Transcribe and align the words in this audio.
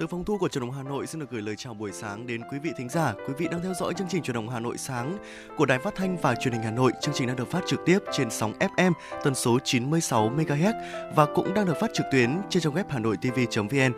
Từ 0.00 0.06
phòng 0.06 0.24
thu 0.24 0.38
của 0.38 0.48
truyền 0.48 0.60
động 0.60 0.72
Hà 0.72 0.82
Nội 0.82 1.06
xin 1.06 1.20
được 1.20 1.30
gửi 1.30 1.42
lời 1.42 1.56
chào 1.56 1.74
buổi 1.74 1.92
sáng 1.92 2.26
đến 2.26 2.40
quý 2.52 2.58
vị 2.58 2.70
thính 2.78 2.88
giả. 2.88 3.14
Quý 3.28 3.34
vị 3.38 3.48
đang 3.50 3.62
theo 3.62 3.74
dõi 3.74 3.94
chương 3.94 4.08
trình 4.10 4.22
truyền 4.22 4.34
động 4.34 4.48
Hà 4.48 4.60
Nội 4.60 4.78
sáng 4.78 5.18
của 5.56 5.66
Đài 5.66 5.78
Phát 5.78 5.94
thanh 5.94 6.16
và 6.16 6.34
Truyền 6.34 6.54
hình 6.54 6.62
Hà 6.62 6.70
Nội. 6.70 6.92
Chương 7.00 7.14
trình 7.14 7.26
đang 7.26 7.36
được 7.36 7.50
phát 7.50 7.60
trực 7.66 7.80
tiếp 7.86 7.98
trên 8.12 8.30
sóng 8.30 8.52
FM 8.58 8.92
tần 9.24 9.34
số 9.34 9.58
96 9.64 10.30
MHz 10.30 10.72
và 11.16 11.26
cũng 11.34 11.54
đang 11.54 11.66
được 11.66 11.76
phát 11.80 11.90
trực 11.94 12.06
tuyến 12.12 12.38
trên 12.50 12.62
trang 12.62 12.74
web 12.74 12.84
hanoitv.vn. 12.88 13.92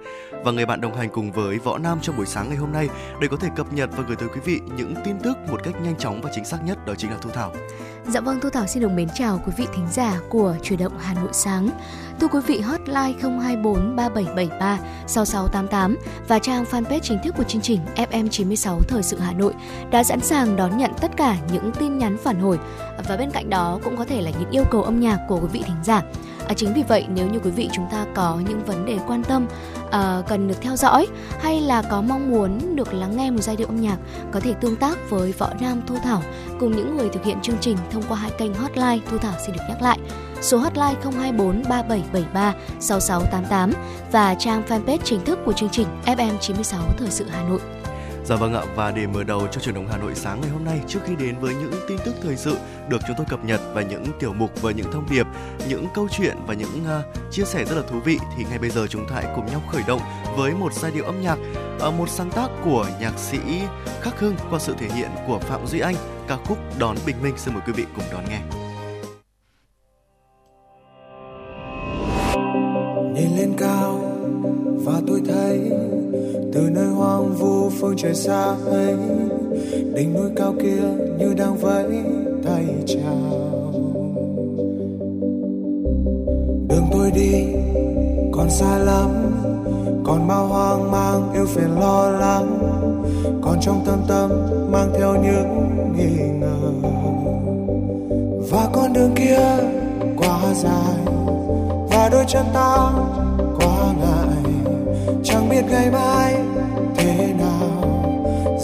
Và 0.45 0.53
người 0.53 0.67
bạn 0.67 0.80
đồng 0.80 0.96
hành 0.96 1.09
cùng 1.12 1.32
với 1.32 1.59
Võ 1.59 1.79
Nam 1.79 1.99
trong 2.03 2.17
buổi 2.17 2.26
sáng 2.26 2.48
ngày 2.48 2.59
hôm 2.59 2.73
nay 2.73 2.89
để 3.21 3.29
có 3.29 3.37
thể 3.37 3.48
cập 3.57 3.73
nhật 3.73 3.90
và 3.96 4.04
gửi 4.07 4.17
tới 4.17 4.29
quý 4.29 4.40
vị 4.45 4.61
những 4.76 4.95
tin 5.04 5.17
tức 5.23 5.37
một 5.50 5.61
cách 5.64 5.75
nhanh 5.82 5.98
chóng 5.98 6.21
và 6.23 6.31
chính 6.34 6.45
xác 6.45 6.59
nhất 6.64 6.87
đó 6.87 6.95
chính 6.98 7.11
là 7.11 7.18
Thu 7.23 7.31
Thảo. 7.31 7.53
Dạ 8.08 8.20
vâng, 8.20 8.40
Thu 8.40 8.50
Thảo 8.50 8.66
xin 8.66 8.82
được 8.82 8.88
mến 8.88 9.08
chào 9.14 9.40
quý 9.46 9.52
vị 9.56 9.66
thính 9.74 9.86
giả 9.92 10.20
của 10.29 10.56
Truyền 10.62 10.79
động 10.79 10.98
Hà 10.98 11.14
Nội 11.14 11.29
sáng. 11.32 11.68
Thưa 12.20 12.26
quý 12.28 12.40
vị, 12.46 12.61
hotline 12.61 13.14
024 13.22 13.96
3773 13.96 14.78
6688 15.06 15.96
và 16.28 16.38
trang 16.38 16.64
fanpage 16.64 16.98
chính 17.02 17.18
thức 17.25 17.34
của 17.38 17.44
chương 17.44 17.62
trình 17.62 17.80
FM96 17.96 18.80
Thời 18.88 19.02
sự 19.02 19.18
Hà 19.18 19.32
Nội 19.32 19.54
đã 19.90 20.04
sẵn 20.04 20.20
sàng 20.20 20.56
đón 20.56 20.78
nhận 20.78 20.90
tất 21.00 21.11
cả 21.16 21.36
những 21.52 21.72
tin 21.78 21.98
nhắn 21.98 22.16
phản 22.25 22.40
hồi 22.40 22.58
và 23.08 23.16
bên 23.16 23.30
cạnh 23.30 23.50
đó 23.50 23.78
cũng 23.84 23.96
có 23.96 24.04
thể 24.04 24.22
là 24.22 24.30
những 24.30 24.50
yêu 24.50 24.64
cầu 24.70 24.82
âm 24.82 25.00
nhạc 25.00 25.18
của 25.28 25.40
quý 25.40 25.48
vị 25.53 25.62
thính 25.66 25.84
giả. 25.84 26.03
À, 26.49 26.55
chính 26.55 26.75
vì 26.75 26.82
vậy 26.82 27.07
nếu 27.14 27.27
như 27.27 27.39
quý 27.39 27.51
vị 27.51 27.69
chúng 27.73 27.87
ta 27.91 28.07
có 28.14 28.41
những 28.49 28.64
vấn 28.64 28.87
đề 28.87 28.99
quan 29.07 29.25
tâm 29.25 29.46
à, 29.91 30.23
cần 30.29 30.49
được 30.49 30.61
theo 30.61 30.77
dõi 30.77 31.07
hay 31.41 31.61
là 31.61 31.82
có 31.82 32.03
mong 32.03 32.31
muốn 32.31 32.77
được 32.77 32.95
lắng 32.95 33.17
nghe 33.17 33.31
một 33.31 33.41
giai 33.41 33.56
điệu 33.56 33.67
âm 33.67 33.81
nhạc 33.81 33.97
có 34.33 34.41
thể 34.41 34.55
tương 34.61 34.77
tác 34.77 35.11
với 35.11 35.33
Võ 35.33 35.51
Nam 35.61 35.81
Thu 35.87 35.97
Thảo 36.05 36.23
cùng 36.61 36.77
những 36.77 36.97
người 36.97 37.09
thực 37.09 37.25
hiện 37.25 37.41
chương 37.43 37.59
trình 37.61 37.77
thông 37.91 38.03
qua 38.09 38.17
hai 38.17 38.31
kênh 38.39 38.55
hotline 38.55 38.99
Thu 39.11 39.19
Thảo 39.19 39.34
xin 39.47 39.57
được 39.57 39.62
nhắc 39.69 39.83
lại 39.83 39.99
số 40.43 40.59
hotline 40.59 40.95
024 41.03 41.62
3773 41.69 42.55
6688 42.81 43.73
và 44.12 44.34
trang 44.34 44.62
fanpage 44.69 44.99
chính 45.05 45.25
thức 45.25 45.39
của 45.45 45.53
chương 45.53 45.71
trình 45.71 45.87
FM96 46.06 46.79
Thời 46.99 47.11
sự 47.11 47.27
Hà 47.31 47.43
Nội. 47.43 47.81
Dạ 48.25 48.37
vâng 48.37 48.55
ạ 48.55 48.62
và 48.77 48.91
để 48.91 49.06
mở 49.06 49.25
đầu 49.25 49.47
cho 49.53 49.61
truyền 49.61 49.75
động 49.75 49.89
Hà 49.91 49.97
Nội 49.98 50.15
sáng 50.15 50.41
ngày 50.41 50.51
hôm 50.51 50.65
nay 50.65 50.81
trước 50.89 51.01
khi 51.05 51.17
đến 51.17 51.39
với 51.41 51.55
những 51.55 51.73
tin 51.89 51.98
tức 52.05 52.15
thời 52.23 52.37
sự 52.37 52.56
được 52.89 52.98
chúng 53.06 53.17
tôi 53.17 53.27
cập 53.31 53.45
nhật 53.45 53.61
và 53.75 53.83
những 53.83 54.05
tiểu 54.20 54.33
mục 54.33 54.62
và 54.62 54.70
những 54.70 54.92
thông 54.92 55.06
điệp, 55.11 55.27
những 55.69 55.87
câu 55.95 56.09
chuyện 56.11 56.37
và 56.47 56.55
những 56.55 56.69
uh, 56.69 57.33
chia 57.33 57.45
sẻ 57.45 57.65
rất 57.65 57.77
là 57.77 57.83
thú 57.89 58.00
vị 58.00 58.19
thì 58.37 58.45
ngay 58.45 58.59
bây 58.59 58.70
giờ 58.70 58.87
chúng 58.87 59.09
ta 59.09 59.15
hãy 59.15 59.27
cùng 59.37 59.47
nhau 59.47 59.62
khởi 59.73 59.83
động 59.87 60.00
với 60.37 60.53
một 60.55 60.73
giai 60.73 60.93
điệu 60.93 61.05
âm 61.05 61.23
nhạc, 61.23 61.39
uh, 61.89 61.95
một 61.95 62.09
sáng 62.09 62.31
tác 62.31 62.48
của 62.65 62.87
nhạc 63.00 63.19
sĩ 63.19 63.39
Khắc 64.00 64.20
Hưng 64.20 64.34
qua 64.50 64.59
sự 64.59 64.75
thể 64.78 64.89
hiện 64.89 65.11
của 65.27 65.39
Phạm 65.39 65.67
Duy 65.67 65.81
Anh 65.81 65.95
ca 66.28 66.37
khúc 66.37 66.59
Đón 66.78 66.97
Bình 67.06 67.17
Minh. 67.23 67.34
Xin 67.39 67.55
mời 67.55 67.62
quý 67.67 67.73
vị 67.73 67.84
cùng 67.97 68.05
đón 68.12 68.25
nghe. 68.28 68.41
Nhìn 73.15 73.37
lên 73.37 73.55
cao 73.59 74.00
và 74.84 75.00
tôi 75.06 75.23
thấy 75.27 75.70
từ 76.53 76.61
nơi 76.70 76.86
hoang 76.86 77.34
vu 77.34 77.70
phương 77.70 77.95
trời 77.97 78.14
xa 78.14 78.55
ấy, 78.67 78.97
đỉnh 79.95 80.14
núi 80.14 80.31
cao 80.36 80.55
kia 80.62 80.83
như 81.19 81.34
đang 81.34 81.56
vẫy 81.56 81.84
tay 82.44 82.64
chào. 82.86 83.72
Đường 86.69 86.86
tôi 86.92 87.11
đi 87.11 87.47
còn 88.33 88.50
xa 88.50 88.78
lắm, 88.78 89.11
còn 90.05 90.28
bao 90.28 90.47
hoang 90.47 90.91
mang 90.91 91.33
yêu 91.34 91.47
phiền 91.47 91.81
lo 91.81 92.11
lắng, 92.11 92.59
còn 93.42 93.59
trong 93.61 93.83
tâm 93.87 93.98
tâm 94.09 94.31
mang 94.72 94.92
theo 94.98 95.14
những 95.14 95.69
nghi 95.97 96.28
ngờ. 96.41 96.89
Và 98.50 98.69
con 98.72 98.93
đường 98.93 99.12
kia 99.15 99.41
quá 100.16 100.41
dài, 100.54 101.15
và 101.91 102.09
đôi 102.12 102.25
chân 102.28 102.44
ta 102.54 102.93
biết 105.53 105.63
ngày 105.71 105.91
mai 105.91 106.35
thế 106.97 107.33
nào, 107.39 107.85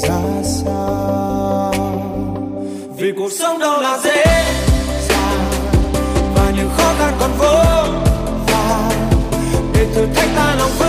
ra 0.03 0.43
sao? 0.43 1.75
Vì 2.97 3.13
cuộc 3.19 3.33
sống 3.33 3.59
đâu 3.59 3.81
là 3.81 3.99
dễ 4.05 4.25
dàng, 5.09 5.51
và 6.35 6.53
những 6.57 6.71
khó 6.77 6.95
khăn 6.99 7.15
còn 7.21 7.31
vô 7.39 7.55
vàn. 8.47 8.93
Để 9.75 9.87
thử 9.95 10.07
thách 10.15 10.29
ta 10.37 10.55
lòng 10.59 10.71
vững 10.79 10.88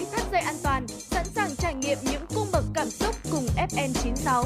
hãy 0.00 0.10
thắt 0.12 0.32
dây 0.32 0.40
an 0.40 0.54
toàn, 0.62 0.88
sẵn 0.88 1.24
sàng 1.24 1.56
trải 1.56 1.74
nghiệm 1.74 1.98
những 2.02 2.22
cung 2.34 2.48
bậc 2.52 2.64
cảm 2.74 2.90
xúc 2.90 3.14
cùng 3.30 3.46
FN96. 3.70 4.44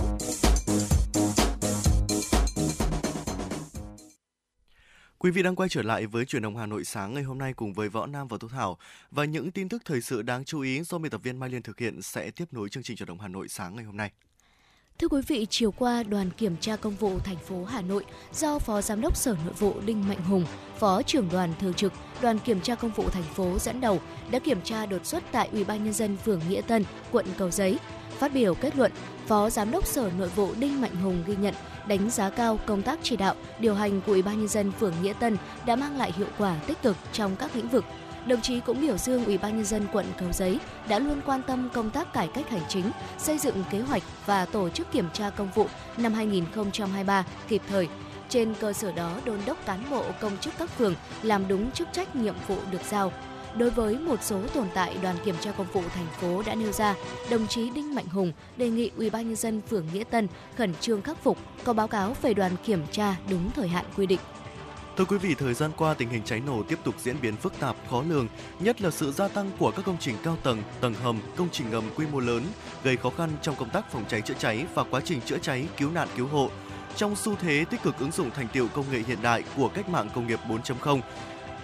Quý 5.19 5.31
vị 5.31 5.43
đang 5.43 5.57
quay 5.57 5.69
trở 5.69 5.83
lại 5.83 6.07
với 6.07 6.25
truyền 6.25 6.43
động 6.43 6.57
Hà 6.57 6.67
Nội 6.67 6.85
sáng 6.85 7.15
ngày 7.15 7.23
hôm 7.23 7.39
nay 7.39 7.53
cùng 7.53 7.73
với 7.73 7.89
Võ 7.89 8.07
Nam 8.07 8.29
và 8.29 8.39
Thu 8.41 8.49
Thảo 8.49 8.79
và 9.11 9.25
những 9.25 9.51
tin 9.51 9.69
tức 9.69 9.83
thời 9.85 10.01
sự 10.01 10.23
đáng 10.23 10.45
chú 10.45 10.61
ý 10.61 10.83
do 10.83 10.99
biên 10.99 11.11
tập 11.11 11.21
viên 11.23 11.39
Mai 11.39 11.51
Liên 11.51 11.63
thực 11.63 11.79
hiện 11.79 12.03
sẽ 12.03 12.31
tiếp 12.31 12.45
nối 12.51 12.69
chương 12.69 12.83
trình 12.83 12.97
truyền 12.97 13.07
động 13.07 13.21
Hà 13.21 13.29
Nội 13.29 13.49
sáng 13.49 13.77
ngày 13.77 13.85
hôm 13.85 13.97
nay. 13.97 14.11
Thưa 14.99 15.09
quý 15.09 15.21
vị, 15.27 15.47
chiều 15.51 15.71
qua, 15.71 16.03
đoàn 16.03 16.31
kiểm 16.31 16.57
tra 16.61 16.77
công 16.77 16.97
vụ 16.97 17.19
thành 17.19 17.37
phố 17.37 17.65
Hà 17.65 17.83
Nội 17.83 18.05
do 18.33 18.59
Phó 18.59 18.81
Giám 18.81 19.01
đốc 19.01 19.17
Sở 19.17 19.37
Nội 19.45 19.55
vụ 19.59 19.75
Đinh 19.87 20.09
Mạnh 20.09 20.25
Hùng, 20.25 20.45
Phó 20.79 21.03
trưởng 21.03 21.29
đoàn 21.33 21.53
thường 21.61 21.75
trực, 21.75 21.93
đoàn 22.23 22.39
kiểm 22.39 22.61
tra 22.61 22.75
công 22.75 22.91
vụ 22.91 23.09
thành 23.11 23.23
phố 23.23 23.59
dẫn 23.59 23.81
đầu 23.81 24.01
đã 24.31 24.39
kiểm 24.39 24.61
tra 24.65 24.87
đột 24.87 25.07
xuất 25.07 25.23
tại 25.33 25.49
Ủy 25.53 25.65
ban 25.65 25.85
nhân 25.85 25.93
dân 25.93 26.17
phường 26.17 26.41
Nghĩa 26.49 26.61
Tân, 26.61 26.85
quận 27.13 27.27
Cầu 27.39 27.51
Giấy. 27.51 27.79
Phát 28.19 28.35
biểu 28.35 28.55
kết 28.55 28.77
luận, 28.77 28.93
Phó 29.27 29.51
Giám 29.51 29.71
đốc 29.71 29.87
Sở 29.87 30.11
Nội 30.19 30.29
vụ 30.29 30.49
Đinh 30.59 30.81
Mạnh 30.81 30.97
Hùng 30.97 31.25
ghi 31.27 31.37
nhận 31.37 31.55
đánh 31.89 32.11
giá 32.11 32.31
cao 32.31 32.59
công 32.67 32.83
tác 32.83 32.99
chỉ 33.03 33.17
đạo, 33.17 33.35
điều 33.59 33.75
hành 33.75 34.01
của 34.01 34.13
Ủy 34.13 34.23
ban 34.23 34.39
nhân 34.39 34.49
dân 34.49 34.73
phường 34.73 34.95
Nghĩa 35.03 35.13
Tân 35.13 35.37
đã 35.67 35.77
mang 35.77 35.97
lại 35.97 36.13
hiệu 36.17 36.29
quả 36.39 36.57
tích 36.67 36.83
cực 36.83 36.97
trong 37.13 37.37
các 37.37 37.57
lĩnh 37.57 37.69
vực 37.69 37.85
Đồng 38.27 38.41
chí 38.41 38.61
cũng 38.61 38.81
biểu 38.81 38.97
dương 38.99 39.25
Ủy 39.25 39.39
ban 39.39 39.57
nhân 39.57 39.65
dân 39.65 39.87
quận 39.93 40.07
Cầu 40.19 40.33
Giấy 40.33 40.59
đã 40.89 40.99
luôn 40.99 41.21
quan 41.27 41.43
tâm 41.43 41.69
công 41.73 41.91
tác 41.91 42.13
cải 42.13 42.29
cách 42.29 42.51
hành 42.51 42.63
chính, 42.69 42.91
xây 43.19 43.39
dựng 43.39 43.65
kế 43.71 43.81
hoạch 43.81 44.03
và 44.27 44.45
tổ 44.45 44.69
chức 44.69 44.93
kiểm 44.93 45.09
tra 45.13 45.31
công 45.31 45.51
vụ 45.55 45.67
năm 45.97 46.13
2023 46.13 47.25
kịp 47.49 47.63
thời. 47.69 47.89
Trên 48.29 48.55
cơ 48.61 48.73
sở 48.73 48.93
đó 48.93 49.21
đôn 49.25 49.39
đốc 49.47 49.67
cán 49.67 49.85
bộ 49.91 50.05
công 50.21 50.39
chức 50.39 50.55
các 50.59 50.71
phường 50.71 50.95
làm 51.23 51.49
đúng 51.49 51.71
chức 51.71 51.89
trách 51.93 52.17
nhiệm 52.17 52.35
vụ 52.49 52.57
được 52.71 52.83
giao. 52.91 53.13
Đối 53.57 53.71
với 53.71 53.99
một 53.99 54.23
số 54.23 54.41
tồn 54.55 54.67
tại 54.75 54.97
đoàn 55.03 55.17
kiểm 55.25 55.35
tra 55.41 55.53
công 55.53 55.67
vụ 55.73 55.83
thành 55.95 56.07
phố 56.21 56.43
đã 56.47 56.55
nêu 56.55 56.73
ra, 56.73 56.95
đồng 57.31 57.47
chí 57.47 57.71
Đinh 57.71 57.95
Mạnh 57.95 58.07
Hùng 58.07 58.33
đề 58.57 58.69
nghị 58.69 58.91
Ủy 58.97 59.11
ban 59.11 59.27
nhân 59.27 59.37
dân 59.37 59.61
phường 59.61 59.87
Nghĩa 59.93 60.05
Tân 60.05 60.29
khẩn 60.57 60.75
trương 60.81 61.03
khắc 61.03 61.23
phục, 61.23 61.39
có 61.65 61.73
báo 61.73 61.89
cáo 61.89 62.17
về 62.23 62.35
đoàn 62.35 62.53
kiểm 62.65 62.83
tra 62.93 63.17
đúng 63.31 63.51
thời 63.51 63.69
hạn 63.69 63.85
quy 63.97 64.07
định. 64.07 64.21
Thưa 64.97 65.05
quý 65.05 65.19
vị, 65.19 65.35
thời 65.35 65.55
gian 65.55 65.71
qua 65.77 65.95
tình 65.95 66.09
hình 66.09 66.23
cháy 66.25 66.43
nổ 66.47 66.63
tiếp 66.63 66.79
tục 66.85 66.95
diễn 66.99 67.17
biến 67.23 67.37
phức 67.37 67.61
tạp, 67.61 67.77
khó 67.91 68.03
lường, 68.09 68.29
nhất 68.61 68.83
là 68.83 68.91
sự 68.91 69.13
gia 69.13 69.29
tăng 69.29 69.51
của 69.59 69.71
các 69.71 69.85
công 69.85 69.97
trình 70.01 70.17
cao 70.23 70.37
tầng, 70.43 70.63
tầng 70.81 70.95
hầm, 70.95 71.21
công 71.37 71.49
trình 71.53 71.71
ngầm 71.71 71.85
quy 71.97 72.07
mô 72.07 72.21
lớn, 72.21 72.45
gây 72.85 72.97
khó 72.97 73.11
khăn 73.11 73.31
trong 73.43 73.55
công 73.57 73.71
tác 73.71 73.93
phòng 73.93 74.05
cháy 74.09 74.21
chữa 74.21 74.35
cháy 74.39 74.67
và 74.75 74.85
quá 74.85 75.01
trình 75.05 75.21
chữa 75.21 75.39
cháy, 75.39 75.67
cứu 75.77 75.91
nạn 75.91 76.09
cứu 76.17 76.27
hộ. 76.27 76.51
Trong 76.97 77.17
xu 77.17 77.35
thế 77.35 77.65
tích 77.71 77.83
cực 77.83 77.99
ứng 77.99 78.11
dụng 78.11 78.31
thành 78.31 78.49
tiệu 78.53 78.69
công 78.69 78.91
nghệ 78.93 78.99
hiện 79.07 79.19
đại 79.23 79.43
của 79.57 79.69
cách 79.69 79.89
mạng 79.89 80.11
công 80.15 80.27
nghiệp 80.27 80.41
4.0, 80.49 81.01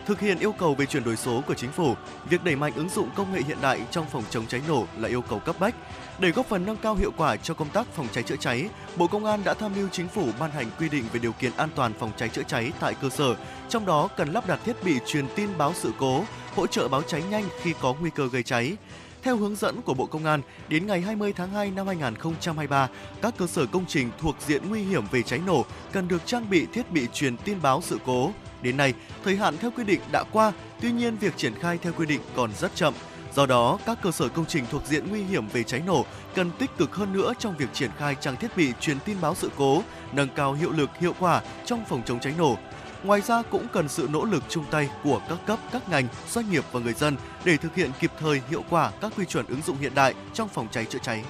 Thực 0.06 0.20
hiện 0.20 0.38
yêu 0.38 0.52
cầu 0.52 0.74
về 0.74 0.86
chuyển 0.86 1.04
đổi 1.04 1.16
số 1.16 1.42
của 1.46 1.54
chính 1.54 1.70
phủ, 1.70 1.94
việc 2.30 2.44
đẩy 2.44 2.56
mạnh 2.56 2.72
ứng 2.76 2.88
dụng 2.88 3.10
công 3.16 3.32
nghệ 3.32 3.40
hiện 3.46 3.58
đại 3.60 3.80
trong 3.90 4.06
phòng 4.12 4.24
chống 4.30 4.46
cháy 4.46 4.60
nổ 4.68 4.86
là 4.98 5.08
yêu 5.08 5.22
cầu 5.22 5.38
cấp 5.38 5.56
bách. 5.60 5.74
Để 6.20 6.30
góp 6.30 6.46
phần 6.46 6.66
nâng 6.66 6.76
cao 6.76 6.94
hiệu 6.94 7.12
quả 7.16 7.36
cho 7.36 7.54
công 7.54 7.68
tác 7.68 7.86
phòng 7.86 8.06
cháy 8.12 8.24
chữa 8.24 8.36
cháy, 8.36 8.68
Bộ 8.96 9.06
Công 9.06 9.24
an 9.24 9.40
đã 9.44 9.54
tham 9.54 9.72
mưu 9.76 9.88
chính 9.88 10.08
phủ 10.08 10.28
ban 10.40 10.50
hành 10.50 10.70
quy 10.78 10.88
định 10.88 11.04
về 11.12 11.20
điều 11.20 11.32
kiện 11.32 11.52
an 11.56 11.68
toàn 11.74 11.92
phòng 11.98 12.10
cháy 12.16 12.28
chữa 12.28 12.42
cháy 12.42 12.72
tại 12.80 12.94
cơ 13.02 13.08
sở, 13.08 13.36
trong 13.68 13.86
đó 13.86 14.08
cần 14.16 14.32
lắp 14.32 14.46
đặt 14.46 14.60
thiết 14.64 14.84
bị 14.84 14.98
truyền 15.06 15.24
tin 15.36 15.48
báo 15.58 15.72
sự 15.74 15.92
cố, 15.98 16.24
hỗ 16.56 16.66
trợ 16.66 16.88
báo 16.88 17.02
cháy 17.02 17.22
nhanh 17.30 17.44
khi 17.62 17.74
có 17.80 17.94
nguy 18.00 18.10
cơ 18.10 18.28
gây 18.28 18.42
cháy. 18.42 18.76
Theo 19.22 19.36
hướng 19.36 19.56
dẫn 19.56 19.82
của 19.82 19.94
Bộ 19.94 20.06
Công 20.06 20.24
an, 20.24 20.42
đến 20.68 20.86
ngày 20.86 21.00
20 21.00 21.32
tháng 21.32 21.50
2 21.50 21.70
năm 21.70 21.86
2023, 21.86 22.88
các 23.22 23.34
cơ 23.38 23.46
sở 23.46 23.66
công 23.66 23.86
trình 23.86 24.10
thuộc 24.18 24.36
diện 24.46 24.68
nguy 24.68 24.82
hiểm 24.82 25.04
về 25.10 25.22
cháy 25.22 25.40
nổ 25.46 25.64
cần 25.92 26.08
được 26.08 26.26
trang 26.26 26.50
bị 26.50 26.66
thiết 26.72 26.90
bị 26.90 27.06
truyền 27.12 27.36
tin 27.36 27.62
báo 27.62 27.80
sự 27.82 27.98
cố, 28.06 28.32
Đến 28.62 28.76
nay, 28.76 28.94
thời 29.24 29.36
hạn 29.36 29.56
theo 29.60 29.70
quy 29.70 29.84
định 29.84 30.00
đã 30.12 30.24
qua, 30.32 30.52
tuy 30.80 30.92
nhiên 30.92 31.16
việc 31.16 31.36
triển 31.36 31.54
khai 31.54 31.78
theo 31.82 31.92
quy 31.92 32.06
định 32.06 32.20
còn 32.36 32.50
rất 32.60 32.74
chậm. 32.74 32.94
Do 33.34 33.46
đó, 33.46 33.78
các 33.86 33.98
cơ 34.02 34.10
sở 34.10 34.28
công 34.28 34.46
trình 34.46 34.64
thuộc 34.70 34.82
diện 34.86 35.10
nguy 35.10 35.22
hiểm 35.22 35.48
về 35.48 35.62
cháy 35.62 35.82
nổ 35.86 36.04
cần 36.34 36.50
tích 36.58 36.70
cực 36.78 36.94
hơn 36.94 37.12
nữa 37.12 37.32
trong 37.38 37.56
việc 37.56 37.68
triển 37.72 37.90
khai 37.98 38.16
trang 38.20 38.36
thiết 38.36 38.56
bị 38.56 38.72
truyền 38.80 39.00
tin 39.00 39.16
báo 39.20 39.34
sự 39.34 39.50
cố, 39.56 39.82
nâng 40.12 40.28
cao 40.28 40.52
hiệu 40.52 40.70
lực 40.70 40.90
hiệu 41.00 41.14
quả 41.18 41.42
trong 41.64 41.84
phòng 41.88 42.02
chống 42.06 42.20
cháy 42.20 42.34
nổ. 42.38 42.56
Ngoài 43.04 43.20
ra 43.20 43.42
cũng 43.42 43.66
cần 43.72 43.88
sự 43.88 44.08
nỗ 44.12 44.24
lực 44.24 44.42
chung 44.48 44.64
tay 44.70 44.88
của 45.04 45.20
các 45.28 45.38
cấp, 45.46 45.58
các 45.72 45.88
ngành, 45.88 46.08
doanh 46.30 46.50
nghiệp 46.50 46.64
và 46.72 46.80
người 46.80 46.92
dân 46.92 47.16
để 47.44 47.56
thực 47.56 47.74
hiện 47.74 47.90
kịp 48.00 48.12
thời 48.18 48.40
hiệu 48.50 48.64
quả 48.70 48.90
các 49.00 49.12
quy 49.16 49.24
chuẩn 49.24 49.46
ứng 49.46 49.62
dụng 49.62 49.76
hiện 49.76 49.94
đại 49.94 50.14
trong 50.34 50.48
phòng 50.48 50.68
cháy 50.70 50.84
chữa 50.84 50.98
cháy. 51.02 51.24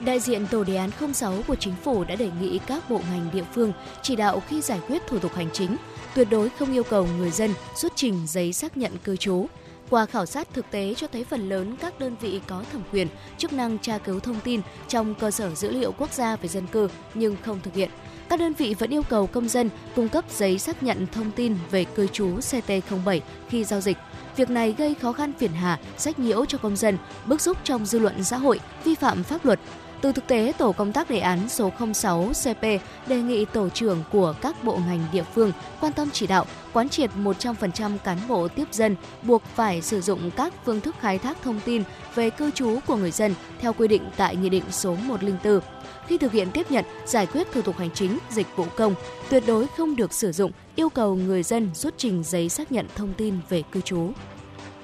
Đại 0.00 0.20
diện 0.20 0.46
Tổ 0.46 0.64
đề 0.64 0.76
án 0.76 0.90
06 1.14 1.42
của 1.46 1.56
Chính 1.56 1.74
phủ 1.84 2.04
đã 2.04 2.16
đề 2.16 2.30
nghị 2.40 2.60
các 2.66 2.90
bộ 2.90 3.00
ngành 3.10 3.30
địa 3.32 3.44
phương 3.54 3.72
chỉ 4.02 4.16
đạo 4.16 4.42
khi 4.48 4.60
giải 4.60 4.80
quyết 4.88 5.02
thủ 5.08 5.18
tục 5.18 5.34
hành 5.34 5.48
chính, 5.52 5.76
tuyệt 6.14 6.28
đối 6.30 6.48
không 6.48 6.72
yêu 6.72 6.82
cầu 6.82 7.08
người 7.18 7.30
dân 7.30 7.54
xuất 7.76 7.92
trình 7.96 8.26
giấy 8.26 8.52
xác 8.52 8.76
nhận 8.76 8.92
cư 9.04 9.16
trú. 9.16 9.46
Qua 9.90 10.06
khảo 10.06 10.26
sát 10.26 10.48
thực 10.52 10.70
tế 10.70 10.94
cho 10.96 11.06
thấy 11.06 11.24
phần 11.24 11.48
lớn 11.48 11.76
các 11.80 11.98
đơn 11.98 12.16
vị 12.20 12.40
có 12.46 12.64
thẩm 12.72 12.82
quyền, 12.92 13.08
chức 13.38 13.52
năng 13.52 13.78
tra 13.78 13.98
cứu 13.98 14.20
thông 14.20 14.40
tin 14.44 14.60
trong 14.88 15.14
cơ 15.14 15.30
sở 15.30 15.54
dữ 15.54 15.70
liệu 15.70 15.92
quốc 15.92 16.12
gia 16.12 16.36
về 16.36 16.48
dân 16.48 16.66
cư 16.66 16.88
nhưng 17.14 17.36
không 17.44 17.60
thực 17.62 17.74
hiện. 17.74 17.90
Các 18.28 18.38
đơn 18.38 18.52
vị 18.52 18.74
vẫn 18.78 18.90
yêu 18.90 19.02
cầu 19.02 19.26
công 19.26 19.48
dân 19.48 19.70
cung 19.96 20.08
cấp 20.08 20.24
giấy 20.30 20.58
xác 20.58 20.82
nhận 20.82 21.06
thông 21.12 21.30
tin 21.30 21.56
về 21.70 21.84
cư 21.84 22.06
trú 22.06 22.36
CT07 22.36 23.20
khi 23.48 23.64
giao 23.64 23.80
dịch. 23.80 23.96
Việc 24.36 24.50
này 24.50 24.74
gây 24.78 24.94
khó 24.94 25.12
khăn 25.12 25.32
phiền 25.38 25.52
hà, 25.52 25.78
sách 25.98 26.18
nhiễu 26.18 26.44
cho 26.44 26.58
công 26.58 26.76
dân, 26.76 26.98
bức 27.26 27.40
xúc 27.40 27.58
trong 27.64 27.86
dư 27.86 27.98
luận 27.98 28.24
xã 28.24 28.36
hội, 28.36 28.60
vi 28.84 28.94
phạm 28.94 29.22
pháp 29.22 29.44
luật, 29.44 29.60
từ 30.04 30.12
thực 30.12 30.26
tế, 30.26 30.52
Tổ 30.58 30.72
công 30.72 30.92
tác 30.92 31.10
đề 31.10 31.18
án 31.18 31.48
số 31.48 31.72
06 31.94 32.32
CP 32.44 32.62
đề 33.06 33.22
nghị 33.22 33.44
tổ 33.44 33.68
trưởng 33.68 34.02
của 34.12 34.34
các 34.40 34.64
bộ 34.64 34.78
ngành 34.86 35.00
địa 35.12 35.22
phương 35.34 35.52
quan 35.80 35.92
tâm 35.92 36.08
chỉ 36.12 36.26
đạo, 36.26 36.46
quán 36.72 36.88
triệt 36.88 37.10
100% 37.16 37.98
cán 37.98 38.18
bộ 38.28 38.48
tiếp 38.48 38.64
dân 38.72 38.96
buộc 39.22 39.42
phải 39.54 39.82
sử 39.82 40.00
dụng 40.00 40.30
các 40.36 40.52
phương 40.64 40.80
thức 40.80 40.94
khai 41.00 41.18
thác 41.18 41.42
thông 41.42 41.60
tin 41.64 41.82
về 42.14 42.30
cư 42.30 42.50
trú 42.50 42.78
của 42.86 42.96
người 42.96 43.10
dân 43.10 43.34
theo 43.60 43.72
quy 43.72 43.88
định 43.88 44.02
tại 44.16 44.36
Nghị 44.36 44.48
định 44.48 44.64
số 44.70 44.94
104. 44.94 45.60
Khi 46.06 46.18
thực 46.18 46.32
hiện 46.32 46.50
tiếp 46.50 46.70
nhận, 46.70 46.84
giải 47.06 47.26
quyết 47.26 47.46
thủ 47.52 47.62
tục 47.62 47.78
hành 47.78 47.90
chính, 47.94 48.18
dịch 48.30 48.46
vụ 48.56 48.64
công, 48.76 48.94
tuyệt 49.30 49.42
đối 49.46 49.66
không 49.66 49.96
được 49.96 50.12
sử 50.12 50.32
dụng 50.32 50.52
yêu 50.76 50.88
cầu 50.88 51.14
người 51.14 51.42
dân 51.42 51.70
xuất 51.74 51.94
trình 51.96 52.22
giấy 52.24 52.48
xác 52.48 52.72
nhận 52.72 52.86
thông 52.94 53.14
tin 53.14 53.34
về 53.48 53.62
cư 53.72 53.80
trú. 53.80 54.10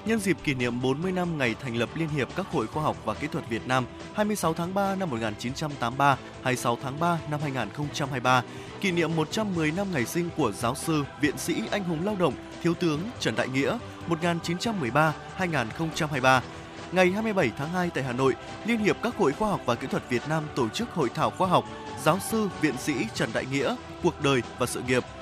Nhân 0.05 0.19
dịp 0.19 0.37
kỷ 0.45 0.55
niệm 0.55 0.83
40 0.83 1.13
năm 1.13 1.39
ngày 1.39 1.55
thành 1.63 1.77
lập 1.77 1.89
Liên 1.95 2.09
hiệp 2.09 2.29
các 2.37 2.47
hội 2.53 2.67
khoa 2.67 2.83
học 2.83 2.97
và 3.05 3.15
kỹ 3.15 3.27
thuật 3.33 3.49
Việt 3.49 3.67
Nam 3.67 3.85
26 4.15 4.55
tháng 4.55 4.75
3 4.75 4.95
năm 4.95 5.11
1983, 5.11 6.17
26 6.43 6.79
tháng 6.83 7.01
3 7.01 7.19
năm 7.31 7.41
2023, 7.43 8.43
kỷ 8.81 8.93
niệm 8.93 9.17
110 9.17 9.73
năm 9.73 9.87
ngày 9.93 10.05
sinh 10.05 10.29
của 10.37 10.53
giáo 10.53 10.75
sư, 10.75 11.05
viện 11.21 11.39
sĩ 11.39 11.63
anh 11.71 11.85
hùng 11.85 12.05
lao 12.05 12.17
động, 12.19 12.35
thiếu 12.63 12.75
tướng 12.75 13.01
Trần 13.19 13.35
Đại 13.37 13.49
Nghĩa 13.49 13.79
1913-2023. 14.09 16.41
Ngày 16.93 17.11
27 17.11 17.51
tháng 17.59 17.69
2 17.69 17.91
tại 17.95 18.05
Hà 18.05 18.13
Nội, 18.13 18.35
Liên 18.65 18.79
hiệp 18.79 18.97
các 19.03 19.17
hội 19.17 19.33
khoa 19.33 19.49
học 19.49 19.61
và 19.67 19.75
kỹ 19.75 19.87
thuật 19.91 20.11
Việt 20.11 20.23
Nam 20.29 20.45
tổ 20.55 20.69
chức 20.69 20.91
hội 20.91 21.09
thảo 21.15 21.31
khoa 21.31 21.49
học 21.49 21.65
Giáo 22.03 22.19
sư, 22.31 22.49
viện 22.61 22.75
sĩ 22.79 22.95
Trần 23.15 23.31
Đại 23.35 23.47
Nghĩa, 23.53 23.77
cuộc 24.03 24.23
đời 24.23 24.43
và 24.59 24.67
sự 24.67 24.83
nghiệp– 24.87 25.05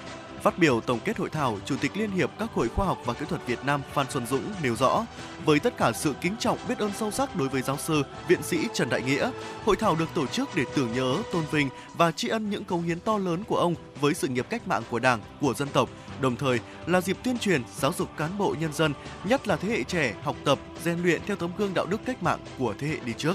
Phát 0.42 0.58
biểu 0.58 0.80
tổng 0.80 0.98
kết 1.04 1.18
hội 1.18 1.30
thảo, 1.30 1.58
Chủ 1.64 1.76
tịch 1.80 1.96
Liên 1.96 2.10
hiệp 2.10 2.30
các 2.38 2.50
hội 2.54 2.68
khoa 2.68 2.86
học 2.86 2.98
và 3.04 3.14
kỹ 3.14 3.26
thuật 3.28 3.46
Việt 3.46 3.58
Nam 3.64 3.82
Phan 3.92 4.06
Xuân 4.10 4.26
Dũng 4.26 4.42
nêu 4.62 4.76
rõ, 4.76 5.06
với 5.44 5.58
tất 5.58 5.76
cả 5.76 5.92
sự 5.92 6.14
kính 6.20 6.36
trọng 6.38 6.58
biết 6.68 6.78
ơn 6.78 6.90
sâu 6.92 7.10
sắc 7.10 7.36
đối 7.36 7.48
với 7.48 7.62
giáo 7.62 7.76
sư, 7.76 8.02
viện 8.28 8.42
sĩ 8.42 8.68
Trần 8.74 8.88
Đại 8.88 9.02
Nghĩa, 9.02 9.30
hội 9.64 9.76
thảo 9.76 9.96
được 9.96 10.08
tổ 10.14 10.26
chức 10.26 10.48
để 10.54 10.64
tưởng 10.76 10.92
nhớ, 10.92 11.16
tôn 11.32 11.44
vinh 11.50 11.68
và 11.96 12.12
tri 12.12 12.28
ân 12.28 12.50
những 12.50 12.64
công 12.64 12.82
hiến 12.82 13.00
to 13.00 13.18
lớn 13.18 13.44
của 13.44 13.56
ông 13.56 13.74
với 14.00 14.14
sự 14.14 14.28
nghiệp 14.28 14.46
cách 14.50 14.68
mạng 14.68 14.82
của 14.90 14.98
Đảng, 14.98 15.20
của 15.40 15.54
dân 15.54 15.68
tộc, 15.68 15.88
đồng 16.20 16.36
thời 16.36 16.60
là 16.86 17.00
dịp 17.00 17.16
tuyên 17.22 17.38
truyền, 17.38 17.62
giáo 17.76 17.92
dục 17.98 18.08
cán 18.16 18.38
bộ 18.38 18.54
nhân 18.60 18.72
dân, 18.72 18.92
nhất 19.24 19.48
là 19.48 19.56
thế 19.56 19.68
hệ 19.68 19.82
trẻ 19.82 20.14
học 20.22 20.36
tập, 20.44 20.58
rèn 20.84 21.02
luyện 21.02 21.20
theo 21.26 21.36
tấm 21.36 21.50
gương 21.58 21.74
đạo 21.74 21.86
đức 21.86 22.00
cách 22.06 22.22
mạng 22.22 22.38
của 22.58 22.74
thế 22.78 22.88
hệ 22.88 22.96
đi 23.04 23.12
trước. 23.18 23.34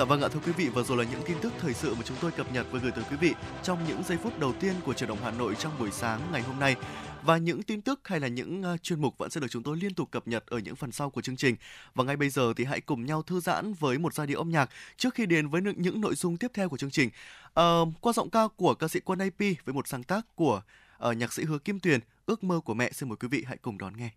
Dạ 0.00 0.06
vâng 0.06 0.22
ạ 0.22 0.28
thưa 0.28 0.40
quý 0.46 0.52
vị 0.52 0.68
vừa 0.68 0.82
rồi 0.82 0.98
là 0.98 1.10
những 1.10 1.22
tin 1.26 1.36
tức 1.40 1.52
thời 1.58 1.74
sự 1.74 1.94
mà 1.94 2.00
chúng 2.04 2.16
tôi 2.20 2.30
cập 2.30 2.52
nhật 2.52 2.66
và 2.70 2.78
gửi 2.82 2.92
tới 2.92 3.04
quý 3.10 3.16
vị 3.16 3.34
trong 3.62 3.78
những 3.88 4.02
giây 4.02 4.18
phút 4.22 4.38
đầu 4.38 4.52
tiên 4.52 4.74
của 4.84 4.94
truyền 4.94 5.08
động 5.08 5.18
Hà 5.22 5.30
Nội 5.30 5.54
trong 5.58 5.72
buổi 5.78 5.90
sáng 5.90 6.20
ngày 6.32 6.42
hôm 6.42 6.60
nay. 6.60 6.76
Và 7.22 7.36
những 7.36 7.62
tin 7.62 7.82
tức 7.82 8.00
hay 8.04 8.20
là 8.20 8.28
những 8.28 8.62
à, 8.62 8.76
chuyên 8.76 9.00
mục 9.00 9.18
vẫn 9.18 9.30
sẽ 9.30 9.40
được 9.40 9.46
chúng 9.50 9.62
tôi 9.62 9.76
liên 9.76 9.94
tục 9.94 10.10
cập 10.10 10.28
nhật 10.28 10.46
ở 10.46 10.58
những 10.58 10.76
phần 10.76 10.92
sau 10.92 11.10
của 11.10 11.20
chương 11.20 11.36
trình. 11.36 11.56
Và 11.94 12.04
ngay 12.04 12.16
bây 12.16 12.30
giờ 12.30 12.52
thì 12.56 12.64
hãy 12.64 12.80
cùng 12.80 13.06
nhau 13.06 13.22
thư 13.22 13.40
giãn 13.40 13.72
với 13.72 13.98
một 13.98 14.14
giai 14.14 14.26
điệu 14.26 14.38
âm 14.38 14.50
nhạc 14.50 14.70
trước 14.96 15.14
khi 15.14 15.26
đến 15.26 15.48
với 15.48 15.62
những 15.76 16.00
nội 16.00 16.14
dung 16.14 16.36
tiếp 16.36 16.50
theo 16.54 16.68
của 16.68 16.76
chương 16.76 16.90
trình. 16.90 17.10
À, 17.54 17.64
qua 18.00 18.12
giọng 18.12 18.30
ca 18.30 18.48
của 18.56 18.74
ca 18.74 18.88
sĩ 18.88 19.00
Quân 19.00 19.18
AP 19.18 19.38
với 19.64 19.74
một 19.74 19.88
sáng 19.88 20.02
tác 20.02 20.36
của 20.36 20.62
uh, 21.08 21.16
nhạc 21.16 21.32
sĩ 21.32 21.44
Hứa 21.44 21.58
Kim 21.58 21.80
Tuyền, 21.80 22.00
ước 22.26 22.44
mơ 22.44 22.60
của 22.64 22.74
mẹ 22.74 22.92
xin 22.92 23.08
mời 23.08 23.16
quý 23.16 23.28
vị 23.28 23.44
hãy 23.46 23.56
cùng 23.56 23.78
đón 23.78 23.96
nghe. 23.96 24.10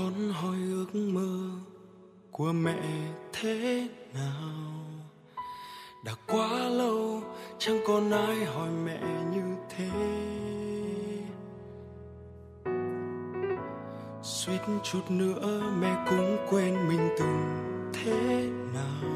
Con 0.00 0.32
hỏi 0.32 0.56
ước 0.70 0.94
mơ 0.94 1.50
của 2.30 2.52
mẹ 2.52 2.82
thế 3.32 3.88
nào? 4.14 4.60
Đã 6.04 6.12
quá 6.26 6.48
lâu 6.68 7.22
chẳng 7.58 7.78
còn 7.86 8.10
ai 8.10 8.44
hỏi 8.44 8.70
mẹ 8.84 9.00
như 9.34 9.56
thế. 9.76 9.90
Suýt 14.22 14.60
chút 14.82 15.10
nữa 15.10 15.62
mẹ 15.80 15.96
cũng 16.10 16.36
quên 16.50 16.88
mình 16.88 17.08
từng 17.18 17.90
thế 17.92 18.50
nào. 18.74 19.10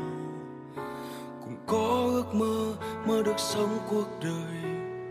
Cũng 1.40 1.56
có 1.66 2.10
ước 2.12 2.34
mơ 2.34 2.74
mơ 3.06 3.22
được 3.22 3.38
sống 3.38 3.78
cuộc 3.90 4.08
đời 4.22 4.62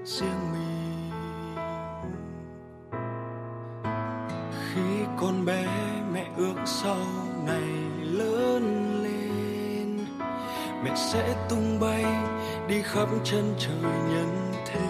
riêng 0.06 0.51
mình. 0.51 0.73
Con 5.17 5.46
bé 5.46 5.65
mẹ 6.13 6.25
ước 6.38 6.55
sau 6.65 7.05
này 7.46 7.70
lớn 8.01 8.63
lên. 9.03 10.05
Mẹ 10.84 10.91
sẽ 10.96 11.36
tung 11.50 11.79
bay 11.79 12.05
đi 12.67 12.82
khắp 12.82 13.08
chân 13.24 13.55
trời 13.58 13.93
nhân 14.10 14.51
thế. 14.65 14.88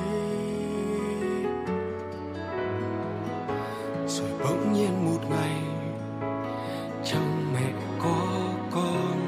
Rồi 4.08 4.30
bỗng 4.44 4.74
nhiên 4.74 5.06
một 5.06 5.30
ngày, 5.30 5.62
trong 7.06 7.54
mẹ 7.54 7.72
có 8.00 8.28
con. 8.72 9.20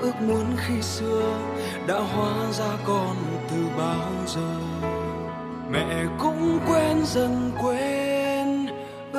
Ước 0.00 0.20
muốn 0.20 0.44
khi 0.56 0.82
xưa 0.82 1.38
đã 1.86 1.98
hóa 2.00 2.52
ra 2.52 2.76
con 2.86 3.16
từ 3.50 3.56
bao 3.78 4.10
giờ. 4.26 4.56
Mẹ 5.70 6.06
cũng 6.18 6.60
quen 6.68 6.96
dần 7.04 7.52
quên 7.62 7.95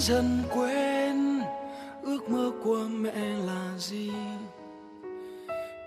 dần 0.00 0.42
quên 0.54 1.40
ước 2.02 2.28
mơ 2.28 2.50
của 2.64 2.84
mẹ 2.90 3.14
là 3.46 3.70
gì. 3.78 4.10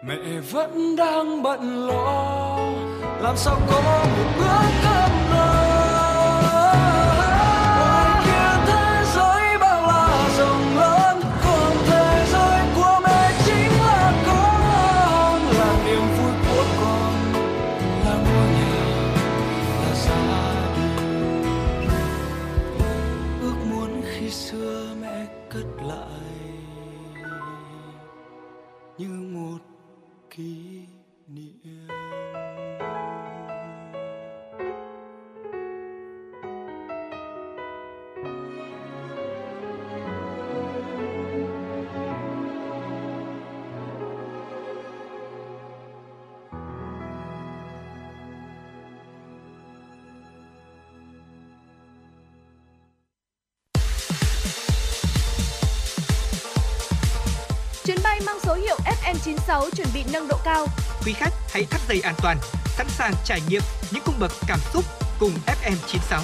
Mẹ 0.03 0.39
vẫn 0.51 0.95
đang 0.95 1.43
bận 1.43 1.87
lo, 1.87 2.57
làm 3.21 3.37
sao 3.37 3.59
có 3.69 3.81
một 3.81 4.25
bữa 4.37 4.69
cơm 4.83 5.18
Quý 61.09 61.13
khách 61.13 61.33
hãy 61.49 61.63
thắt 61.63 61.81
dây 61.87 62.01
an 62.01 62.15
toàn, 62.17 62.37
sẵn 62.65 62.87
sàng 62.89 63.13
trải 63.25 63.41
nghiệm 63.49 63.61
những 63.91 64.03
cung 64.05 64.15
bậc 64.19 64.31
cảm 64.47 64.59
xúc 64.73 64.83
cùng 65.19 65.31
FM96. 65.45 66.21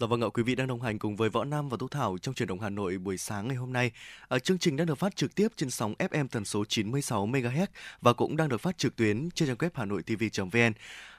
Dạ 0.00 0.06
vâng 0.06 0.20
ạ, 0.20 0.28
quý 0.34 0.42
vị 0.42 0.54
đang 0.54 0.66
đồng 0.66 0.82
hành 0.82 0.98
cùng 0.98 1.16
với 1.16 1.30
Võ 1.30 1.44
Nam 1.44 1.68
và 1.68 1.76
Tú 1.80 1.88
Thảo 1.88 2.18
trong 2.22 2.34
truyền 2.34 2.48
động 2.48 2.60
Hà 2.60 2.68
Nội 2.68 2.98
buổi 2.98 3.18
sáng 3.18 3.48
ngày 3.48 3.56
hôm 3.56 3.72
nay. 3.72 3.90
À, 4.28 4.38
chương 4.38 4.58
trình 4.58 4.76
đang 4.76 4.86
được 4.86 4.98
phát 4.98 5.16
trực 5.16 5.34
tiếp 5.34 5.48
trên 5.56 5.70
sóng 5.70 5.94
FM 5.98 6.28
tần 6.28 6.44
số 6.44 6.64
96 6.64 7.26
MHz 7.26 7.66
và 8.00 8.12
cũng 8.12 8.36
đang 8.36 8.48
được 8.48 8.60
phát 8.60 8.78
trực 8.78 8.96
tuyến 8.96 9.30
trên 9.30 9.48
trang 9.48 9.56
web 9.56 9.70
hanoitv.vn. 9.74 10.72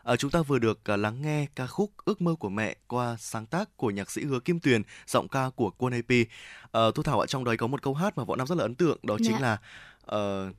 À, 0.10 0.16
chúng 0.16 0.32
ta 0.32 0.42
vừa 0.42 0.60
được 0.60 0.80
à, 0.90 0.98
lắng 0.98 1.22
nghe 1.22 1.48
ca 1.56 1.68
khúc 1.68 1.92
Ước 2.06 2.22
mơ 2.22 2.36
của 2.40 2.50
mẹ 2.50 2.76
qua 2.88 3.16
sáng 3.20 3.46
tác 3.46 3.78
của 3.78 3.90
nhạc 3.92 4.12
sĩ 4.12 4.24
Hứa 4.24 4.40
Kim 4.40 4.60
Tuyền, 4.60 4.82
giọng 5.08 5.28
ca 5.28 5.50
của 5.56 5.70
Quân 5.78 5.94
AP. 5.94 6.26
À, 6.72 6.82
Tú 6.96 7.04
Thảo 7.04 7.20
ạ, 7.20 7.26
trong 7.28 7.44
đấy 7.44 7.58
có 7.58 7.68
một 7.68 7.82
câu 7.82 7.94
hát 7.94 8.18
mà 8.18 8.24
Võ 8.24 8.36
Nam 8.36 8.48
rất 8.48 8.56
là 8.58 8.64
ấn 8.64 8.76
tượng, 8.76 8.98
đó 9.04 9.18
chính 9.18 9.34
Dạ. 9.34 9.40
là 9.40 9.58
ờ, 10.02 10.52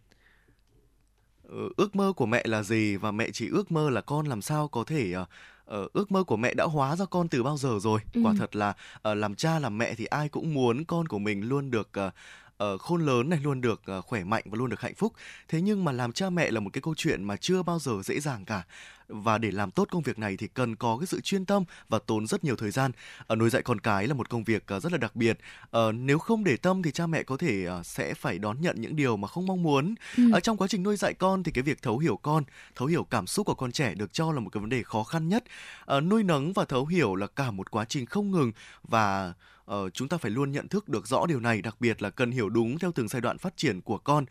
ờ, 1.48 1.56
ước 1.76 1.96
mơ 1.96 2.12
của 2.16 2.26
mẹ 2.26 2.42
là 2.46 2.62
gì 2.62 2.96
và 2.96 3.10
mẹ 3.10 3.28
chỉ 3.32 3.48
ước 3.48 3.72
mơ 3.72 3.90
là 3.90 4.00
con 4.00 4.26
làm 4.26 4.42
sao 4.42 4.68
có 4.68 4.84
thể 4.84 5.12
ờ, 5.12 5.24
ờ, 5.64 5.88
ước 5.92 6.12
mơ 6.12 6.24
của 6.24 6.36
mẹ 6.36 6.54
đã 6.54 6.64
hóa 6.64 6.96
ra 6.96 7.04
con 7.04 7.28
từ 7.28 7.42
bao 7.42 7.56
giờ 7.56 7.78
rồi 7.80 8.00
Ừ. 8.14 8.20
quả 8.24 8.34
thật 8.38 8.56
là 8.56 8.74
ờ, 9.02 9.14
làm 9.14 9.34
cha 9.34 9.58
làm 9.58 9.78
mẹ 9.78 9.94
thì 9.94 10.04
ai 10.04 10.28
cũng 10.28 10.54
muốn 10.54 10.84
con 10.84 11.08
của 11.08 11.18
mình 11.18 11.48
luôn 11.48 11.70
được 11.70 11.88
ờ, 11.92 12.10
ờ, 12.56 12.78
khôn 12.78 13.06
lớn 13.06 13.28
này 13.28 13.38
luôn 13.42 13.60
được 13.60 13.82
ờ, 13.86 14.00
khỏe 14.02 14.24
mạnh 14.24 14.42
và 14.46 14.56
luôn 14.58 14.70
được 14.70 14.80
hạnh 14.80 14.94
phúc 14.94 15.12
thế 15.48 15.60
nhưng 15.60 15.84
mà 15.84 15.92
làm 15.92 16.12
cha 16.12 16.30
mẹ 16.30 16.50
là 16.50 16.60
một 16.60 16.70
cái 16.72 16.82
câu 16.82 16.94
chuyện 16.96 17.24
mà 17.24 17.36
chưa 17.36 17.62
bao 17.62 17.78
giờ 17.78 17.92
dễ 18.04 18.20
dàng 18.20 18.44
cả 18.44 18.64
và 19.12 19.38
để 19.38 19.50
làm 19.50 19.70
tốt 19.70 19.88
công 19.90 20.02
việc 20.02 20.18
này 20.18 20.36
thì 20.36 20.48
cần 20.54 20.76
có 20.76 20.96
cái 20.98 21.06
sự 21.06 21.20
chuyên 21.20 21.44
tâm 21.44 21.64
và 21.88 21.98
tốn 22.06 22.26
rất 22.26 22.44
nhiều 22.44 22.56
thời 22.56 22.70
gian. 22.70 22.90
Ở 23.26 23.36
nuôi 23.36 23.50
dạy 23.50 23.62
con 23.62 23.80
cái 23.80 24.06
là 24.06 24.14
một 24.14 24.28
công 24.30 24.44
việc 24.44 24.66
rất 24.66 24.92
là 24.92 24.98
đặc 24.98 25.16
biệt. 25.16 25.38
Ờ, 25.70 25.92
nếu 25.92 26.18
không 26.18 26.44
để 26.44 26.56
tâm 26.56 26.82
thì 26.82 26.92
cha 26.92 27.06
mẹ 27.06 27.22
có 27.22 27.36
thể 27.36 27.66
sẽ 27.84 28.14
phải 28.14 28.38
đón 28.38 28.60
nhận 28.60 28.80
những 28.80 28.96
điều 28.96 29.16
mà 29.16 29.28
không 29.28 29.46
mong 29.46 29.62
muốn. 29.62 29.94
Ừ. 30.16 30.22
Ở 30.32 30.40
trong 30.40 30.56
quá 30.56 30.68
trình 30.68 30.82
nuôi 30.82 30.96
dạy 30.96 31.14
con 31.14 31.42
thì 31.42 31.52
cái 31.52 31.62
việc 31.62 31.82
thấu 31.82 31.98
hiểu 31.98 32.16
con, 32.16 32.44
thấu 32.74 32.88
hiểu 32.88 33.04
cảm 33.04 33.26
xúc 33.26 33.46
của 33.46 33.54
con 33.54 33.72
trẻ 33.72 33.94
được 33.94 34.12
cho 34.12 34.32
là 34.32 34.40
một 34.40 34.50
cái 34.50 34.60
vấn 34.60 34.70
đề 34.70 34.82
khó 34.82 35.04
khăn 35.04 35.28
nhất. 35.28 35.44
Ờ, 35.84 36.00
nuôi 36.00 36.22
nấng 36.22 36.52
và 36.52 36.64
thấu 36.64 36.86
hiểu 36.86 37.14
là 37.14 37.26
cả 37.26 37.50
một 37.50 37.70
quá 37.70 37.84
trình 37.84 38.06
không 38.06 38.30
ngừng 38.30 38.52
và 38.82 39.32
uh, 39.70 39.94
chúng 39.94 40.08
ta 40.08 40.16
phải 40.16 40.30
luôn 40.30 40.52
nhận 40.52 40.68
thức 40.68 40.88
được 40.88 41.06
rõ 41.06 41.26
điều 41.26 41.40
này 41.40 41.62
đặc 41.62 41.76
biệt 41.80 42.02
là 42.02 42.10
cần 42.10 42.30
hiểu 42.30 42.48
đúng 42.48 42.78
theo 42.78 42.92
từng 42.92 43.08
giai 43.08 43.20
đoạn 43.20 43.38
phát 43.38 43.56
triển 43.56 43.80
của 43.80 43.98
con 43.98 44.24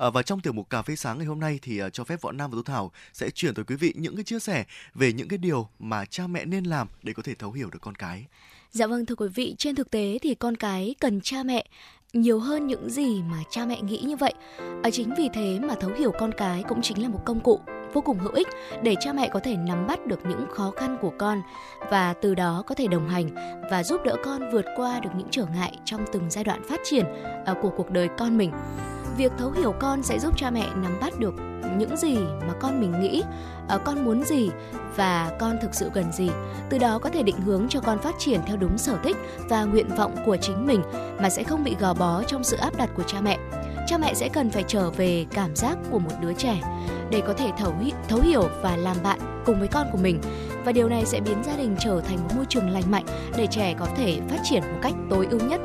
À, 0.00 0.10
và 0.10 0.22
trong 0.22 0.40
tiểu 0.40 0.52
mục 0.52 0.70
cà 0.70 0.82
phê 0.82 0.96
sáng 0.96 1.18
ngày 1.18 1.26
hôm 1.26 1.40
nay 1.40 1.58
thì 1.62 1.82
uh, 1.82 1.92
cho 1.92 2.04
phép 2.04 2.20
võ 2.20 2.32
nam 2.32 2.50
và 2.50 2.56
tú 2.56 2.62
thảo 2.62 2.92
sẽ 3.12 3.30
chuyển 3.30 3.54
tới 3.54 3.64
quý 3.64 3.76
vị 3.76 3.92
những 3.96 4.16
cái 4.16 4.24
chia 4.24 4.38
sẻ 4.38 4.64
về 4.94 5.12
những 5.12 5.28
cái 5.28 5.38
điều 5.38 5.68
mà 5.78 6.04
cha 6.04 6.26
mẹ 6.26 6.44
nên 6.44 6.64
làm 6.64 6.88
để 7.02 7.12
có 7.12 7.22
thể 7.22 7.34
thấu 7.34 7.52
hiểu 7.52 7.70
được 7.70 7.78
con 7.82 7.94
cái. 7.94 8.26
Dạ 8.70 8.86
vâng 8.86 9.06
thưa 9.06 9.14
quý 9.14 9.28
vị, 9.34 9.54
trên 9.58 9.74
thực 9.74 9.90
tế 9.90 10.18
thì 10.22 10.34
con 10.34 10.56
cái 10.56 10.94
cần 11.00 11.20
cha 11.20 11.42
mẹ 11.42 11.66
nhiều 12.12 12.38
hơn 12.38 12.66
những 12.66 12.90
gì 12.90 13.22
mà 13.22 13.36
cha 13.50 13.66
mẹ 13.66 13.80
nghĩ 13.80 13.98
như 13.98 14.16
vậy. 14.16 14.34
À, 14.82 14.90
chính 14.90 15.14
vì 15.18 15.28
thế 15.34 15.58
mà 15.58 15.74
thấu 15.80 15.90
hiểu 15.98 16.12
con 16.20 16.30
cái 16.36 16.64
cũng 16.68 16.82
chính 16.82 17.02
là 17.02 17.08
một 17.08 17.20
công 17.24 17.40
cụ 17.40 17.60
vô 17.92 18.00
cùng 18.00 18.18
hữu 18.18 18.32
ích 18.32 18.48
để 18.82 18.94
cha 19.00 19.12
mẹ 19.12 19.28
có 19.32 19.40
thể 19.40 19.56
nắm 19.56 19.86
bắt 19.86 20.06
được 20.06 20.20
những 20.24 20.44
khó 20.50 20.72
khăn 20.76 20.98
của 21.00 21.12
con 21.18 21.42
và 21.90 22.14
từ 22.22 22.34
đó 22.34 22.62
có 22.66 22.74
thể 22.74 22.86
đồng 22.86 23.08
hành 23.08 23.30
và 23.70 23.84
giúp 23.84 24.00
đỡ 24.04 24.16
con 24.24 24.50
vượt 24.52 24.64
qua 24.76 25.00
được 25.00 25.10
những 25.16 25.28
trở 25.30 25.46
ngại 25.54 25.78
trong 25.84 26.04
từng 26.12 26.30
giai 26.30 26.44
đoạn 26.44 26.62
phát 26.68 26.80
triển 26.84 27.04
của 27.62 27.72
cuộc 27.76 27.90
đời 27.90 28.08
con 28.18 28.38
mình. 28.38 28.50
Việc 29.20 29.32
thấu 29.38 29.50
hiểu 29.50 29.74
con 29.78 30.02
sẽ 30.02 30.18
giúp 30.18 30.36
cha 30.36 30.50
mẹ 30.50 30.66
nắm 30.82 30.98
bắt 31.00 31.18
được 31.18 31.34
những 31.76 31.96
gì 31.96 32.16
mà 32.16 32.54
con 32.60 32.80
mình 32.80 33.00
nghĩ, 33.00 33.22
ờ, 33.68 33.78
con 33.78 34.04
muốn 34.04 34.24
gì 34.24 34.50
và 34.96 35.32
con 35.38 35.56
thực 35.62 35.74
sự 35.74 35.90
cần 35.94 36.12
gì. 36.12 36.30
Từ 36.70 36.78
đó 36.78 36.98
có 36.98 37.10
thể 37.10 37.22
định 37.22 37.40
hướng 37.40 37.68
cho 37.68 37.80
con 37.80 37.98
phát 37.98 38.14
triển 38.18 38.40
theo 38.46 38.56
đúng 38.56 38.78
sở 38.78 38.98
thích 39.04 39.16
và 39.48 39.64
nguyện 39.64 39.88
vọng 39.96 40.16
của 40.26 40.36
chính 40.36 40.66
mình 40.66 40.82
mà 41.22 41.30
sẽ 41.30 41.42
không 41.42 41.64
bị 41.64 41.76
gò 41.80 41.94
bó 41.94 42.22
trong 42.22 42.44
sự 42.44 42.56
áp 42.56 42.76
đặt 42.76 42.90
của 42.96 43.02
cha 43.02 43.20
mẹ. 43.20 43.38
Cha 43.86 43.98
mẹ 43.98 44.14
sẽ 44.14 44.28
cần 44.28 44.50
phải 44.50 44.64
trở 44.68 44.90
về 44.90 45.26
cảm 45.30 45.56
giác 45.56 45.78
của 45.90 45.98
một 45.98 46.12
đứa 46.20 46.32
trẻ 46.32 46.60
để 47.10 47.22
có 47.26 47.32
thể 47.32 47.50
thấu, 47.58 47.74
thấu 48.08 48.20
hiểu 48.20 48.48
và 48.62 48.76
làm 48.76 48.96
bạn 49.02 49.42
cùng 49.46 49.58
với 49.58 49.68
con 49.68 49.86
của 49.92 49.98
mình. 49.98 50.20
Và 50.64 50.72
điều 50.72 50.88
này 50.88 51.04
sẽ 51.06 51.20
biến 51.20 51.44
gia 51.44 51.56
đình 51.56 51.76
trở 51.80 52.00
thành 52.00 52.16
một 52.16 52.30
môi 52.36 52.44
trường 52.48 52.70
lành 52.70 52.90
mạnh 52.90 53.04
để 53.36 53.46
trẻ 53.46 53.74
có 53.78 53.86
thể 53.96 54.20
phát 54.28 54.38
triển 54.44 54.62
một 54.62 54.78
cách 54.82 54.94
tối 55.10 55.26
ưu 55.30 55.40
nhất 55.40 55.60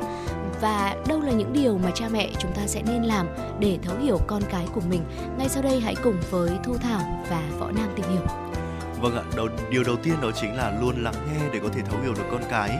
và 0.60 0.96
đâu 1.08 1.20
là 1.20 1.32
những 1.32 1.52
điều 1.52 1.78
mà 1.78 1.90
cha 1.94 2.08
mẹ 2.08 2.30
chúng 2.38 2.52
ta 2.52 2.66
sẽ 2.66 2.82
nên 2.82 3.02
làm 3.02 3.26
để 3.60 3.78
thấu 3.82 3.96
hiểu 4.02 4.20
con 4.26 4.42
cái 4.50 4.66
của 4.74 4.80
mình? 4.90 5.02
Ngay 5.38 5.48
sau 5.48 5.62
đây 5.62 5.80
hãy 5.80 5.94
cùng 6.02 6.16
với 6.30 6.50
thu 6.64 6.74
thảo 6.74 7.24
và 7.30 7.42
võ 7.58 7.70
nam 7.70 7.88
tìm 7.96 8.06
hiểu. 8.10 8.22
Vâng 9.00 9.16
ạ 9.16 9.22
đầu, 9.36 9.48
điều 9.70 9.84
đầu 9.84 9.96
tiên 9.96 10.14
đó 10.22 10.30
chính 10.34 10.56
là 10.56 10.78
luôn 10.80 11.02
lắng 11.02 11.14
nghe 11.26 11.48
để 11.52 11.60
có 11.62 11.68
thể 11.74 11.80
thấu 11.82 12.00
hiểu 12.02 12.14
được 12.14 12.24
con 12.30 12.42
cái 12.50 12.70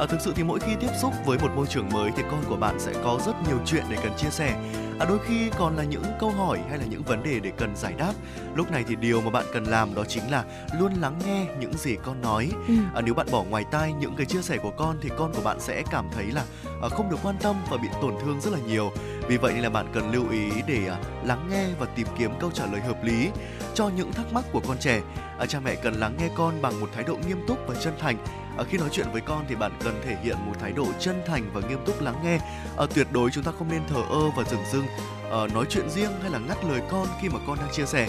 à, 0.00 0.06
thực 0.06 0.20
sự 0.20 0.32
thì 0.36 0.42
mỗi 0.42 0.60
khi 0.60 0.72
tiếp 0.80 0.90
xúc 1.00 1.12
với 1.24 1.38
một 1.38 1.48
môi 1.56 1.66
trường 1.66 1.88
mới 1.88 2.10
thì 2.16 2.22
con 2.30 2.42
của 2.48 2.56
bạn 2.56 2.80
sẽ 2.80 2.92
có 3.04 3.18
rất 3.26 3.32
nhiều 3.48 3.58
chuyện 3.66 3.84
để 3.90 3.96
cần 4.02 4.12
chia 4.16 4.30
sẻ. 4.30 4.56
À, 4.98 5.06
đôi 5.08 5.18
khi 5.26 5.50
còn 5.58 5.76
là 5.76 5.84
những 5.84 6.04
câu 6.20 6.30
hỏi 6.30 6.60
hay 6.68 6.78
là 6.78 6.84
những 6.84 7.02
vấn 7.02 7.22
đề 7.22 7.40
để 7.40 7.52
cần 7.56 7.76
giải 7.76 7.94
đáp. 7.98 8.12
Lúc 8.54 8.70
này 8.70 8.84
thì 8.88 8.96
điều 8.96 9.20
mà 9.20 9.30
bạn 9.30 9.44
cần 9.52 9.64
làm 9.64 9.94
đó 9.94 10.04
chính 10.04 10.30
là 10.30 10.44
luôn 10.80 10.92
lắng 11.00 11.18
nghe 11.26 11.46
những 11.60 11.72
gì 11.72 11.96
con 12.04 12.20
nói. 12.20 12.50
Ừ. 12.68 12.74
à, 12.94 13.00
nếu 13.00 13.14
bạn 13.14 13.26
bỏ 13.30 13.42
ngoài 13.42 13.64
tai 13.70 13.92
những 13.92 14.14
cái 14.16 14.26
chia 14.26 14.42
sẻ 14.42 14.56
của 14.56 14.70
con 14.70 14.96
thì 15.00 15.10
con 15.18 15.32
của 15.32 15.42
bạn 15.42 15.60
sẽ 15.60 15.82
cảm 15.90 16.08
thấy 16.12 16.26
là 16.26 16.44
à, 16.82 16.88
không 16.88 17.10
được 17.10 17.16
quan 17.22 17.36
tâm 17.42 17.56
và 17.70 17.76
bị 17.76 17.88
tổn 18.02 18.14
thương 18.22 18.40
rất 18.40 18.52
là 18.52 18.58
nhiều. 18.66 18.92
Vì 19.28 19.36
vậy 19.36 19.52
nên 19.52 19.62
là 19.62 19.70
bạn 19.70 19.86
cần 19.94 20.12
lưu 20.12 20.30
ý 20.30 20.50
để 20.66 20.86
à, 20.86 20.96
lắng 21.24 21.48
nghe 21.50 21.66
và 21.78 21.86
tìm 21.86 22.06
kiếm 22.18 22.30
câu 22.40 22.50
trả 22.50 22.66
lời 22.66 22.80
hợp 22.80 23.04
lý 23.04 23.28
cho 23.74 23.88
những 23.88 24.12
thắc 24.12 24.32
mắc 24.32 24.44
của 24.52 24.60
con 24.68 24.76
trẻ. 24.80 25.00
À, 25.38 25.46
cha 25.46 25.60
mẹ 25.60 25.74
cần 25.74 25.94
lắng 25.94 26.14
nghe 26.18 26.28
con 26.36 26.62
bằng 26.62 26.80
một 26.80 26.88
thái 26.94 27.04
độ 27.04 27.16
nghiêm 27.28 27.44
túc 27.48 27.58
và 27.66 27.74
chân 27.80 27.94
thành 27.98 28.16
à, 28.58 28.64
khi 28.68 28.78
nói 28.78 28.88
chuyện 28.92 29.06
với 29.12 29.20
con 29.20 29.44
thì 29.48 29.54
bạn 29.54 29.72
cần 29.84 30.00
thể 30.04 30.16
hiện 30.22 30.36
một 30.46 30.52
thái 30.60 30.72
độ 30.72 30.86
chân 30.98 31.22
thành 31.26 31.50
và 31.52 31.60
nghiêm 31.68 31.78
túc 31.86 32.02
lắng 32.02 32.20
nghe. 32.24 32.38
À, 32.78 32.86
tuyệt 32.94 33.06
đối 33.12 33.30
chúng 33.30 33.44
ta 33.44 33.52
không 33.58 33.68
nên 33.70 33.82
thờ 33.88 34.02
ơ 34.10 34.30
và 34.36 34.44
dừng 34.44 34.64
dưng 34.72 34.86
à, 35.30 35.46
nói 35.54 35.66
chuyện 35.70 35.90
riêng 35.90 36.10
hay 36.22 36.30
là 36.30 36.38
ngắt 36.38 36.64
lời 36.64 36.80
con 36.90 37.06
khi 37.20 37.28
mà 37.28 37.38
con 37.46 37.58
đang 37.58 37.72
chia 37.72 37.86
sẻ 37.86 38.08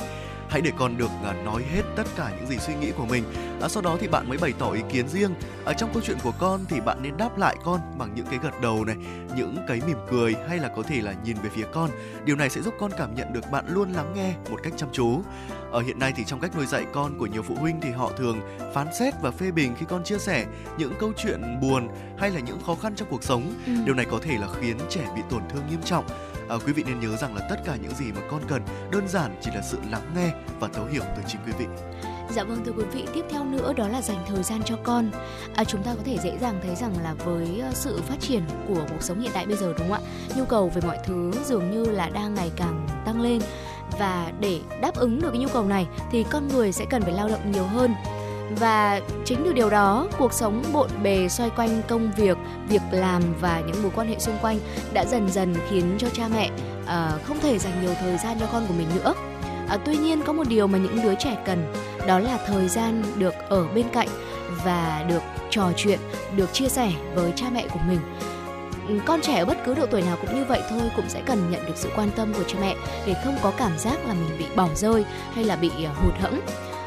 hãy 0.51 0.61
để 0.61 0.71
con 0.77 0.97
được 0.97 1.09
à, 1.23 1.33
nói 1.45 1.63
hết 1.63 1.81
tất 1.95 2.03
cả 2.15 2.31
những 2.37 2.47
gì 2.47 2.57
suy 2.57 2.75
nghĩ 2.75 2.91
của 2.97 3.05
mình. 3.05 3.23
À, 3.61 3.67
sau 3.67 3.83
đó 3.83 3.97
thì 3.99 4.07
bạn 4.07 4.29
mới 4.29 4.37
bày 4.37 4.53
tỏ 4.59 4.71
ý 4.71 4.81
kiến 4.89 5.07
riêng. 5.07 5.31
Ở 5.65 5.73
trong 5.73 5.93
câu 5.93 6.01
chuyện 6.05 6.17
của 6.23 6.33
con 6.39 6.65
thì 6.69 6.81
bạn 6.81 6.97
nên 7.01 7.17
đáp 7.17 7.37
lại 7.37 7.55
con 7.63 7.79
bằng 7.97 8.11
những 8.15 8.25
cái 8.25 8.39
gật 8.43 8.61
đầu 8.61 8.85
này 8.85 8.95
những 9.35 9.57
cái 9.67 9.81
mỉm 9.87 9.97
cười 10.09 10.35
hay 10.49 10.57
là 10.57 10.67
có 10.75 10.83
thể 10.83 11.01
là 11.01 11.13
nhìn 11.25 11.37
về 11.43 11.49
phía 11.49 11.65
con. 11.73 11.89
Điều 12.25 12.35
này 12.35 12.49
sẽ 12.49 12.61
giúp 12.61 12.73
con 12.79 12.91
cảm 12.97 13.15
nhận 13.15 13.33
được 13.33 13.51
bạn 13.51 13.65
luôn 13.67 13.91
lắng 13.91 14.13
nghe 14.15 14.33
một 14.51 14.59
cách 14.63 14.73
chăm 14.77 14.89
chú. 14.91 15.21
Ở 15.71 15.81
hiện 15.81 15.99
nay 15.99 16.13
thì 16.15 16.23
trong 16.23 16.39
cách 16.39 16.55
nuôi 16.55 16.65
dạy 16.65 16.85
con 16.93 17.17
của 17.19 17.25
nhiều 17.25 17.43
phụ 17.43 17.55
huynh 17.55 17.81
thì 17.81 17.89
họ 17.89 18.11
thường 18.17 18.41
phán 18.73 18.87
xét 18.99 19.13
và 19.21 19.31
phê 19.31 19.51
bình 19.51 19.75
khi 19.79 19.85
con 19.89 20.03
chia 20.03 20.17
sẻ 20.17 20.45
những 20.77 20.93
câu 20.99 21.11
chuyện 21.17 21.59
buồn 21.61 21.87
hay 22.17 22.31
là 22.31 22.39
những 22.39 22.61
khó 22.65 22.75
khăn 22.75 22.95
trong 22.95 23.07
cuộc 23.11 23.23
sống. 23.23 23.53
Ừ. 23.65 23.71
điều 23.85 23.95
này 23.95 24.05
có 24.11 24.19
thể 24.21 24.37
là 24.37 24.47
khiến 24.61 24.77
trẻ 24.89 25.07
bị 25.15 25.21
tổn 25.29 25.41
thương 25.49 25.63
nghiêm 25.69 25.81
trọng 25.85 26.05
à, 26.49 26.55
quý 26.65 26.73
vị 26.73 26.83
nên 26.87 26.99
nhớ 26.99 27.17
rằng 27.17 27.35
là 27.35 27.47
tất 27.49 27.55
cả 27.65 27.75
những 27.75 27.95
gì 27.95 28.05
mà 28.11 28.21
con 28.31 28.41
cần 28.47 28.61
đơn 28.91 29.07
giản 29.07 29.35
chỉ 29.41 29.51
là 29.55 29.61
sự 29.61 29.77
lắng 29.91 30.11
nghe 30.15 30.31
và 30.59 30.67
thấu 30.73 30.85
hiểu 30.85 31.03
từ 31.15 31.23
chính 31.27 31.41
quý 31.45 31.51
vị 31.59 31.65
Dạ 32.35 32.43
vâng 32.43 32.61
thưa 32.65 32.71
quý 32.71 32.83
vị, 32.93 33.05
tiếp 33.13 33.25
theo 33.29 33.43
nữa 33.43 33.73
đó 33.73 33.87
là 33.87 34.01
dành 34.01 34.25
thời 34.27 34.43
gian 34.43 34.63
cho 34.63 34.75
con. 34.83 35.11
À, 35.55 35.63
chúng 35.63 35.83
ta 35.83 35.93
có 35.95 36.01
thể 36.05 36.17
dễ 36.23 36.37
dàng 36.41 36.59
thấy 36.63 36.75
rằng 36.75 36.93
là 37.03 37.13
với 37.13 37.59
ờ, 37.59 37.71
sự 37.73 38.01
phát 38.07 38.15
triển 38.19 38.43
của 38.67 38.85
cuộc 38.89 39.01
sống 39.01 39.21
hiện 39.21 39.31
tại 39.33 39.45
bây 39.45 39.57
giờ 39.57 39.73
đúng 39.79 39.89
không 39.89 39.91
ạ? 39.91 39.99
Nhu 40.37 40.45
cầu 40.45 40.69
về 40.69 40.81
mọi 40.87 40.97
thứ 41.05 41.31
dường 41.45 41.71
như 41.71 41.85
là 41.91 42.09
đang 42.09 42.33
ngày 42.33 42.51
càng 42.55 42.87
tăng 43.05 43.21
lên 43.21 43.41
và 43.99 44.31
để 44.39 44.59
đáp 44.81 44.95
ứng 44.95 45.21
được 45.21 45.29
cái 45.31 45.41
nhu 45.41 45.47
cầu 45.53 45.65
này 45.65 45.87
thì 46.11 46.25
con 46.29 46.47
người 46.47 46.71
sẽ 46.71 46.85
cần 46.89 47.01
phải 47.01 47.13
lao 47.13 47.27
động 47.27 47.51
nhiều 47.51 47.63
hơn 47.63 47.93
và 48.55 49.01
chính 49.25 49.41
từ 49.45 49.53
điều 49.53 49.69
đó 49.69 50.07
cuộc 50.17 50.33
sống 50.33 50.63
bộn 50.73 50.89
bề 51.03 51.29
xoay 51.29 51.49
quanh 51.49 51.81
công 51.87 52.11
việc 52.17 52.37
việc 52.69 52.81
làm 52.91 53.21
và 53.41 53.61
những 53.67 53.83
mối 53.83 53.91
quan 53.95 54.07
hệ 54.07 54.19
xung 54.19 54.37
quanh 54.41 54.59
đã 54.93 55.05
dần 55.05 55.29
dần 55.29 55.55
khiến 55.69 55.95
cho 55.97 56.07
cha 56.13 56.27
mẹ 56.33 56.49
uh, 56.83 57.23
không 57.25 57.39
thể 57.39 57.59
dành 57.59 57.81
nhiều 57.81 57.93
thời 57.99 58.17
gian 58.17 58.37
cho 58.39 58.45
con 58.51 58.65
của 58.67 58.73
mình 58.73 58.87
nữa. 58.95 59.13
À, 59.69 59.77
tuy 59.85 59.97
nhiên 59.97 60.21
có 60.21 60.33
một 60.33 60.47
điều 60.47 60.67
mà 60.67 60.77
những 60.77 61.01
đứa 61.03 61.15
trẻ 61.15 61.37
cần 61.45 61.73
đó 62.07 62.19
là 62.19 62.37
thời 62.47 62.67
gian 62.67 63.03
được 63.17 63.33
ở 63.49 63.67
bên 63.67 63.85
cạnh 63.93 64.07
và 64.65 65.05
được 65.09 65.21
trò 65.49 65.71
chuyện 65.77 65.99
được 66.35 66.53
chia 66.53 66.69
sẻ 66.69 66.91
với 67.15 67.33
cha 67.35 67.45
mẹ 67.53 67.67
của 67.73 67.79
mình. 67.87 67.99
Ừ, 68.87 68.99
con 69.05 69.21
trẻ 69.21 69.39
ở 69.39 69.45
bất 69.45 69.57
cứ 69.65 69.73
độ 69.73 69.85
tuổi 69.85 70.01
nào 70.01 70.17
cũng 70.21 70.35
như 70.35 70.45
vậy 70.45 70.61
thôi 70.69 70.81
cũng 70.95 71.09
sẽ 71.09 71.21
cần 71.25 71.51
nhận 71.51 71.65
được 71.65 71.73
sự 71.75 71.89
quan 71.95 72.09
tâm 72.15 72.33
của 72.33 72.43
cha 72.47 72.57
mẹ 72.61 72.75
để 73.05 73.15
không 73.23 73.35
có 73.41 73.51
cảm 73.57 73.77
giác 73.77 74.05
là 74.07 74.13
mình 74.13 74.37
bị 74.39 74.45
bỏ 74.55 74.67
rơi 74.75 75.05
hay 75.33 75.43
là 75.43 75.55
bị 75.55 75.71
ờ, 75.83 75.91
hụt 75.93 76.13
hẫng 76.19 76.41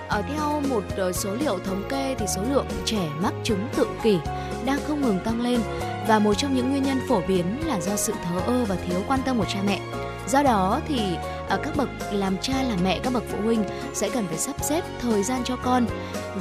ở 0.09 0.23
theo 0.23 0.61
một 0.71 0.83
ờ, 0.97 1.13
số 1.13 1.35
liệu 1.35 1.59
thống 1.59 1.83
kê 1.89 2.15
thì 2.19 2.27
số 2.37 2.43
lượng 2.51 2.67
trẻ 2.85 3.09
mắc 3.23 3.33
chứng 3.45 3.69
tự 3.77 3.87
kỷ 4.03 4.19
đang 4.65 4.79
không 4.87 5.01
ngừng 5.01 5.19
tăng 5.25 5.41
lên 5.41 5.61
và 6.09 6.19
một 6.19 6.35
trong 6.35 6.55
những 6.55 6.71
nguyên 6.71 6.83
nhân 6.83 7.01
phổ 7.09 7.21
biến 7.29 7.45
là 7.67 7.81
do 7.81 7.97
sự 7.97 8.13
thờ 8.25 8.41
ơ 8.47 8.65
và 8.69 8.77
thiếu 8.77 9.01
quan 9.09 9.21
tâm 9.25 9.39
của 9.39 9.45
cha 9.45 9.59
mẹ. 9.67 9.81
Do 10.29 10.43
đó 10.43 10.81
thì 10.89 11.01
ở 11.49 11.57
các 11.57 11.77
bậc 11.77 11.89
làm 12.13 12.37
cha, 12.39 12.63
làm 12.63 12.79
mẹ, 12.85 13.01
các 13.03 13.13
bậc 13.13 13.23
phụ 13.29 13.39
huynh 13.45 13.65
sẽ 13.95 14.09
cần 14.09 14.27
phải 14.27 14.39
sắp 14.39 14.57
xếp 14.65 14.83
thời 15.01 15.23
gian 15.23 15.41
cho 15.45 15.57
con 15.57 15.87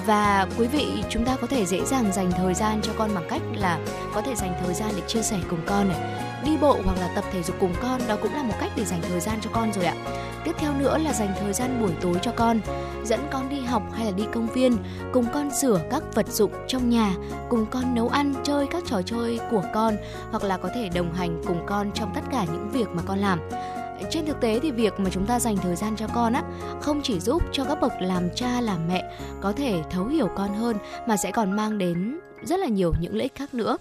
và 0.06 0.48
quý 0.58 0.68
vị, 0.68 1.04
chúng 1.10 1.26
ta 1.26 1.36
có 1.42 1.48
thể 1.48 1.66
dễ 1.66 1.86
dàng 1.86 2.12
dành 2.14 2.32
thời 2.32 2.54
gian 2.54 2.82
cho 2.82 2.92
con 2.98 3.16
bằng 3.16 3.28
cách 3.30 3.42
là 3.56 3.80
có 4.14 4.22
thể 4.22 4.36
dành 4.36 4.54
thời 4.66 4.74
gian 4.74 4.90
để 4.96 5.02
chia 5.08 5.22
sẻ 5.22 5.38
cùng 5.50 5.60
con 5.66 5.90
này 5.90 6.23
đi 6.46 6.58
bộ 6.62 6.78
hoặc 6.86 6.98
là 7.00 7.12
tập 7.16 7.24
thể 7.32 7.44
dục 7.44 7.56
cùng 7.60 7.74
con, 7.82 8.02
đó 8.08 8.16
cũng 8.22 8.34
là 8.34 8.44
một 8.44 8.54
cách 8.60 8.72
để 8.76 8.86
dành 8.86 9.02
thời 9.02 9.20
gian 9.20 9.40
cho 9.42 9.50
con 9.54 9.74
rồi 9.74 9.86
ạ. 9.86 9.96
Tiếp 10.44 10.52
theo 10.58 10.74
nữa 10.74 10.98
là 10.98 11.14
dành 11.14 11.34
thời 11.40 11.54
gian 11.54 11.82
buổi 11.82 11.92
tối 12.02 12.16
cho 12.22 12.32
con, 12.36 12.60
dẫn 13.04 13.20
con 13.32 13.50
đi 13.50 13.60
học 13.60 13.84
hay 13.94 14.06
là 14.06 14.12
đi 14.12 14.24
công 14.34 14.48
viên, 14.48 14.78
cùng 15.14 15.26
con 15.34 15.52
sửa 15.62 15.82
các 15.92 16.04
vật 16.16 16.28
dụng 16.28 16.52
trong 16.68 16.90
nhà, 16.90 17.14
cùng 17.50 17.66
con 17.66 17.96
nấu 17.96 18.10
ăn, 18.10 18.34
chơi 18.44 18.68
các 18.72 18.84
trò 18.86 19.02
chơi 19.02 19.40
của 19.52 19.64
con, 19.74 19.96
hoặc 20.32 20.44
là 20.44 20.58
có 20.58 20.70
thể 20.76 20.90
đồng 20.90 21.14
hành 21.14 21.42
cùng 21.48 21.66
con 21.66 21.92
trong 21.94 22.12
tất 22.16 22.22
cả 22.32 22.46
những 22.54 22.70
việc 22.70 22.88
mà 22.94 23.02
con 23.06 23.20
làm. 23.20 23.40
Trên 24.10 24.26
thực 24.26 24.42
tế 24.42 24.60
thì 24.60 24.72
việc 24.72 25.00
mà 25.00 25.10
chúng 25.10 25.26
ta 25.26 25.40
dành 25.40 25.58
thời 25.58 25.76
gian 25.76 25.96
cho 25.96 26.08
con 26.16 26.34
á, 26.34 26.44
không 26.82 27.02
chỉ 27.04 27.20
giúp 27.20 27.44
cho 27.52 27.66
các 27.66 27.82
bậc 27.82 27.94
làm 28.02 28.30
cha, 28.36 28.62
làm 28.62 28.88
mẹ 28.88 29.18
có 29.42 29.54
thể 29.54 29.82
thấu 29.90 30.06
hiểu 30.06 30.30
con 30.36 30.54
hơn 30.54 30.78
mà 31.08 31.18
sẽ 31.18 31.32
còn 31.32 31.52
mang 31.52 31.78
đến 31.78 32.20
rất 32.44 32.60
là 32.60 32.68
nhiều 32.68 32.94
những 33.02 33.16
lợi 33.16 33.24
ích 33.24 33.36
khác 33.36 33.54
nữa. 33.54 33.78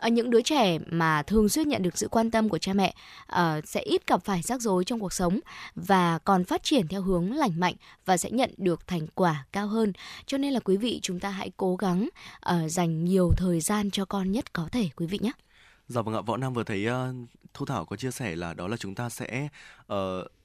Ờ, 0.00 0.08
những 0.08 0.30
đứa 0.30 0.42
trẻ 0.42 0.78
mà 0.86 1.22
thường 1.22 1.48
xuyên 1.48 1.68
nhận 1.68 1.82
được 1.82 1.98
sự 1.98 2.08
quan 2.08 2.30
tâm 2.30 2.48
của 2.48 2.58
cha 2.58 2.72
mẹ 2.72 2.94
uh, 3.32 3.38
sẽ 3.64 3.80
ít 3.80 4.06
gặp 4.06 4.24
phải 4.24 4.42
rắc 4.42 4.60
rối 4.60 4.84
trong 4.84 5.00
cuộc 5.00 5.12
sống 5.12 5.40
và 5.74 6.18
còn 6.18 6.44
phát 6.44 6.62
triển 6.62 6.88
theo 6.88 7.02
hướng 7.02 7.32
lành 7.32 7.60
mạnh 7.60 7.74
và 8.06 8.16
sẽ 8.16 8.30
nhận 8.30 8.50
được 8.56 8.86
thành 8.86 9.06
quả 9.14 9.44
cao 9.52 9.66
hơn. 9.66 9.92
Cho 10.26 10.38
nên 10.38 10.52
là 10.52 10.60
quý 10.60 10.76
vị 10.76 11.00
chúng 11.02 11.20
ta 11.20 11.30
hãy 11.30 11.50
cố 11.56 11.76
gắng 11.76 12.08
uh, 12.50 12.70
dành 12.70 13.04
nhiều 13.04 13.30
thời 13.36 13.60
gian 13.60 13.90
cho 13.90 14.04
con 14.04 14.32
nhất 14.32 14.52
có 14.52 14.68
thể 14.72 14.88
quý 14.96 15.06
vị 15.06 15.18
nhé. 15.22 15.32
Dạ 15.90 16.02
vâng 16.02 16.14
ạ, 16.14 16.20
Võ 16.20 16.36
Nam 16.36 16.52
vừa 16.52 16.64
thấy 16.64 16.86
uh, 16.88 16.94
Thu 17.54 17.66
Thảo 17.66 17.84
có 17.84 17.96
chia 17.96 18.10
sẻ 18.10 18.36
là 18.36 18.54
đó 18.54 18.68
là 18.68 18.76
chúng 18.76 18.94
ta 18.94 19.08
sẽ 19.08 19.48
uh, 19.92 19.96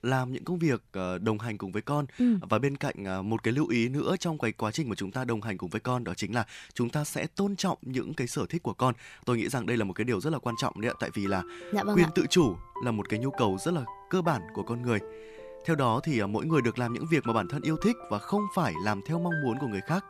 làm 0.02 0.32
những 0.32 0.44
công 0.44 0.60
việc 0.60 0.84
uh, 0.98 1.22
đồng 1.22 1.40
hành 1.40 1.58
cùng 1.58 1.72
với 1.72 1.82
con 1.82 2.06
ừ. 2.20 2.26
và 2.50 2.60
bên 2.60 2.78
cạnh 2.78 3.20
uh, 3.20 3.26
một 3.26 3.44
cái 3.44 3.54
lưu 3.54 3.68
ý 3.68 3.90
nữa 3.90 4.16
trong 4.20 4.38
cái 4.38 4.52
quá 4.52 4.72
trình 4.72 4.90
mà 4.90 4.96
chúng 4.96 5.12
ta 5.12 5.26
đồng 5.26 5.42
hành 5.42 5.58
cùng 5.58 5.70
với 5.70 5.82
con 5.82 6.04
đó 6.04 6.14
chính 6.18 6.36
là 6.36 6.46
chúng 6.74 6.90
ta 6.90 7.04
sẽ 7.04 7.28
tôn 7.28 7.56
trọng 7.56 7.78
những 7.82 8.14
cái 8.14 8.28
sở 8.28 8.46
thích 8.46 8.64
của 8.64 8.74
con. 8.74 8.94
Tôi 9.26 9.38
nghĩ 9.38 9.50
rằng 9.50 9.66
đây 9.66 9.78
là 9.78 9.86
một 9.86 9.94
cái 9.94 10.06
điều 10.06 10.22
rất 10.22 10.34
là 10.34 10.40
quan 10.40 10.56
trọng 10.62 10.82
đấy 10.82 10.92
ạ, 10.92 10.98
tại 11.00 11.10
vì 11.14 11.28
là 11.28 11.44
dạ 11.74 11.84
vâng 11.84 11.96
quyền 11.96 12.08
ạ. 12.08 12.12
tự 12.16 12.26
chủ 12.30 12.56
là 12.84 12.92
một 12.92 13.10
cái 13.10 13.20
nhu 13.20 13.32
cầu 13.32 13.58
rất 13.66 13.74
là 13.74 13.86
cơ 14.10 14.22
bản 14.22 14.42
của 14.54 14.64
con 14.64 14.82
người 14.82 15.00
Theo 15.66 15.76
đó 15.76 16.00
thì 16.04 16.20
à, 16.20 16.28
mỗi 16.28 16.46
người 16.46 16.62
được 16.62 16.80
làm 16.80 16.94
những 16.94 17.06
việc 17.12 17.26
mà 17.26 17.34
bản 17.34 17.48
thân 17.48 17.62
yêu 17.62 17.78
thích 17.78 17.96
và 18.10 18.20
không 18.20 18.46
phải 18.56 18.74
làm 18.84 19.02
theo 19.06 19.20
mong 19.20 19.42
muốn 19.44 19.58
của 19.60 19.68
người 19.68 19.82
khác. 19.82 20.06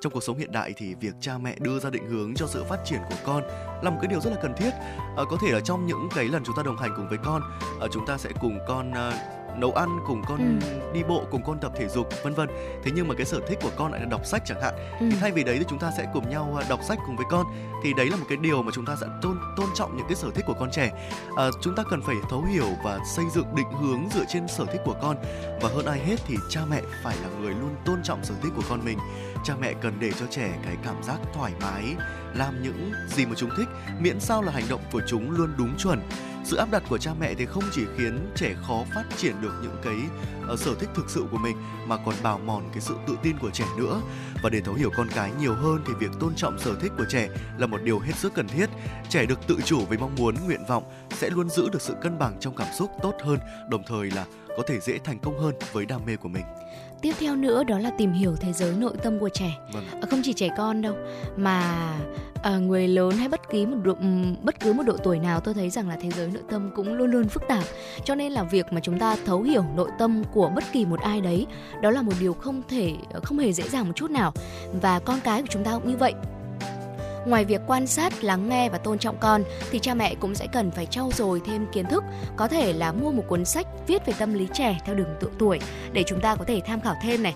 Trong 0.00 0.12
cuộc 0.12 0.22
sống 0.22 0.38
hiện 0.38 0.52
đại 0.52 0.74
thì 0.76 0.94
việc 0.94 1.14
cha 1.20 1.38
mẹ 1.38 1.56
đưa 1.60 1.78
ra 1.78 1.90
định 1.90 2.08
hướng 2.08 2.34
cho 2.34 2.46
sự 2.46 2.64
phát 2.64 2.78
triển 2.84 3.00
của 3.08 3.16
con 3.24 3.42
là 3.82 3.90
một 3.90 3.98
cái 4.00 4.08
điều 4.08 4.20
rất 4.20 4.30
là 4.30 4.36
cần 4.42 4.54
thiết. 4.56 4.70
À, 5.16 5.22
có 5.30 5.36
thể 5.42 5.52
là 5.52 5.60
trong 5.60 5.86
những 5.86 6.08
cái 6.14 6.24
lần 6.24 6.42
chúng 6.44 6.56
ta 6.56 6.62
đồng 6.62 6.76
hành 6.76 6.92
cùng 6.96 7.08
với 7.08 7.18
con, 7.24 7.42
à, 7.80 7.86
chúng 7.92 8.06
ta 8.06 8.18
sẽ 8.18 8.30
cùng 8.40 8.58
con 8.68 8.92
à, 8.92 9.12
nấu 9.58 9.72
ăn 9.72 9.98
cùng 10.06 10.22
con 10.28 10.60
ừ. 10.60 10.68
đi 10.92 11.02
bộ 11.04 11.24
cùng 11.30 11.42
con 11.46 11.58
tập 11.58 11.72
thể 11.76 11.88
dục 11.88 12.08
vân 12.22 12.34
vân. 12.34 12.48
Thế 12.84 12.90
nhưng 12.94 13.08
mà 13.08 13.14
cái 13.14 13.26
sở 13.26 13.40
thích 13.48 13.58
của 13.62 13.70
con 13.76 13.92
lại 13.92 14.00
là 14.00 14.06
đọc 14.06 14.26
sách 14.26 14.42
chẳng 14.46 14.62
hạn. 14.62 14.74
Ừ. 15.00 15.06
thì 15.10 15.16
thay 15.20 15.32
vì 15.32 15.44
đấy 15.44 15.56
thì 15.58 15.64
chúng 15.68 15.78
ta 15.78 15.90
sẽ 15.96 16.06
cùng 16.14 16.30
nhau 16.30 16.58
à, 16.60 16.66
đọc 16.68 16.80
sách 16.82 16.98
cùng 17.06 17.16
với 17.16 17.26
con. 17.30 17.46
Thì 17.84 17.92
đấy 17.96 18.10
là 18.10 18.16
một 18.16 18.26
cái 18.28 18.38
điều 18.38 18.62
mà 18.62 18.72
chúng 18.74 18.86
ta 18.86 18.96
sẽ 19.00 19.06
tôn 19.22 19.38
tôn 19.56 19.66
trọng 19.74 19.96
những 19.96 20.06
cái 20.08 20.16
sở 20.16 20.30
thích 20.34 20.44
của 20.46 20.56
con 20.60 20.70
trẻ. 20.70 20.92
À, 21.36 21.44
chúng 21.62 21.74
ta 21.74 21.82
cần 21.90 22.02
phải 22.02 22.16
thấu 22.30 22.42
hiểu 22.42 22.68
và 22.84 22.98
xây 23.16 23.24
dựng 23.34 23.54
định 23.56 23.70
hướng 23.80 24.08
dựa 24.14 24.24
trên 24.28 24.48
sở 24.48 24.66
thích 24.66 24.80
của 24.84 24.96
con. 25.02 25.16
Và 25.60 25.68
hơn 25.68 25.86
ai 25.86 25.98
hết 25.98 26.16
thì 26.26 26.36
cha 26.50 26.60
mẹ 26.70 26.82
phải 27.04 27.16
là 27.22 27.28
người 27.40 27.54
luôn 27.54 27.76
tôn 27.84 28.02
trọng 28.02 28.24
sở 28.24 28.34
thích 28.42 28.52
của 28.56 28.62
con 28.68 28.84
mình. 28.84 28.98
Cha 29.44 29.54
mẹ 29.60 29.72
cần 29.80 29.92
để 30.00 30.12
cho 30.20 30.26
trẻ 30.30 30.58
cái 30.64 30.76
cảm 30.84 31.02
giác 31.02 31.18
thoải 31.34 31.52
mái 31.60 31.84
làm 32.34 32.62
những 32.62 32.92
gì 33.08 33.26
mà 33.26 33.32
chúng 33.36 33.50
thích. 33.56 33.68
Miễn 34.00 34.20
sao 34.20 34.42
là 34.42 34.52
hành 34.52 34.64
động 34.68 34.80
của 34.92 35.02
chúng 35.06 35.30
luôn 35.30 35.54
đúng 35.58 35.74
chuẩn 35.78 36.00
sự 36.46 36.56
áp 36.56 36.70
đặt 36.70 36.82
của 36.88 36.98
cha 36.98 37.10
mẹ 37.20 37.34
thì 37.34 37.46
không 37.46 37.62
chỉ 37.72 37.82
khiến 37.96 38.30
trẻ 38.36 38.54
khó 38.66 38.84
phát 38.94 39.04
triển 39.16 39.34
được 39.42 39.52
những 39.62 39.76
cái 39.82 39.96
uh, 40.52 40.58
sở 40.58 40.74
thích 40.74 40.88
thực 40.94 41.10
sự 41.10 41.24
của 41.30 41.38
mình 41.38 41.56
mà 41.86 41.96
còn 41.96 42.14
bào 42.22 42.38
mòn 42.38 42.68
cái 42.72 42.80
sự 42.80 42.94
tự 43.06 43.16
tin 43.22 43.38
của 43.38 43.50
trẻ 43.50 43.64
nữa. 43.78 44.00
Và 44.42 44.50
để 44.50 44.60
thấu 44.60 44.74
hiểu 44.74 44.90
con 44.96 45.08
cái 45.14 45.30
nhiều 45.40 45.54
hơn 45.54 45.84
thì 45.86 45.92
việc 46.00 46.10
tôn 46.20 46.34
trọng 46.34 46.58
sở 46.58 46.74
thích 46.80 46.92
của 46.98 47.04
trẻ 47.08 47.28
là 47.58 47.66
một 47.66 47.78
điều 47.82 47.98
hết 47.98 48.16
sức 48.16 48.34
cần 48.34 48.48
thiết. 48.48 48.66
Trẻ 49.08 49.26
được 49.26 49.46
tự 49.46 49.58
chủ 49.64 49.84
với 49.84 49.98
mong 49.98 50.14
muốn 50.14 50.34
nguyện 50.44 50.64
vọng 50.68 50.84
sẽ 51.10 51.30
luôn 51.30 51.48
giữ 51.50 51.68
được 51.72 51.82
sự 51.82 51.94
cân 52.02 52.18
bằng 52.18 52.36
trong 52.40 52.56
cảm 52.56 52.68
xúc 52.78 52.90
tốt 53.02 53.14
hơn 53.24 53.38
đồng 53.70 53.82
thời 53.86 54.10
là 54.10 54.24
có 54.48 54.62
thể 54.66 54.80
dễ 54.80 54.98
thành 55.04 55.18
công 55.18 55.38
hơn 55.38 55.54
với 55.72 55.86
đam 55.86 56.00
mê 56.06 56.16
của 56.16 56.28
mình 56.28 56.44
tiếp 57.02 57.12
theo 57.20 57.36
nữa 57.36 57.64
đó 57.64 57.78
là 57.78 57.90
tìm 57.90 58.12
hiểu 58.12 58.36
thế 58.36 58.52
giới 58.52 58.72
nội 58.72 58.92
tâm 59.02 59.18
của 59.18 59.28
trẻ. 59.28 59.58
Vâng. 59.72 59.84
Ờ, 60.00 60.08
không 60.10 60.20
chỉ 60.24 60.32
trẻ 60.32 60.48
con 60.56 60.82
đâu 60.82 60.94
mà 61.36 61.62
à, 62.42 62.58
người 62.58 62.88
lớn 62.88 63.10
hay 63.10 63.28
bất 63.28 63.40
kỳ 63.50 63.66
một 63.66 63.76
độ, 63.84 63.94
bất 64.42 64.60
cứ 64.60 64.72
một 64.72 64.82
độ 64.82 64.96
tuổi 64.96 65.18
nào 65.18 65.40
tôi 65.40 65.54
thấy 65.54 65.70
rằng 65.70 65.88
là 65.88 65.96
thế 66.00 66.10
giới 66.10 66.30
nội 66.34 66.42
tâm 66.50 66.70
cũng 66.76 66.94
luôn 66.94 67.10
luôn 67.10 67.28
phức 67.28 67.42
tạp. 67.48 67.64
Cho 68.04 68.14
nên 68.14 68.32
là 68.32 68.42
việc 68.42 68.72
mà 68.72 68.80
chúng 68.80 68.98
ta 68.98 69.16
thấu 69.26 69.42
hiểu 69.42 69.64
nội 69.76 69.90
tâm 69.98 70.22
của 70.32 70.50
bất 70.54 70.64
kỳ 70.72 70.84
một 70.84 71.00
ai 71.00 71.20
đấy 71.20 71.46
đó 71.82 71.90
là 71.90 72.02
một 72.02 72.12
điều 72.20 72.32
không 72.32 72.62
thể 72.68 72.94
không 73.22 73.38
hề 73.38 73.52
dễ 73.52 73.68
dàng 73.68 73.86
một 73.86 73.92
chút 73.96 74.10
nào. 74.10 74.32
Và 74.82 74.98
con 74.98 75.20
cái 75.24 75.42
của 75.42 75.48
chúng 75.50 75.64
ta 75.64 75.72
cũng 75.72 75.88
như 75.90 75.96
vậy 75.96 76.14
Ngoài 77.26 77.44
việc 77.44 77.60
quan 77.66 77.86
sát, 77.86 78.24
lắng 78.24 78.48
nghe 78.48 78.68
và 78.68 78.78
tôn 78.78 78.98
trọng 78.98 79.16
con 79.20 79.44
thì 79.70 79.78
cha 79.78 79.94
mẹ 79.94 80.14
cũng 80.20 80.34
sẽ 80.34 80.46
cần 80.52 80.70
phải 80.70 80.86
trau 80.86 81.10
dồi 81.14 81.40
thêm 81.46 81.66
kiến 81.72 81.86
thức, 81.86 82.04
có 82.36 82.48
thể 82.48 82.72
là 82.72 82.92
mua 82.92 83.12
một 83.12 83.22
cuốn 83.28 83.44
sách 83.44 83.66
viết 83.86 84.06
về 84.06 84.14
tâm 84.18 84.34
lý 84.34 84.48
trẻ 84.54 84.78
theo 84.84 84.94
đường 84.94 85.16
tự 85.20 85.30
tuổi 85.38 85.58
để 85.92 86.02
chúng 86.06 86.20
ta 86.20 86.36
có 86.36 86.44
thể 86.44 86.60
tham 86.66 86.80
khảo 86.80 86.94
thêm 87.02 87.22
này 87.22 87.34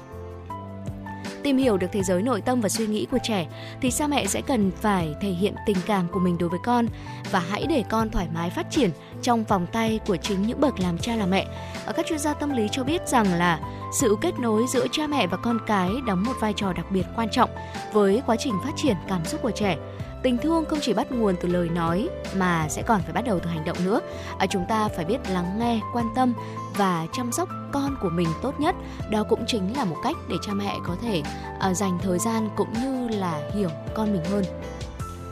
tìm 1.43 1.57
hiểu 1.57 1.77
được 1.77 1.87
thế 1.93 2.03
giới 2.03 2.23
nội 2.23 2.41
tâm 2.41 2.61
và 2.61 2.69
suy 2.69 2.87
nghĩ 2.87 3.07
của 3.11 3.19
trẻ, 3.23 3.47
thì 3.81 3.91
cha 3.91 4.07
mẹ 4.07 4.27
sẽ 4.27 4.41
cần 4.41 4.71
phải 4.81 5.15
thể 5.21 5.29
hiện 5.29 5.55
tình 5.67 5.77
cảm 5.87 6.09
của 6.09 6.21
mình 6.21 6.39
đối 6.39 6.49
với 6.49 6.59
con 6.65 6.87
và 7.31 7.39
hãy 7.39 7.67
để 7.69 7.85
con 7.91 8.11
thoải 8.11 8.29
mái 8.35 8.51
phát 8.51 8.67
triển 8.71 8.91
trong 9.23 9.45
vòng 9.45 9.67
tay 9.73 10.01
của 10.07 10.17
chính 10.17 10.43
những 10.43 10.61
bậc 10.61 10.81
làm 10.81 10.99
cha 10.99 11.17
làm 11.17 11.31
mẹ. 11.31 11.47
Ở 11.87 11.93
các 11.93 12.07
chuyên 12.07 12.19
gia 12.19 12.35
tâm 12.35 12.51
lý 12.51 12.69
cho 12.73 12.85
biết 12.85 13.09
rằng 13.09 13.35
là 13.35 13.61
sự 14.01 14.17
kết 14.21 14.39
nối 14.39 14.63
giữa 14.73 14.87
cha 14.93 15.07
mẹ 15.07 15.27
và 15.27 15.37
con 15.37 15.59
cái 15.67 15.91
đóng 16.07 16.25
một 16.25 16.37
vai 16.41 16.53
trò 16.57 16.73
đặc 16.73 16.87
biệt 16.91 17.05
quan 17.17 17.29
trọng 17.33 17.51
với 17.93 18.23
quá 18.27 18.37
trình 18.39 18.55
phát 18.65 18.73
triển 18.77 18.97
cảm 19.09 19.25
xúc 19.25 19.43
của 19.43 19.51
trẻ 19.51 19.77
tình 20.23 20.39
thương 20.39 20.65
không 20.65 20.79
chỉ 20.83 20.93
bắt 20.93 21.13
nguồn 21.13 21.37
từ 21.41 21.49
lời 21.49 21.69
nói 21.69 22.09
mà 22.37 22.69
sẽ 22.69 22.83
còn 22.83 23.03
phải 23.03 23.13
bắt 23.13 23.25
đầu 23.27 23.39
từ 23.41 23.51
hành 23.51 23.65
động 23.65 23.77
nữa. 23.85 24.01
À, 24.39 24.47
chúng 24.47 24.65
ta 24.69 24.89
phải 24.89 25.05
biết 25.05 25.19
lắng 25.31 25.59
nghe 25.59 25.81
quan 25.95 26.07
tâm 26.17 26.35
và 26.77 27.07
chăm 27.13 27.33
sóc 27.33 27.49
con 27.73 27.97
của 28.03 28.11
mình 28.11 28.29
tốt 28.43 28.61
nhất. 28.61 28.75
Đó 29.11 29.25
cũng 29.29 29.45
chính 29.47 29.77
là 29.77 29.85
một 29.85 29.97
cách 30.05 30.17
để 30.29 30.37
cha 30.43 30.53
mẹ 30.53 30.77
có 30.87 30.97
thể 31.03 31.23
à, 31.61 31.75
dành 31.75 31.99
thời 32.03 32.19
gian 32.19 32.49
cũng 32.57 32.73
như 32.73 33.09
là 33.09 33.51
hiểu 33.55 33.71
con 33.95 34.13
mình 34.13 34.25
hơn. 34.25 34.45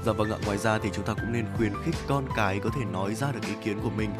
Dạ 0.07 0.12
vâng 0.12 0.31
ạ, 0.31 0.37
ngoài 0.46 0.59
ra 0.59 0.79
thì 0.79 0.90
chúng 0.92 1.05
ta 1.05 1.14
cũng 1.14 1.33
nên 1.33 1.46
khuyến 1.57 1.72
khích 1.85 1.94
con 2.09 2.24
cái 2.37 2.61
có 2.64 2.70
thể 2.77 2.85
nói 2.92 3.14
ra 3.14 3.33
được 3.33 3.40
ý 3.48 3.55
kiến 3.64 3.81
của 3.83 3.90
mình 3.96 4.11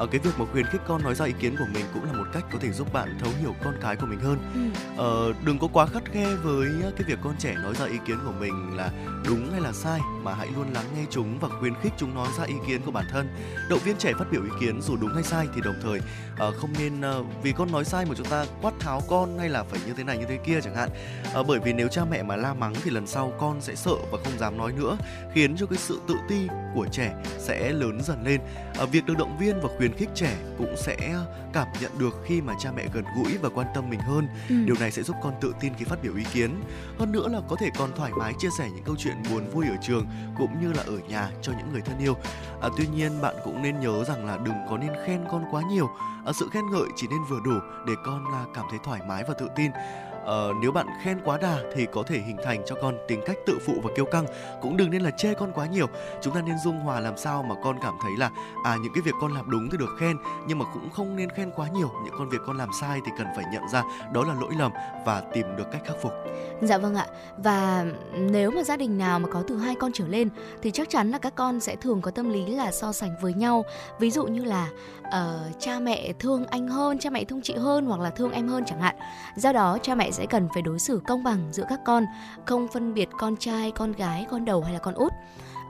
ở 0.00 0.06
cái 0.06 0.20
việc 0.20 0.30
mà 0.38 0.44
khuyến 0.52 0.66
khích 0.66 0.80
con 0.86 1.02
nói 1.02 1.14
ra 1.14 1.24
ý 1.24 1.32
kiến 1.40 1.56
của 1.58 1.66
mình 1.74 1.84
cũng 1.94 2.04
là 2.04 2.12
một 2.12 2.24
cách 2.32 2.44
có 2.52 2.58
thể 2.58 2.72
giúp 2.72 2.92
bạn 2.92 3.18
thấu 3.20 3.30
hiểu 3.40 3.54
con 3.64 3.74
cái 3.80 3.96
của 3.96 4.06
mình 4.06 4.20
hơn. 4.20 4.38
Ừ. 4.54 4.60
ờ, 4.96 5.32
đừng 5.44 5.58
có 5.58 5.68
quá 5.72 5.86
khắt 5.86 6.02
khe 6.12 6.26
với 6.42 6.68
cái 6.82 7.04
việc 7.06 7.18
con 7.22 7.34
trẻ 7.38 7.54
nói 7.62 7.74
ra 7.74 7.86
ý 7.86 7.98
kiến 8.06 8.16
của 8.24 8.32
mình 8.40 8.76
là 8.76 8.90
đúng 9.26 9.50
hay 9.52 9.60
là 9.60 9.72
sai 9.72 10.00
mà 10.22 10.34
hãy 10.34 10.48
luôn 10.56 10.72
lắng 10.72 10.84
nghe 10.96 11.04
chúng 11.10 11.38
và 11.38 11.48
khuyến 11.48 11.74
khích 11.82 11.92
chúng 11.96 12.14
nói 12.14 12.28
ra 12.38 12.44
ý 12.44 12.54
kiến 12.66 12.80
của 12.84 12.90
bản 12.90 13.04
thân. 13.10 13.28
Động 13.70 13.78
viên 13.84 13.96
trẻ 13.96 14.12
phát 14.18 14.24
biểu 14.30 14.42
ý 14.42 14.50
kiến 14.60 14.82
dù 14.82 14.96
đúng 14.96 15.14
hay 15.14 15.22
sai 15.22 15.48
thì 15.54 15.60
đồng 15.60 15.74
thời 15.82 15.98
uh, 15.98 16.54
không 16.60 16.70
nên 16.78 17.00
uh, 17.00 17.26
vì 17.42 17.52
con 17.52 17.72
nói 17.72 17.84
sai 17.84 18.04
mà 18.04 18.14
chúng 18.16 18.26
ta 18.26 18.46
quát 18.62 18.72
tháo 18.80 19.02
con 19.08 19.38
hay 19.38 19.48
là 19.48 19.62
phải 19.62 19.80
như 19.86 19.92
thế 19.96 20.04
này 20.04 20.18
như 20.18 20.24
thế 20.28 20.38
kia 20.46 20.60
chẳng 20.60 20.76
hạn. 20.76 20.88
Uh, 21.40 21.46
bởi 21.46 21.60
vì 21.60 21.72
nếu 21.72 21.88
cha 21.88 22.04
mẹ 22.10 22.22
mà 22.22 22.36
la 22.36 22.54
mắng 22.54 22.74
thì 22.84 22.90
lần 22.90 23.06
sau 23.06 23.32
con 23.40 23.60
sẽ 23.60 23.74
sợ 23.74 23.94
và 24.10 24.18
không 24.24 24.38
dám 24.38 24.58
nói 24.58 24.72
nữa 24.72 24.96
khiến 25.34 25.56
cho 25.56 25.66
cái 25.66 25.78
sự 25.78 26.00
tự 26.08 26.14
ti 26.28 26.48
của 26.74 26.86
trẻ 26.92 27.14
sẽ 27.38 27.72
lớn 27.72 28.00
dần 28.02 28.24
lên. 28.24 28.40
Uh, 28.82 28.90
việc 28.90 29.06
được 29.06 29.14
động 29.18 29.38
viên 29.40 29.60
và 29.60 29.68
khuyến 29.76 29.89
khích 29.92 30.08
trẻ 30.14 30.36
cũng 30.58 30.74
sẽ 30.76 30.96
cảm 31.52 31.66
nhận 31.80 31.98
được 31.98 32.22
khi 32.24 32.40
mà 32.40 32.54
cha 32.58 32.72
mẹ 32.76 32.86
gần 32.94 33.04
gũi 33.16 33.38
và 33.42 33.48
quan 33.48 33.66
tâm 33.74 33.90
mình 33.90 34.00
hơn. 34.00 34.28
Ừ. 34.48 34.54
điều 34.64 34.76
này 34.80 34.90
sẽ 34.90 35.02
giúp 35.02 35.16
con 35.22 35.32
tự 35.40 35.54
tin 35.60 35.72
khi 35.74 35.84
phát 35.84 36.02
biểu 36.02 36.16
ý 36.16 36.24
kiến. 36.32 36.50
Hơn 36.98 37.12
nữa 37.12 37.28
là 37.28 37.40
có 37.48 37.56
thể 37.60 37.68
con 37.78 37.90
thoải 37.96 38.12
mái 38.12 38.32
chia 38.38 38.48
sẻ 38.58 38.68
những 38.74 38.84
câu 38.84 38.96
chuyện 38.98 39.14
buồn 39.30 39.50
vui 39.50 39.66
ở 39.68 39.76
trường 39.82 40.06
cũng 40.38 40.60
như 40.62 40.72
là 40.72 40.82
ở 40.86 40.98
nhà 41.08 41.30
cho 41.42 41.52
những 41.58 41.72
người 41.72 41.80
thân 41.80 41.98
yêu. 41.98 42.14
À, 42.60 42.68
tuy 42.76 42.86
nhiên 42.86 43.20
bạn 43.22 43.34
cũng 43.44 43.62
nên 43.62 43.80
nhớ 43.80 44.04
rằng 44.04 44.26
là 44.26 44.36
đừng 44.36 44.54
có 44.70 44.78
nên 44.78 44.92
khen 45.06 45.24
con 45.30 45.44
quá 45.50 45.62
nhiều. 45.70 45.90
À, 46.26 46.32
sự 46.40 46.48
khen 46.52 46.70
ngợi 46.70 46.88
chỉ 46.96 47.06
nên 47.10 47.20
vừa 47.30 47.40
đủ 47.44 47.58
để 47.86 47.92
con 48.04 48.32
là 48.32 48.44
cảm 48.54 48.64
thấy 48.70 48.78
thoải 48.84 49.00
mái 49.08 49.24
và 49.28 49.34
tự 49.34 49.48
tin 49.56 49.70
uh, 50.22 50.56
nếu 50.62 50.72
bạn 50.72 50.86
khen 51.02 51.20
quá 51.24 51.38
đà 51.38 51.58
thì 51.74 51.86
có 51.92 52.02
thể 52.02 52.18
hình 52.18 52.36
thành 52.44 52.62
cho 52.66 52.74
con 52.82 52.94
tính 53.08 53.20
cách 53.26 53.36
tự 53.46 53.58
phụ 53.66 53.74
và 53.82 53.90
kiêu 53.96 54.04
căng. 54.04 54.26
Cũng 54.62 54.76
đừng 54.76 54.90
nên 54.90 55.02
là 55.02 55.10
chê 55.10 55.34
con 55.34 55.52
quá 55.52 55.66
nhiều. 55.66 55.86
Chúng 56.22 56.34
ta 56.34 56.40
nên 56.40 56.58
dung 56.64 56.80
hòa 56.80 57.00
làm 57.00 57.16
sao 57.16 57.42
mà 57.42 57.54
con 57.64 57.76
cảm 57.82 57.94
thấy 58.02 58.12
là 58.18 58.30
à 58.64 58.76
những 58.82 58.92
cái 58.94 59.02
việc 59.02 59.14
con 59.20 59.34
làm 59.34 59.50
đúng 59.50 59.68
thì 59.70 59.78
được 59.78 59.96
khen 60.00 60.16
nhưng 60.46 60.58
mà 60.58 60.64
cũng 60.74 60.90
không 60.90 61.16
nên 61.16 61.30
khen 61.30 61.50
quá 61.56 61.68
nhiều. 61.68 61.90
Những 62.04 62.14
con 62.18 62.28
việc 62.28 62.40
con 62.46 62.58
làm 62.58 62.68
sai 62.80 63.00
thì 63.04 63.12
cần 63.18 63.26
phải 63.36 63.44
nhận 63.52 63.68
ra 63.68 63.82
đó 64.12 64.24
là 64.24 64.34
lỗi 64.40 64.52
lầm 64.58 64.72
và 65.06 65.22
tìm 65.32 65.46
được 65.56 65.66
cách 65.72 65.82
khắc 65.86 65.96
phục. 66.02 66.12
Dạ 66.62 66.78
vâng 66.78 66.94
ạ. 66.94 67.06
Và 67.38 67.84
nếu 68.12 68.50
mà 68.50 68.62
gia 68.62 68.76
đình 68.76 68.98
nào 68.98 69.18
mà 69.18 69.28
có 69.32 69.42
từ 69.48 69.56
hai 69.56 69.74
con 69.74 69.92
trở 69.94 70.06
lên 70.06 70.28
thì 70.62 70.70
chắc 70.70 70.90
chắn 70.90 71.10
là 71.10 71.18
các 71.18 71.34
con 71.34 71.60
sẽ 71.60 71.76
thường 71.76 72.00
có 72.00 72.10
tâm 72.10 72.28
lý 72.28 72.46
là 72.46 72.72
so 72.72 72.92
sánh 72.92 73.14
với 73.20 73.34
nhau. 73.34 73.64
Ví 73.98 74.10
dụ 74.10 74.24
như 74.24 74.44
là 74.44 74.68
uh, 75.10 75.60
cha 75.60 75.80
mẹ 75.80 76.12
thương 76.18 76.46
anh 76.46 76.68
hơn 76.68 76.98
cha 76.98 77.10
mẹ 77.10 77.24
thương 77.24 77.40
chị 77.42 77.54
hơn 77.54 77.86
hoặc 77.86 78.00
là 78.00 78.10
thương 78.10 78.32
em 78.32 78.48
hơn 78.48 78.64
chẳng 78.66 78.80
hạn. 78.80 78.96
Do 79.36 79.52
đó 79.52 79.78
cha 79.82 79.94
mẹ 79.94 80.10
sẽ 80.10 80.26
cần 80.26 80.48
phải 80.54 80.62
đối 80.62 80.78
xử 80.78 81.00
công 81.06 81.24
bằng 81.24 81.48
giữa 81.52 81.64
các 81.68 81.80
con 81.84 82.06
không 82.46 82.68
phân 82.68 82.94
biệt 82.94 83.08
con 83.18 83.36
trai 83.36 83.70
con 83.70 83.92
gái 83.92 84.26
con 84.30 84.44
đầu 84.44 84.62
hay 84.62 84.72
là 84.72 84.78
con 84.78 84.94
út. 84.94 85.12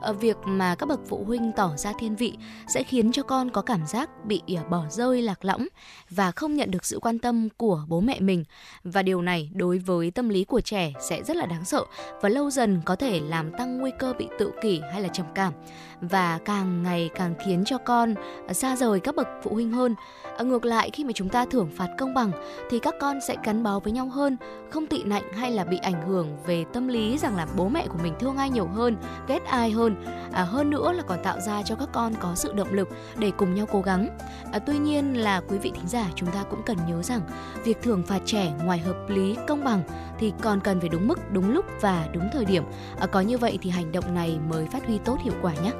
Ờ, 0.01 0.13
việc 0.13 0.37
mà 0.45 0.75
các 0.75 0.85
bậc 0.85 0.99
phụ 1.07 1.23
huynh 1.27 1.51
tỏ 1.51 1.71
ra 1.77 1.93
thiên 1.99 2.15
vị 2.15 2.37
sẽ 2.67 2.83
khiến 2.83 3.11
cho 3.11 3.23
con 3.23 3.49
có 3.49 3.61
cảm 3.61 3.85
giác 3.85 4.09
bị 4.25 4.41
ờ, 4.55 4.63
bỏ 4.69 4.83
rơi 4.89 5.21
lạc 5.21 5.45
lõng 5.45 5.67
và 6.09 6.31
không 6.31 6.55
nhận 6.55 6.71
được 6.71 6.85
sự 6.85 6.99
quan 6.99 7.19
tâm 7.19 7.49
của 7.57 7.85
bố 7.87 8.01
mẹ 8.01 8.19
mình. 8.19 8.43
Và 8.83 9.03
điều 9.03 9.21
này 9.21 9.49
đối 9.53 9.77
với 9.77 10.11
tâm 10.11 10.29
lý 10.29 10.43
của 10.43 10.61
trẻ 10.61 10.93
sẽ 11.01 11.23
rất 11.23 11.35
là 11.35 11.45
đáng 11.45 11.65
sợ 11.65 11.83
và 12.21 12.29
lâu 12.29 12.49
dần 12.49 12.81
có 12.85 12.95
thể 12.95 13.19
làm 13.19 13.51
tăng 13.57 13.77
nguy 13.77 13.91
cơ 13.99 14.13
bị 14.13 14.27
tự 14.39 14.51
kỷ 14.61 14.81
hay 14.91 15.01
là 15.01 15.07
trầm 15.07 15.25
cảm 15.35 15.53
và 16.01 16.39
càng 16.45 16.83
ngày 16.83 17.09
càng 17.15 17.35
khiến 17.45 17.63
cho 17.65 17.77
con 17.77 18.15
xa 18.51 18.75
rời 18.75 18.99
các 18.99 19.15
bậc 19.15 19.27
phụ 19.43 19.53
huynh 19.53 19.71
hơn. 19.71 19.95
À, 20.37 20.43
ngược 20.43 20.65
lại 20.65 20.89
khi 20.89 21.03
mà 21.03 21.11
chúng 21.15 21.29
ta 21.29 21.45
thưởng 21.45 21.69
phạt 21.75 21.87
công 21.97 22.13
bằng 22.13 22.31
thì 22.69 22.79
các 22.79 22.95
con 22.99 23.19
sẽ 23.27 23.35
gắn 23.43 23.63
bó 23.63 23.79
với 23.79 23.93
nhau 23.93 24.07
hơn, 24.07 24.37
không 24.69 24.87
tị 24.87 25.03
nạnh 25.03 25.33
hay 25.33 25.51
là 25.51 25.63
bị 25.63 25.77
ảnh 25.77 26.07
hưởng 26.07 26.37
về 26.45 26.65
tâm 26.73 26.87
lý 26.87 27.17
rằng 27.17 27.37
là 27.37 27.47
bố 27.55 27.69
mẹ 27.69 27.87
của 27.87 27.97
mình 28.03 28.13
thương 28.19 28.37
ai 28.37 28.49
nhiều 28.49 28.67
hơn, 28.67 28.97
ghét 29.27 29.45
ai 29.45 29.71
hơn. 29.71 29.95
À, 30.31 30.43
hơn 30.43 30.69
nữa 30.69 30.91
là 30.91 31.03
còn 31.03 31.23
tạo 31.23 31.39
ra 31.39 31.63
cho 31.63 31.75
các 31.75 31.89
con 31.93 32.13
có 32.19 32.35
sự 32.35 32.53
động 32.53 32.73
lực 32.73 32.89
để 33.17 33.31
cùng 33.37 33.55
nhau 33.55 33.65
cố 33.71 33.81
gắng. 33.81 34.17
À, 34.51 34.59
tuy 34.59 34.77
nhiên 34.77 35.17
là 35.17 35.41
quý 35.47 35.57
vị 35.57 35.71
thính 35.75 35.87
giả 35.87 36.05
chúng 36.15 36.31
ta 36.31 36.43
cũng 36.49 36.63
cần 36.65 36.77
nhớ 36.87 37.03
rằng 37.03 37.21
việc 37.63 37.81
thưởng 37.81 38.03
phạt 38.03 38.19
trẻ 38.25 38.53
ngoài 38.63 38.79
hợp 38.79 39.09
lý 39.09 39.35
công 39.47 39.63
bằng 39.63 39.83
thì 40.21 40.33
còn 40.41 40.59
cần 40.59 40.79
phải 40.79 40.89
đúng 40.89 41.07
mức, 41.07 41.19
đúng 41.31 41.53
lúc 41.53 41.65
và 41.81 42.07
đúng 42.13 42.29
thời 42.33 42.45
điểm. 42.45 42.63
À, 42.99 43.07
có 43.07 43.21
như 43.21 43.37
vậy 43.37 43.59
thì 43.61 43.69
hành 43.69 43.91
động 43.91 44.13
này 44.13 44.39
mới 44.49 44.65
phát 44.65 44.85
huy 44.87 44.97
tốt 45.05 45.17
hiệu 45.23 45.33
quả 45.41 45.53
nhé. 45.53 45.71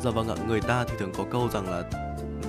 Dạ 0.00 0.10
vâng 0.10 0.28
ạ, 0.28 0.34
người 0.46 0.60
ta 0.60 0.84
thì 0.84 0.94
thường 0.98 1.12
có 1.18 1.24
câu 1.30 1.48
rằng 1.48 1.70
là 1.70 1.82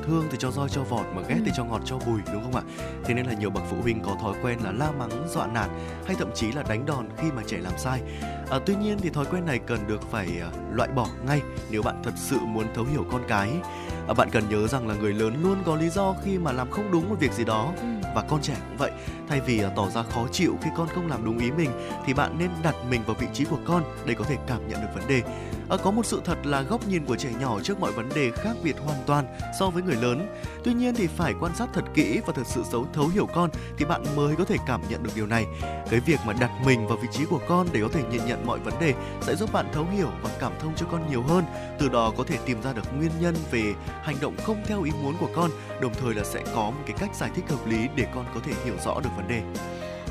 thương 0.05 0.25
thì 0.31 0.37
cho 0.39 0.51
roi 0.51 0.69
cho 0.69 0.83
vọt 0.83 1.05
mà 1.15 1.21
ghét 1.27 1.35
ừ. 1.35 1.41
thì 1.45 1.51
cho 1.55 1.63
ngọt 1.65 1.81
cho 1.85 1.97
bùi 2.05 2.19
đúng 2.33 2.43
không 2.43 2.55
ạ? 2.55 2.61
Thế 3.03 3.13
nên 3.13 3.25
là 3.25 3.33
nhiều 3.33 3.49
bậc 3.49 3.63
phụ 3.69 3.77
huynh 3.81 4.01
có 4.03 4.15
thói 4.21 4.33
quen 4.43 4.59
là 4.63 4.71
la 4.71 4.91
mắng, 4.91 5.27
dọa 5.29 5.47
nạt 5.47 5.69
hay 6.05 6.15
thậm 6.19 6.29
chí 6.35 6.51
là 6.51 6.63
đánh 6.69 6.85
đòn 6.85 7.07
khi 7.17 7.31
mà 7.31 7.41
trẻ 7.47 7.57
làm 7.57 7.73
sai. 7.77 8.01
À, 8.49 8.59
tuy 8.65 8.75
nhiên 8.75 8.97
thì 9.01 9.09
thói 9.09 9.25
quen 9.31 9.45
này 9.45 9.59
cần 9.59 9.79
được 9.87 10.11
phải 10.11 10.27
uh, 10.47 10.75
loại 10.75 10.89
bỏ 10.89 11.07
ngay 11.27 11.41
nếu 11.69 11.81
bạn 11.81 12.01
thật 12.03 12.13
sự 12.15 12.37
muốn 12.39 12.65
thấu 12.75 12.85
hiểu 12.85 13.05
con 13.11 13.21
cái. 13.27 13.51
À, 14.07 14.13
bạn 14.13 14.29
cần 14.31 14.43
nhớ 14.49 14.67
rằng 14.67 14.87
là 14.87 14.95
người 14.95 15.13
lớn 15.13 15.33
luôn 15.43 15.57
có 15.65 15.75
lý 15.75 15.89
do 15.89 16.15
khi 16.23 16.37
mà 16.37 16.51
làm 16.51 16.71
không 16.71 16.91
đúng 16.91 17.09
một 17.09 17.15
việc 17.19 17.33
gì 17.33 17.45
đó 17.45 17.73
ừ. 17.77 17.87
và 18.15 18.21
con 18.21 18.41
trẻ 18.41 18.55
cũng 18.67 18.77
vậy. 18.77 18.91
Thay 19.27 19.41
vì 19.41 19.65
uh, 19.65 19.71
tỏ 19.75 19.89
ra 19.89 20.03
khó 20.03 20.27
chịu 20.31 20.55
khi 20.61 20.69
con 20.77 20.87
không 20.87 21.07
làm 21.07 21.25
đúng 21.25 21.37
ý 21.37 21.51
mình 21.51 21.69
thì 22.05 22.13
bạn 22.13 22.35
nên 22.39 22.49
đặt 22.63 22.75
mình 22.89 23.01
vào 23.05 23.15
vị 23.19 23.27
trí 23.33 23.45
của 23.45 23.59
con 23.65 23.83
để 24.05 24.13
có 24.13 24.25
thể 24.25 24.37
cảm 24.47 24.67
nhận 24.67 24.81
được 24.81 24.89
vấn 24.95 25.07
đề 25.07 25.21
À, 25.69 25.77
có 25.83 25.91
một 25.91 26.05
sự 26.05 26.21
thật 26.25 26.37
là 26.43 26.61
góc 26.61 26.87
nhìn 26.87 27.05
của 27.05 27.15
trẻ 27.15 27.29
nhỏ 27.39 27.59
trước 27.63 27.79
mọi 27.79 27.91
vấn 27.91 28.09
đề 28.15 28.31
khác 28.31 28.53
biệt 28.63 28.75
hoàn 28.79 28.97
toàn 29.05 29.25
so 29.59 29.69
với 29.69 29.83
người 29.83 29.95
lớn. 29.95 30.27
Tuy 30.63 30.73
nhiên 30.73 30.95
thì 30.95 31.07
phải 31.07 31.33
quan 31.39 31.55
sát 31.55 31.69
thật 31.73 31.83
kỹ 31.93 32.19
và 32.25 32.33
thật 32.33 32.43
sự 32.45 32.63
xấu 32.71 32.87
thấu 32.93 33.07
hiểu 33.07 33.27
con 33.33 33.49
thì 33.77 33.85
bạn 33.85 34.03
mới 34.15 34.35
có 34.35 34.45
thể 34.45 34.55
cảm 34.67 34.81
nhận 34.89 35.03
được 35.03 35.09
điều 35.15 35.27
này. 35.27 35.45
Cái 35.89 35.99
việc 35.99 36.19
mà 36.25 36.33
đặt 36.33 36.51
mình 36.65 36.87
vào 36.87 36.97
vị 36.97 37.07
trí 37.11 37.25
của 37.25 37.39
con 37.47 37.67
để 37.71 37.81
có 37.81 37.87
thể 37.93 38.01
nhìn 38.11 38.25
nhận 38.25 38.38
mọi 38.45 38.59
vấn 38.59 38.73
đề 38.79 38.93
sẽ 39.21 39.35
giúp 39.35 39.53
bạn 39.53 39.65
thấu 39.73 39.85
hiểu 39.85 40.09
và 40.21 40.29
cảm 40.39 40.51
thông 40.59 40.75
cho 40.75 40.85
con 40.91 41.09
nhiều 41.09 41.23
hơn. 41.23 41.43
Từ 41.79 41.89
đó 41.89 42.13
có 42.17 42.23
thể 42.23 42.37
tìm 42.45 42.61
ra 42.61 42.73
được 42.73 42.97
nguyên 42.97 43.11
nhân 43.19 43.35
về 43.51 43.73
hành 44.01 44.15
động 44.21 44.35
không 44.43 44.63
theo 44.65 44.83
ý 44.83 44.91
muốn 45.03 45.15
của 45.19 45.29
con, 45.35 45.51
đồng 45.81 45.93
thời 45.93 46.13
là 46.13 46.23
sẽ 46.23 46.43
có 46.55 46.71
một 46.71 46.83
cái 46.85 46.95
cách 46.99 47.15
giải 47.15 47.29
thích 47.35 47.49
hợp 47.49 47.67
lý 47.67 47.87
để 47.95 48.05
con 48.15 48.25
có 48.33 48.39
thể 48.43 48.53
hiểu 48.63 48.75
rõ 48.85 48.99
được 49.03 49.09
vấn 49.17 49.27
đề. 49.27 49.41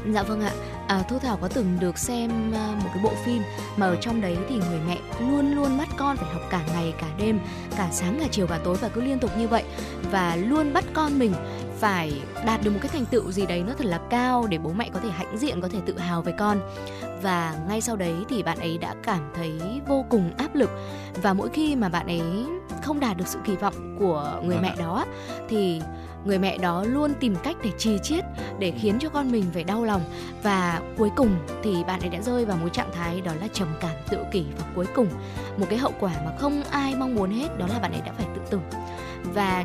Dạ 0.07 0.23
vâng 0.23 0.41
ạ. 0.41 0.53
À, 0.89 1.03
Thu 1.09 1.19
Thảo 1.19 1.39
có 1.41 1.49
từng 1.49 1.77
được 1.81 1.99
xem 1.99 2.53
à, 2.55 2.75
một 2.85 2.91
cái 2.95 3.03
bộ 3.03 3.13
phim 3.25 3.43
mà 3.77 3.87
ở 3.87 3.97
trong 3.97 4.21
đấy 4.21 4.37
thì 4.49 4.57
người 4.57 4.81
mẹ 4.87 4.99
luôn 5.21 5.53
luôn 5.53 5.79
bắt 5.79 5.89
con 5.97 6.17
phải 6.17 6.29
học 6.33 6.43
cả 6.51 6.61
ngày 6.73 6.95
cả 7.01 7.07
đêm, 7.19 7.41
cả 7.77 7.89
sáng 7.93 8.19
cả 8.21 8.27
chiều 8.31 8.47
cả 8.47 8.59
tối 8.65 8.77
và 8.81 8.89
cứ 8.89 9.01
liên 9.01 9.19
tục 9.19 9.31
như 9.39 9.49
vậy. 9.49 9.65
Và 10.11 10.37
luôn 10.37 10.73
bắt 10.73 10.85
con 10.95 11.19
mình 11.19 11.33
phải 11.79 12.13
đạt 12.47 12.63
được 12.65 12.71
một 12.71 12.79
cái 12.83 12.91
thành 12.93 13.05
tựu 13.05 13.33
gì 13.33 13.47
đấy 13.47 13.63
nó 13.67 13.73
thật 13.79 13.87
là 13.87 14.01
cao 14.11 14.47
để 14.49 14.59
bố 14.59 14.73
mẹ 14.73 14.91
có 14.95 15.01
thể 15.01 15.11
hãnh 15.11 15.39
diện 15.39 15.61
có 15.61 15.69
thể 15.69 15.79
tự 15.87 15.99
hào 15.99 16.23
về 16.23 16.33
con. 16.39 16.61
Và 17.23 17.55
ngay 17.69 17.81
sau 17.81 17.97
đấy 17.97 18.15
thì 18.29 18.43
bạn 18.43 18.59
ấy 18.59 18.79
đã 18.79 18.95
cảm 19.03 19.31
thấy 19.35 19.81
vô 19.89 20.05
cùng 20.09 20.31
áp 20.39 20.55
lực. 20.55 20.71
Và 21.23 21.33
mỗi 21.33 21.49
khi 21.49 21.77
mà 21.77 21.89
bạn 21.89 22.07
ấy 22.07 22.23
không 22.83 23.01
đạt 23.01 23.17
được 23.17 23.27
sự 23.27 23.39
kỳ 23.45 23.57
vọng 23.57 23.97
của 23.99 24.41
người 24.45 24.57
vâng 24.57 24.63
mẹ 24.63 24.75
đó 24.79 25.05
thì 25.49 25.81
người 26.29 26.39
mẹ 26.39 26.59
đó 26.59 26.85
luôn 26.85 27.15
tìm 27.21 27.37
cách 27.43 27.57
để 27.65 27.71
chi 27.79 27.99
chiết, 28.03 28.25
để 28.59 28.73
khiến 28.81 28.99
cho 28.99 29.09
con 29.09 29.33
mình 29.33 29.45
phải 29.55 29.65
đau 29.65 29.85
lòng. 29.85 30.03
Và 30.43 30.81
cuối 30.97 31.11
cùng 31.17 31.31
thì 31.63 31.85
bạn 31.87 32.01
ấy 32.01 32.09
đã 32.09 32.21
rơi 32.21 32.45
vào 32.45 32.57
một 32.57 32.69
trạng 32.73 32.93
thái 32.93 33.21
đó 33.21 33.33
là 33.41 33.49
trầm 33.53 33.69
cảm 33.81 33.97
tự 34.09 34.19
kỷ. 34.33 34.45
Và 34.59 34.65
cuối 34.75 34.87
cùng, 34.95 35.09
một 35.57 35.67
cái 35.71 35.79
hậu 35.79 35.93
quả 36.01 36.13
mà 36.25 36.33
không 36.39 36.63
ai 36.71 36.95
mong 36.97 37.15
muốn 37.15 37.31
hết, 37.31 37.59
đó 37.59 37.67
là 37.67 37.79
bạn 37.79 37.93
ấy 37.93 38.01
đã 38.07 38.13
phải 38.13 38.27
tự 38.35 38.41
tử. 38.51 38.59
Và 39.35 39.65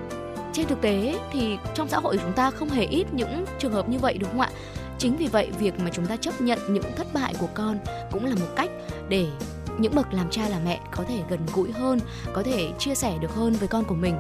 trên 0.54 0.68
thực 0.68 0.82
tế 0.82 1.20
thì 1.32 1.58
trong 1.74 1.90
xã 1.90 1.98
hội 1.98 2.18
chúng 2.18 2.34
ta 2.34 2.52
không 2.52 2.70
hề 2.70 2.86
ít 2.86 3.14
những 3.14 3.46
trường 3.60 3.74
hợp 3.74 3.90
như 3.90 4.00
vậy, 4.00 4.18
đúng 4.18 4.30
không 4.30 4.40
ạ? 4.40 4.50
Chính 4.98 5.18
vì 5.18 5.28
vậy, 5.28 5.52
việc 5.60 5.80
mà 5.80 5.90
chúng 5.94 6.06
ta 6.06 6.16
chấp 6.16 6.42
nhận 6.42 6.60
những 6.70 6.84
thất 6.98 7.08
bại 7.14 7.34
của 7.40 7.50
con 7.54 7.78
cũng 8.12 8.26
là 8.26 8.36
một 8.36 8.56
cách 8.56 8.70
để 9.10 9.28
những 9.78 9.96
bậc 9.96 10.14
làm 10.14 10.30
cha 10.30 10.50
làm 10.50 10.66
mẹ 10.66 10.80
có 10.92 11.04
thể 11.04 11.24
gần 11.30 11.40
gũi 11.54 11.72
hơn 11.72 12.00
có 12.34 12.44
thể 12.44 12.72
chia 12.80 12.96
sẻ 12.96 13.18
được 13.22 13.36
hơn 13.36 13.54
với 13.54 13.68
con 13.68 13.84
của 13.84 13.96
mình 13.96 14.16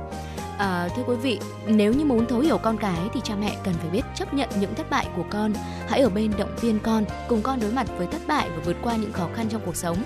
À, 0.57 0.89
thưa 0.95 1.03
quý 1.07 1.15
vị, 1.15 1.39
nếu 1.67 1.93
như 1.93 2.05
muốn 2.05 2.25
thấu 2.25 2.39
hiểu 2.39 2.57
con 2.57 2.77
cái 2.77 3.09
thì 3.13 3.19
cha 3.23 3.35
mẹ 3.35 3.57
cần 3.63 3.73
phải 3.73 3.89
biết 3.89 4.01
chấp 4.15 4.33
nhận 4.33 4.49
những 4.59 4.75
thất 4.75 4.89
bại 4.89 5.07
của 5.15 5.23
con. 5.29 5.53
Hãy 5.87 6.01
ở 6.01 6.09
bên 6.09 6.31
động 6.37 6.55
viên 6.61 6.79
con, 6.79 7.05
cùng 7.27 7.41
con 7.41 7.59
đối 7.59 7.71
mặt 7.71 7.87
với 7.97 8.07
thất 8.07 8.21
bại 8.27 8.49
và 8.49 8.61
vượt 8.65 8.75
qua 8.83 8.95
những 8.95 9.11
khó 9.11 9.29
khăn 9.35 9.47
trong 9.49 9.61
cuộc 9.65 9.75
sống. 9.75 9.97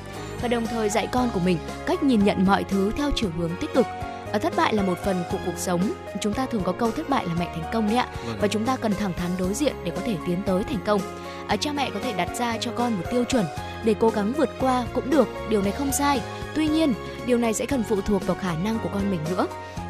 Và 0.41 0.47
đồng 0.47 0.65
thời 0.67 0.89
dạy 0.89 1.07
con 1.11 1.29
của 1.33 1.39
mình 1.39 1.57
cách 1.85 2.03
nhìn 2.03 2.23
nhận 2.23 2.45
mọi 2.45 2.63
thứ 2.63 2.91
theo 2.97 3.11
chiều 3.15 3.29
hướng 3.37 3.51
tích 3.61 3.73
cực. 3.73 3.85
À, 4.31 4.39
thất 4.39 4.53
bại 4.55 4.73
là 4.73 4.83
một 4.83 4.97
phần 5.05 5.23
của 5.31 5.37
cuộc 5.45 5.57
sống. 5.57 5.93
Chúng 6.21 6.33
ta 6.33 6.45
thường 6.45 6.61
có 6.65 6.71
câu 6.71 6.91
thất 6.91 7.09
bại 7.09 7.25
là 7.25 7.33
mẹ 7.39 7.51
thành 7.55 7.71
công 7.73 7.87
đấy 7.87 7.95
ạ. 7.97 8.07
Vâng. 8.27 8.37
Và 8.41 8.47
chúng 8.47 8.65
ta 8.65 8.77
cần 8.77 8.93
thẳng 8.93 9.13
thắn 9.13 9.31
đối 9.39 9.53
diện 9.53 9.75
để 9.83 9.91
có 9.95 10.01
thể 10.05 10.15
tiến 10.27 10.41
tới 10.45 10.63
thành 10.63 10.79
công. 10.85 11.01
À, 11.47 11.55
cha 11.55 11.71
mẹ 11.71 11.89
có 11.93 11.99
thể 12.03 12.13
đặt 12.13 12.29
ra 12.37 12.57
cho 12.57 12.71
con 12.75 12.93
một 12.93 13.03
tiêu 13.11 13.23
chuẩn 13.23 13.45
để 13.83 13.95
cố 13.99 14.09
gắng 14.09 14.33
vượt 14.37 14.49
qua 14.59 14.85
cũng 14.93 15.09
được. 15.09 15.27
Điều 15.49 15.61
này 15.61 15.71
không 15.71 15.91
sai. 15.91 16.21
Tuy 16.55 16.67
nhiên, 16.67 16.93
điều 17.25 17.37
này 17.37 17.53
sẽ 17.53 17.65
cần 17.65 17.83
phụ 17.89 18.01
thuộc 18.01 18.27
vào 18.27 18.37
khả 18.41 18.53
năng 18.63 18.79
của 18.79 18.89
con 18.93 19.11
mình 19.11 19.19
nữa 19.29 19.47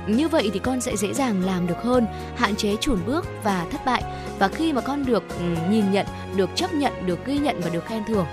như 0.07 0.27
vậy 0.27 0.49
thì 0.53 0.59
con 0.59 0.81
sẽ 0.81 0.95
dễ 0.95 1.13
dàng 1.13 1.45
làm 1.45 1.67
được 1.67 1.81
hơn 1.81 2.05
hạn 2.35 2.55
chế 2.55 2.75
chùn 2.81 2.99
bước 3.05 3.25
và 3.43 3.65
thất 3.71 3.85
bại 3.85 4.03
và 4.39 4.47
khi 4.47 4.73
mà 4.73 4.81
con 4.81 5.05
được 5.05 5.23
ừ, 5.39 5.45
nhìn 5.69 5.91
nhận 5.91 6.05
được 6.35 6.49
chấp 6.55 6.73
nhận 6.73 6.93
được 7.05 7.25
ghi 7.25 7.37
nhận 7.37 7.61
và 7.63 7.69
được 7.69 7.85
khen 7.85 8.03
thưởng 8.07 8.25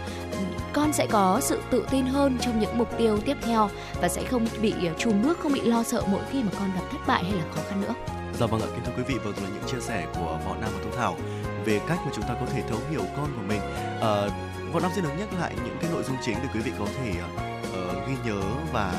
con 0.75 0.93
sẽ 0.93 1.07
có 1.07 1.41
sự 1.43 1.61
tự 1.71 1.87
tin 1.91 2.07
hơn 2.07 2.39
trong 2.41 2.61
những 2.61 2.79
mục 2.79 2.89
tiêu 2.99 3.19
tiếp 3.25 3.37
theo 3.43 3.71
và 4.01 4.09
sẽ 4.09 4.25
không 4.25 4.47
bị 4.63 4.75
ờ, 4.87 4.95
chùn 4.99 5.23
bước 5.23 5.39
không 5.39 5.53
bị 5.53 5.61
lo 5.61 5.83
sợ 5.83 6.03
mỗi 6.11 6.23
khi 6.31 6.43
mà 6.43 6.51
con 6.59 6.71
gặp 6.75 6.83
thất 6.91 6.99
bại 7.07 7.25
hay 7.25 7.33
là 7.33 7.45
khó 7.55 7.61
khăn 7.69 7.81
nữa. 7.81 7.95
Dạ 8.41 8.47
vâng 8.47 8.61
ạ, 8.61 8.67
kính 8.75 8.85
thưa 8.85 8.93
quý 8.97 9.03
vị, 9.09 9.15
vừa 9.25 9.33
rồi 9.33 9.43
là 9.43 9.49
những 9.55 9.65
chia 9.67 9.81
sẻ 9.81 10.07
của 10.15 10.39
Võ 10.47 10.55
Nam 10.55 10.71
và 10.75 10.81
Thu 10.85 10.91
Thảo 10.97 11.17
về 11.65 11.81
cách 11.89 11.99
mà 12.05 12.11
chúng 12.15 12.25
ta 12.25 12.35
có 12.41 12.47
thể 12.47 12.63
thấu 12.69 12.79
hiểu 12.91 13.03
con 13.17 13.27
của 13.37 13.43
mình. 13.49 13.61
À, 14.01 14.29
Võ 14.73 14.81
Nam 14.81 14.91
xin 14.95 15.05
được 15.05 15.11
nhắc 15.19 15.29
lại 15.41 15.53
những 15.65 15.77
cái 15.81 15.91
nội 15.91 16.03
dung 16.03 16.17
chính 16.23 16.37
để 16.43 16.49
quý 16.55 16.61
vị 16.61 16.73
có 16.79 16.87
thể 16.99 17.11
uh, 17.11 18.09
ghi 18.09 18.15
nhớ 18.25 18.41
và 18.73 18.93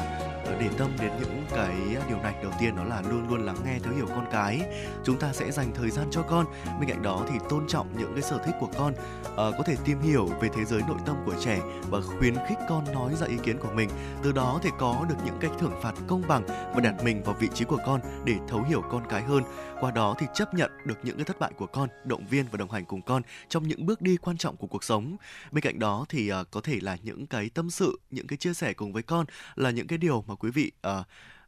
Ờ, 0.45 0.55
để 0.59 0.69
tâm 0.77 0.91
đến 1.01 1.11
những 1.19 1.45
cái 1.49 1.75
à, 1.95 2.05
điều 2.07 2.17
này. 2.17 2.35
Đầu 2.43 2.51
tiên 2.59 2.75
đó 2.75 2.83
là 2.83 3.01
luôn 3.01 3.29
luôn 3.29 3.45
lắng 3.45 3.57
nghe 3.65 3.79
thấu 3.79 3.93
hiểu 3.93 4.05
con 4.07 4.25
cái. 4.31 4.61
Chúng 5.03 5.19
ta 5.19 5.33
sẽ 5.33 5.51
dành 5.51 5.71
thời 5.75 5.89
gian 5.89 6.07
cho 6.11 6.21
con. 6.21 6.45
Bên 6.79 6.89
cạnh 6.89 7.01
đó 7.01 7.25
thì 7.31 7.35
tôn 7.49 7.67
trọng 7.67 7.87
những 7.97 8.13
cái 8.13 8.21
sở 8.21 8.37
thích 8.45 8.55
của 8.59 8.69
con. 8.77 8.93
À, 9.37 9.45
có 9.57 9.63
thể 9.65 9.75
tìm 9.85 10.01
hiểu 10.01 10.25
về 10.41 10.49
thế 10.55 10.65
giới 10.65 10.81
nội 10.87 10.97
tâm 11.05 11.15
của 11.25 11.35
trẻ 11.45 11.59
và 11.89 12.01
khuyến 12.01 12.35
khích 12.47 12.57
con 12.69 12.93
nói 12.93 13.15
ra 13.15 13.27
ý 13.27 13.35
kiến 13.43 13.57
của 13.57 13.71
mình. 13.75 13.89
Từ 14.23 14.31
đó 14.31 14.59
thì 14.63 14.69
có 14.79 15.05
được 15.09 15.15
những 15.25 15.37
cách 15.39 15.51
thưởng 15.59 15.73
phạt 15.81 15.93
công 16.07 16.27
bằng 16.27 16.45
và 16.47 16.81
đặt 16.83 17.03
mình 17.03 17.23
vào 17.23 17.35
vị 17.39 17.47
trí 17.53 17.65
của 17.65 17.79
con 17.85 18.01
để 18.25 18.35
thấu 18.47 18.63
hiểu 18.63 18.81
con 18.91 19.03
cái 19.09 19.21
hơn. 19.21 19.43
Qua 19.79 19.91
đó 19.91 20.15
thì 20.19 20.25
chấp 20.33 20.53
nhận 20.53 20.71
được 20.85 20.97
những 21.03 21.17
cái 21.17 21.25
thất 21.25 21.39
bại 21.39 21.51
của 21.57 21.67
con 21.67 21.89
động 22.03 22.27
viên 22.27 22.45
và 22.51 22.57
đồng 22.57 22.71
hành 22.71 22.85
cùng 22.85 23.01
con 23.01 23.21
trong 23.49 23.67
những 23.67 23.85
bước 23.85 24.01
đi 24.01 24.17
quan 24.17 24.37
trọng 24.37 24.57
của 24.57 24.67
cuộc 24.67 24.83
sống. 24.83 25.17
Bên 25.51 25.61
cạnh 25.61 25.79
đó 25.79 26.05
thì 26.09 26.29
à, 26.29 26.43
có 26.51 26.61
thể 26.61 26.79
là 26.81 26.97
những 27.03 27.27
cái 27.27 27.49
tâm 27.49 27.69
sự 27.69 27.99
những 28.11 28.27
cái 28.27 28.37
chia 28.37 28.53
sẻ 28.53 28.73
cùng 28.73 28.93
với 28.93 29.03
con 29.03 29.25
là 29.55 29.71
những 29.71 29.87
cái 29.87 29.97
điều 29.97 30.23
mà 30.27 30.34
quý 30.35 30.51
vị 30.51 30.71
uh, 30.87 30.93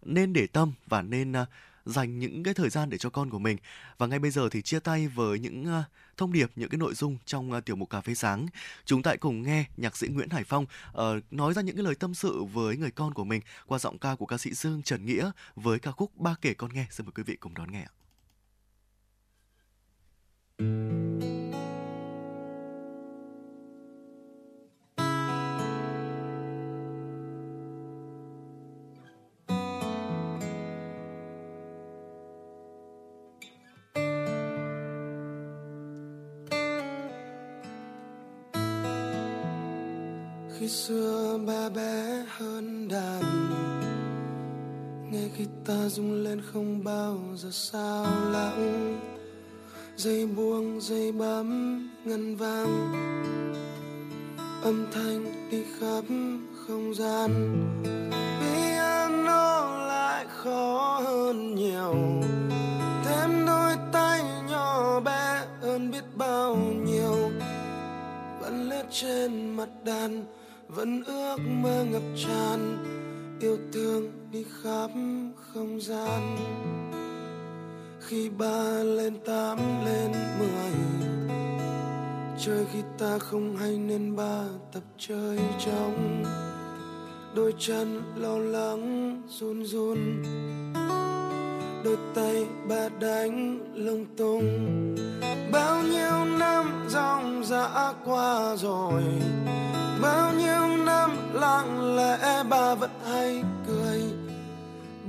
nên 0.05 0.33
để 0.33 0.47
tâm 0.47 0.71
và 0.85 1.01
nên 1.01 1.31
uh, 1.31 1.47
dành 1.85 2.19
những 2.19 2.43
cái 2.43 2.53
thời 2.53 2.69
gian 2.69 2.89
để 2.89 2.97
cho 2.97 3.09
con 3.09 3.29
của 3.29 3.39
mình. 3.39 3.57
Và 3.97 4.07
ngay 4.07 4.19
bây 4.19 4.31
giờ 4.31 4.49
thì 4.51 4.61
chia 4.61 4.79
tay 4.79 5.07
với 5.07 5.39
những 5.39 5.65
uh, 5.79 5.83
thông 6.17 6.33
điệp, 6.33 6.51
những 6.55 6.69
cái 6.69 6.77
nội 6.77 6.93
dung 6.93 7.17
trong 7.25 7.51
uh, 7.51 7.65
tiểu 7.65 7.75
mục 7.75 7.89
cà 7.89 8.01
phê 8.01 8.15
sáng. 8.15 8.47
Chúng 8.85 9.03
ta 9.03 9.15
cùng 9.15 9.43
nghe 9.43 9.65
nhạc 9.77 9.97
sĩ 9.97 10.07
Nguyễn 10.07 10.29
Hải 10.29 10.43
Phong 10.43 10.65
uh, 10.91 10.99
nói 11.31 11.53
ra 11.53 11.61
những 11.61 11.75
cái 11.75 11.85
lời 11.85 11.95
tâm 11.95 12.13
sự 12.13 12.43
với 12.43 12.77
người 12.77 12.91
con 12.91 13.13
của 13.13 13.23
mình 13.23 13.41
qua 13.65 13.79
giọng 13.79 13.97
ca 13.97 14.15
của 14.15 14.25
ca 14.25 14.37
sĩ 14.37 14.53
Dương 14.53 14.81
Trần 14.83 15.05
Nghĩa 15.05 15.31
với 15.55 15.79
ca 15.79 15.91
khúc 15.91 16.17
Ba 16.17 16.35
kể 16.41 16.53
con 16.53 16.73
nghe. 16.73 16.85
Xin 16.89 17.05
mời 17.05 17.13
quý 17.15 17.23
vị 17.23 17.35
cùng 17.35 17.53
đón 17.53 17.71
nghe 17.71 17.81
ạ. 17.81 17.93
Khi 40.59 40.67
xưa 40.67 41.39
ba 41.47 41.69
bé 41.69 42.23
hơn 42.37 42.87
đàn. 42.87 43.23
Nghe 45.11 45.29
ta 45.65 45.89
rung 45.89 46.23
lên 46.23 46.41
không 46.53 46.83
bao 46.83 47.17
giờ 47.35 47.49
sao 47.51 48.05
lãng. 48.31 48.99
Dây 49.95 50.27
buông 50.27 50.81
dây 50.81 51.11
bấm 51.11 51.79
ngân 52.05 52.35
vang. 52.35 52.93
Âm 54.63 54.85
thanh 54.91 55.49
đi 55.51 55.63
khắp 55.79 56.03
không 56.67 56.93
gian. 56.95 57.31
Piano 58.41 59.85
lại 59.87 60.25
khó 60.29 61.01
hơn 61.05 61.55
nhiều. 61.55 61.95
Thêm 63.05 63.45
đôi 63.45 63.73
tay 63.91 64.21
nhỏ 64.49 64.99
bé 64.99 65.45
hơn 65.61 65.91
biết 65.91 66.03
bao 66.15 66.55
nhiêu. 66.85 67.31
Vẫn 68.41 68.69
lướt 68.69 68.83
trên 68.91 69.55
mặt 69.55 69.69
đàn 69.83 70.25
vẫn 70.67 71.03
ước 71.03 71.37
mơ 71.39 71.83
ngập 71.83 72.01
tràn, 72.15 72.77
yêu 73.39 73.57
thương 73.73 74.11
đi 74.31 74.45
khắp 74.63 74.89
không 75.53 75.79
gian. 75.81 76.37
Khi 77.99 78.29
ba 78.29 78.83
lên 78.83 79.13
tám 79.25 79.57
lên 79.85 80.11
mười, 80.39 80.71
chơi 82.45 82.65
khi 82.73 82.79
ta 82.97 83.17
không 83.19 83.57
hay 83.57 83.77
nên 83.77 84.15
ba 84.15 84.43
tập 84.73 84.83
chơi 84.97 85.39
trong 85.65 86.23
đôi 87.35 87.53
chân 87.59 88.01
lo 88.15 88.37
lắng, 88.37 89.21
run 89.27 89.65
run. 89.65 90.23
Đôi 91.83 91.97
tay 92.15 92.45
ba 92.69 92.89
đánh 92.99 93.59
lung 93.75 94.05
tung. 94.17 94.95
Bao 95.51 95.83
nhiêu 95.83 96.37
năm 96.39 96.87
dòng 96.89 97.43
dã 97.45 97.93
qua 98.05 98.55
rồi 98.55 99.03
bao 100.01 100.33
nhiêu 100.33 100.77
năm 100.85 101.33
lặng 101.33 101.95
lẽ 101.95 102.43
ba 102.49 102.75
vẫn 102.75 102.91
hay 103.11 103.43
cười. 103.67 104.01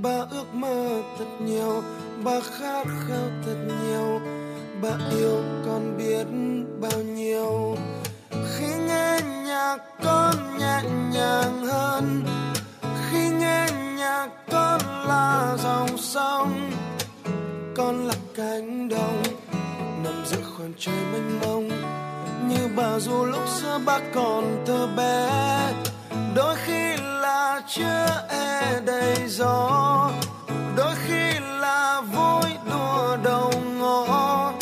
Ba 0.01 0.25
ước 0.31 0.53
mơ 0.53 1.01
thật 1.17 1.25
nhiều 1.45 1.83
ba 2.23 2.39
khát 2.39 2.87
khao 3.07 3.29
thật 3.45 3.57
nhiều. 3.67 4.19
Ba 4.81 4.89
yêu 5.17 5.43
con 5.65 5.97
biết 5.97 6.27
bao 6.81 7.01
nhiêu. 7.01 7.75
Khi 8.29 8.67
nghe 8.87 9.19
nhạc 9.45 9.77
con 10.03 10.35
nhẹ 10.57 10.81
nhàng 11.13 11.65
hơn. 11.65 12.23
Khi 13.09 13.29
nghe 13.29 13.67
nhạc 13.97 14.29
con 14.51 14.81
là 15.07 15.57
dòng 15.63 15.97
sông. 15.97 16.71
Con 17.75 18.07
là 18.07 18.15
cánh 18.35 18.89
đồng, 18.89 19.23
nằm 20.03 20.23
giữa 20.25 20.41
khoảng 20.57 20.73
trời 20.79 20.95
mênh 21.13 21.39
mông 21.41 21.69
như 22.49 22.67
bà 22.75 22.99
dù 22.99 23.25
lúc 23.25 23.47
xưa 23.47 23.79
bác 23.85 24.01
còn 24.13 24.63
thơ 24.65 24.87
bé. 24.97 25.29
Đôi 26.35 26.55
khi 26.65 26.97
là 26.97 27.61
chưa 27.67 28.27
e 28.29 28.79
đầy 28.85 29.27
gió. 29.27 30.11
Đôi 30.77 30.95
khi 31.07 31.39
là 31.39 32.01
vui 32.01 32.51
đùa 32.71 33.17
đầu 33.23 33.51
ngõ. 33.79 34.53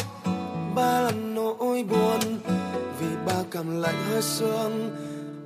Ba 0.76 1.02
là 1.02 1.12
nỗi 1.12 1.84
buồn 1.90 2.20
vì 3.00 3.08
ba 3.26 3.44
cảm 3.52 3.82
lạnh 3.82 4.04
hơi 4.12 4.22
sương. 4.22 4.96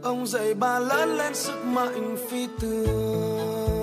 Ông 0.03 0.27
dạy 0.27 0.53
ba 0.53 0.79
lớn 0.79 1.17
lên 1.17 1.35
sức 1.35 1.65
mạnh 1.65 2.15
phi 2.29 2.47
thường. 2.59 3.80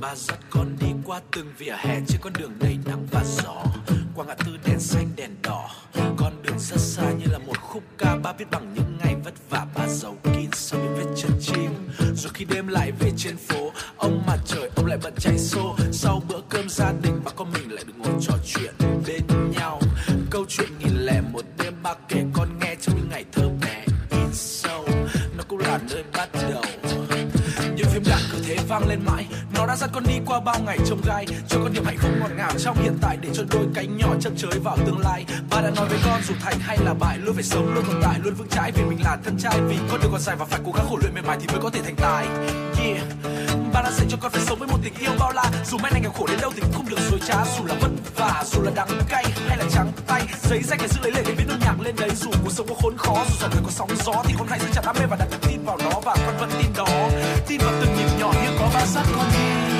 ba 0.00 0.14
dắt 0.14 0.38
con 0.50 0.76
đi 0.80 0.86
qua 1.04 1.20
từng 1.32 1.52
vỉa 1.58 1.74
hè 1.78 2.00
trên 2.08 2.20
con 2.20 2.32
đường 2.38 2.52
đầy 2.60 2.78
nắng 2.84 3.06
và 3.10 3.24
gió. 3.24 3.64
Qua 4.14 4.24
ngã 4.24 4.34
tư 4.34 4.58
đèn 4.64 4.80
xanh, 4.80 5.08
đèn 5.16 5.30
đỏ. 5.42 5.70
Con 6.16 6.42
đường 6.42 6.58
rất 6.58 6.80
xa 6.80 7.10
như 7.10 7.26
là 7.32 7.38
một 7.38 7.60
khúc 7.60 7.82
ca 7.98 8.16
ba 8.16 8.32
viết 8.32 8.50
bằng 8.50 8.74
những 8.74 8.98
ngày 9.04 9.14
vất 9.24 9.34
vả. 9.50 9.66
Ba 9.74 9.88
giàu 9.88 10.16
kín 10.22 10.50
sau 10.52 10.80
những 10.80 10.94
vết 10.96 11.12
chân 11.16 11.32
chim. 11.40 11.70
Rồi 12.14 12.32
khi 12.34 12.44
đêm 12.44 12.68
lại 12.68 12.92
về 12.92 13.12
trên 13.16 13.36
phố, 13.36 13.72
ông 13.96 14.22
mặt 14.26 14.38
trời, 14.46 14.70
ông 14.76 14.86
lại 14.86 14.98
bận 15.02 15.14
chạy 15.18 15.38
xô. 15.38 15.76
Sau 15.92 16.09
qua 30.30 30.40
bao 30.40 30.60
ngày 30.66 30.78
trông 30.86 31.00
gai, 31.06 31.26
cho 31.48 31.58
con 31.62 31.72
hiểu 31.72 31.82
phải 37.40 37.48
sống, 37.48 37.74
luôn 37.74 37.84
tồn 37.84 38.00
tại, 38.02 38.20
luôn 38.24 38.34
vững 38.34 38.48
chãi 38.48 38.72
vì 38.72 38.82
mình 38.82 38.98
là 39.04 39.16
thân 39.24 39.38
trai. 39.38 39.60
Vì 39.68 39.76
con 39.90 40.00
đường 40.00 40.12
còn 40.12 40.20
dài 40.20 40.36
và 40.36 40.44
phải 40.44 40.60
cố 40.66 40.72
gắng 40.72 40.86
khổ 40.88 40.98
luyện 41.02 41.14
mệt 41.14 41.20
mỏi 41.26 41.36
thì 41.40 41.46
mới 41.46 41.60
có 41.62 41.70
thể 41.70 41.80
thành 41.82 41.96
tài. 41.96 42.26
Yeah. 42.84 43.02
Ba 43.72 43.82
đã 43.82 43.90
dạy 43.90 44.06
cho 44.10 44.16
con 44.20 44.32
phải 44.32 44.42
sống 44.42 44.58
với 44.58 44.68
một 44.68 44.78
tình 44.84 44.94
yêu 44.98 45.10
bao 45.18 45.32
la. 45.32 45.44
Dù 45.70 45.78
mai 45.78 45.92
này 45.92 46.00
nghèo 46.00 46.10
khổ 46.10 46.26
đến 46.26 46.38
đâu 46.40 46.52
thì 46.54 46.60
cũng 46.60 46.72
không 46.72 46.88
được 46.88 46.98
dối 47.10 47.20
trá. 47.26 47.44
Dù 47.58 47.64
là 47.64 47.74
vất 47.80 47.90
vả, 48.16 48.44
dù 48.46 48.62
là 48.62 48.70
đắng 48.74 48.88
cay 49.08 49.24
hay 49.48 49.58
là 49.58 49.64
trắng 49.70 49.92
tay, 50.06 50.22
giấy 50.42 50.62
danh 50.62 50.78
để 50.82 50.88
giữ 50.88 51.00
lấy 51.02 51.12
lệ 51.12 51.22
để 51.26 51.34
viết 51.38 51.44
nốt 51.48 51.56
nhạc 51.60 51.80
lên 51.80 51.96
đấy. 51.96 52.10
Dù 52.16 52.30
cuộc 52.44 52.52
sống 52.52 52.66
có 52.68 52.74
khốn 52.82 52.96
khó, 52.98 53.24
dù 53.30 53.36
dòng 53.40 53.50
đời 53.50 53.62
có 53.64 53.70
sóng 53.70 53.90
gió 54.04 54.22
thì 54.24 54.34
con 54.38 54.48
hãy 54.48 54.58
giữ 54.60 54.66
chặt 54.72 54.82
đam 54.86 54.96
mê 55.00 55.06
và 55.10 55.16
đặt 55.16 55.26
niềm 55.30 55.40
tin 55.48 55.64
vào 55.64 55.78
nó. 55.78 56.00
Và 56.04 56.16
con 56.26 56.36
vẫn 56.40 56.50
tin 56.58 56.72
đó. 56.76 57.08
Tin 57.46 57.60
vào 57.60 57.72
từng 57.80 57.96
nhịp 57.96 58.08
nhỏ 58.20 58.32
như 58.44 58.50
có 58.58 58.70
ba 58.74 58.86
sát 58.86 59.04
con 59.16 59.26
đi 59.32 59.79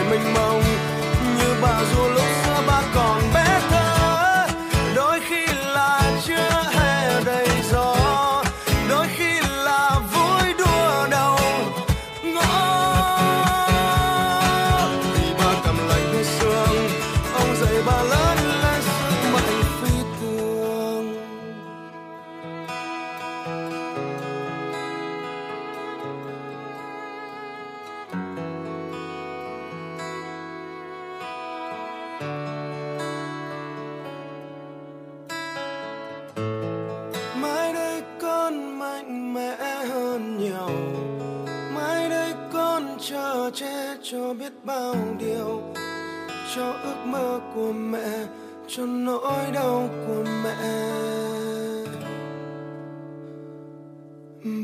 cho 44.11 44.33
biết 44.33 44.53
bao 44.65 44.95
điều, 45.19 45.61
cho 46.55 46.71
ước 46.71 47.05
mơ 47.05 47.39
của 47.55 47.71
mẹ, 47.71 48.25
cho 48.67 48.85
nỗi 48.85 49.51
đau 49.53 49.89
của 50.07 50.23
mẹ. 50.43 50.57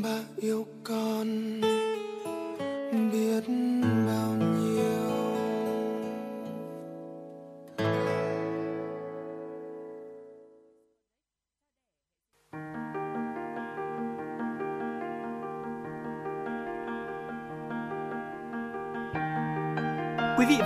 Bà 0.02 0.18
yêu 0.36 0.66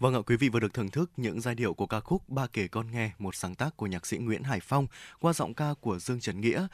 Vâng 0.00 0.14
ạ, 0.14 0.20
quý 0.26 0.36
vị 0.36 0.48
vừa 0.48 0.60
được 0.60 0.74
thưởng 0.74 0.90
thức 0.90 1.10
những 1.16 1.40
giai 1.40 1.54
điệu 1.54 1.74
của 1.74 1.86
ca 1.86 2.00
khúc 2.00 2.28
Ba 2.28 2.46
kể 2.46 2.68
con 2.68 2.92
nghe, 2.92 3.10
một 3.18 3.34
sáng 3.34 3.54
tác 3.54 3.76
của 3.76 3.86
nhạc 3.86 4.06
sĩ 4.06 4.18
Nguyễn 4.18 4.42
Hải 4.42 4.60
Phong 4.60 4.86
qua 5.20 5.32
giọng 5.32 5.54
ca 5.54 5.74
của 5.80 5.98
Dương 5.98 6.20
Trần 6.20 6.40
Nghĩa. 6.40 6.66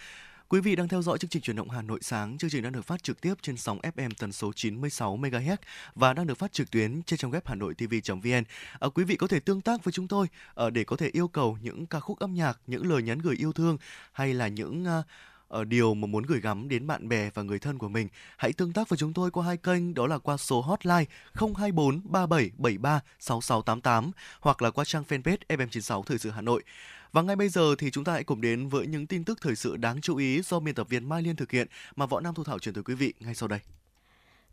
Quý 0.49 0.61
vị 0.61 0.77
đang 0.77 0.89
theo 0.89 1.03
dõi 1.03 1.18
chương 1.18 1.31
trình 1.31 1.43
truyền 1.43 1.57
động 1.57 1.70
Hà 1.70 1.83
Nội 1.83 1.99
sáng. 2.03 2.39
Chương 2.39 2.51
trình 2.51 2.62
đang 2.62 2.72
được 2.72 2.85
phát 2.85 3.03
trực 3.03 3.20
tiếp 3.20 3.35
trên 3.43 3.57
sóng 3.57 3.79
FM 3.81 4.11
tần 4.18 4.33
số 4.33 4.53
96 4.53 5.16
MHz 5.16 5.57
và 5.95 6.12
đang 6.12 6.27
được 6.27 6.39
phát 6.39 6.53
trực 6.53 6.70
tuyến 6.70 7.03
trên 7.03 7.18
trang 7.18 7.31
web 7.31 7.41
hanoitv.vn. 7.45 8.45
À, 8.81 8.89
quý 8.95 9.05
vị 9.05 9.16
có 9.16 9.27
thể 9.27 9.41
tương 9.41 9.61
tác 9.61 9.85
với 9.85 9.93
chúng 9.93 10.09
tôi 10.09 10.27
à, 10.55 10.70
để 10.70 10.85
có 10.85 10.97
thể 10.97 11.11
yêu 11.12 11.29
cầu 11.29 11.59
những 11.62 11.87
ca 11.87 12.01
khúc 12.01 12.18
âm 12.18 12.35
nhạc, 12.35 12.61
những 12.66 12.87
lời 12.87 13.03
nhắn 13.03 13.18
gửi 13.18 13.37
yêu 13.37 13.53
thương 13.53 13.79
hay 14.12 14.35
là 14.35 14.49
những 14.49 14.85
uh, 14.99 15.05
ở 15.49 15.65
điều 15.65 15.95
mà 15.95 16.07
muốn 16.07 16.23
gửi 16.23 16.41
gắm 16.41 16.69
đến 16.69 16.87
bạn 16.87 17.09
bè 17.09 17.31
và 17.35 17.43
người 17.43 17.59
thân 17.59 17.79
của 17.79 17.89
mình, 17.89 18.09
hãy 18.37 18.53
tương 18.53 18.73
tác 18.73 18.89
với 18.89 18.97
chúng 18.97 19.13
tôi 19.13 19.31
qua 19.31 19.47
hai 19.47 19.57
kênh 19.57 19.95
đó 19.95 20.07
là 20.07 20.19
qua 20.19 20.37
số 20.37 20.61
hotline 20.61 21.05
024 21.35 22.01
3773 22.05 23.01
6688 23.19 24.11
hoặc 24.41 24.63
là 24.63 24.71
qua 24.71 24.85
trang 24.85 25.05
fanpage 25.09 25.37
FM96 25.49 26.03
Thời 26.03 26.19
sự 26.19 26.31
Hà 26.31 26.41
Nội. 26.41 26.63
Và 27.13 27.23
ngay 27.23 27.37
bây 27.37 27.49
giờ 27.49 27.75
thì 27.79 27.91
chúng 27.91 28.05
ta 28.05 28.13
hãy 28.13 28.25
cùng 28.25 28.41
đến 28.41 28.69
với 28.69 28.87
những 28.87 29.07
tin 29.07 29.25
tức 29.25 29.39
thời 29.41 29.57
sự 29.57 29.77
đáng 29.77 30.01
chú 30.01 30.17
ý 30.17 30.43
do 30.43 30.61
biên 30.61 30.75
tập 30.75 30.89
viên 30.89 31.09
Mai 31.09 31.23
Liên 31.23 31.37
thực 31.37 31.51
hiện 31.51 31.69
mà 31.97 32.07
Võ 32.07 32.21
Nam 32.21 32.35
Thu 32.35 32.45
Thảo 32.45 32.59
truyền 32.59 32.75
tới 32.75 32.85
quý 32.85 32.95
vị 32.95 33.15
ngay 33.21 33.35
sau 33.35 33.49
đây. 33.49 33.61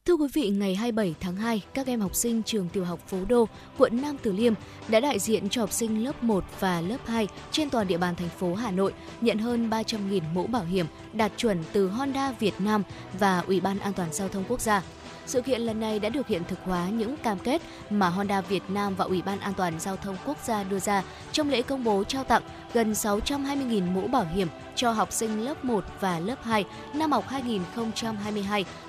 Thưa 0.06 0.14
quý 0.14 0.28
vị, 0.34 0.50
ngày 0.50 0.76
27 0.76 1.16
tháng 1.20 1.36
2, 1.36 1.62
các 1.74 1.88
em 1.88 2.02
học 2.02 2.16
sinh 2.16 2.44
trường 2.44 2.70
tiểu 2.70 2.86
học 2.86 3.00
Phố 3.08 3.18
Đô, 3.30 3.48
quận 3.78 4.02
Nam 4.02 4.18
Từ 4.24 4.32
Liêm 4.32 4.54
đã 4.88 5.00
đại 5.00 5.20
diện 5.20 5.50
cho 5.50 5.62
học 5.62 5.72
sinh 5.72 6.04
lớp 6.04 6.24
1 6.24 6.44
và 6.60 6.82
lớp 6.82 6.98
2 7.06 7.28
trên 7.52 7.70
toàn 7.70 7.88
địa 7.88 7.98
bàn 7.98 8.16
thành 8.16 8.30
phố 8.30 8.54
Hà 8.54 8.72
Nội 8.72 8.94
nhận 9.22 9.38
hơn 9.38 9.70
300.000 9.70 10.22
mũ 10.34 10.48
bảo 10.48 10.64
hiểm 10.64 10.86
đạt 11.14 11.32
chuẩn 11.38 11.64
từ 11.74 11.90
Honda 11.90 12.32
Việt 12.32 12.54
Nam 12.60 12.84
và 13.20 13.40
Ủy 13.40 13.60
ban 13.60 13.80
An 13.80 13.94
toàn 13.94 14.14
giao 14.14 14.30
thông 14.30 14.44
quốc 14.48 14.62
gia. 14.62 14.82
Sự 15.26 15.42
kiện 15.42 15.62
lần 15.62 15.80
này 15.80 16.00
đã 16.00 16.10
được 16.10 16.28
hiện 16.28 16.42
thực 16.48 16.60
hóa 16.64 16.90
những 16.90 17.18
cam 17.18 17.40
kết 17.40 17.62
mà 17.90 18.10
Honda 18.10 18.42
Việt 18.42 18.64
Nam 18.68 18.96
và 18.96 19.06
Ủy 19.06 19.22
ban 19.22 19.40
An 19.40 19.54
toàn 19.58 19.80
Giao 19.80 19.96
thông 19.96 20.18
Quốc 20.26 20.38
gia 20.46 20.64
đưa 20.64 20.80
ra 20.80 21.04
trong 21.32 21.50
lễ 21.50 21.62
công 21.62 21.84
bố 21.84 22.04
trao 22.04 22.24
tặng 22.24 22.44
gần 22.74 22.92
620.000 22.92 23.92
mũ 23.92 24.08
bảo 24.08 24.26
hiểm 24.36 24.48
cho 24.76 24.92
học 24.92 25.12
sinh 25.12 25.46
lớp 25.46 25.66
1 25.66 25.86
và 26.00 26.20
lớp 26.20 26.44
2 26.44 26.66
năm 26.94 27.12
học 27.12 27.26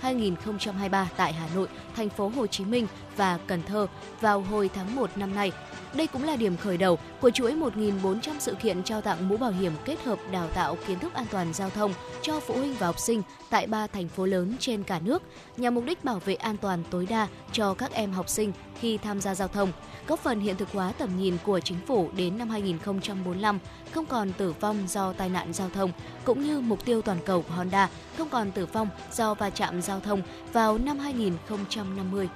2022-2023 0.02 1.06
tại 1.16 1.32
Hà 1.32 1.48
Nội, 1.54 1.68
thành 1.96 2.08
phố 2.08 2.28
Hồ 2.28 2.46
Chí 2.46 2.64
Minh 2.64 2.86
và 3.16 3.38
Cần 3.46 3.62
Thơ 3.62 3.86
vào 4.20 4.40
hồi 4.40 4.70
tháng 4.74 4.96
1 4.96 5.10
năm 5.16 5.34
nay. 5.34 5.52
Đây 5.94 6.06
cũng 6.06 6.24
là 6.24 6.36
điểm 6.36 6.56
khởi 6.56 6.76
đầu 6.76 6.98
của 7.20 7.30
chuỗi 7.30 7.52
1.400 7.52 8.18
sự 8.38 8.54
kiện 8.54 8.82
trao 8.82 9.00
tặng 9.00 9.28
mũ 9.28 9.36
bảo 9.36 9.50
hiểm 9.50 9.72
kết 9.84 10.04
hợp 10.04 10.18
đào 10.30 10.48
tạo 10.48 10.76
kiến 10.86 10.98
thức 10.98 11.14
an 11.14 11.26
toàn 11.30 11.52
giao 11.52 11.70
thông 11.70 11.94
cho 12.22 12.40
phụ 12.40 12.54
huynh 12.54 12.74
và 12.78 12.86
học 12.86 12.98
sinh 12.98 13.22
tại 13.50 13.66
ba 13.66 13.86
thành 13.86 14.08
phố 14.08 14.26
lớn 14.26 14.56
trên 14.58 14.82
cả 14.82 15.00
nước, 15.04 15.22
nhằm 15.56 15.74
mục 15.74 15.84
đích 15.84 16.04
bảo 16.04 16.18
vệ 16.24 16.34
an 16.34 16.56
toàn 16.56 16.84
tối 16.90 17.06
đa 17.06 17.28
cho 17.52 17.74
các 17.74 17.92
em 17.92 18.12
học 18.12 18.28
sinh 18.28 18.52
khi 18.80 18.98
tham 18.98 19.20
gia 19.20 19.34
giao 19.34 19.48
thông, 19.48 19.72
góp 20.06 20.20
phần 20.20 20.40
hiện 20.40 20.56
thực 20.56 20.72
hóa 20.72 20.92
tầm 20.98 21.10
nhìn 21.18 21.36
của 21.44 21.60
chính 21.60 21.78
phủ 21.86 22.08
đến 22.16 22.38
năm 22.38 22.50
2045 22.50 23.58
không 23.92 24.06
còn 24.06 24.32
tử 24.32 24.54
vong 24.60 24.88
do 24.88 25.12
tai 25.12 25.28
nạn 25.28 25.52
giao 25.52 25.68
thông, 25.74 25.92
cũng 26.24 26.42
như 26.42 26.60
mục 26.60 26.84
tiêu 26.84 27.02
toàn 27.02 27.18
cầu 27.26 27.42
của 27.42 27.54
Honda 27.54 27.88
không 28.18 28.28
còn 28.28 28.52
tử 28.52 28.66
vong 28.66 28.88
do 29.12 29.34
va 29.34 29.50
chạm 29.50 29.82
giao 29.82 30.00
thông 30.00 30.22
vào 30.52 30.78
năm 30.78 30.98
2050. 30.98 32.28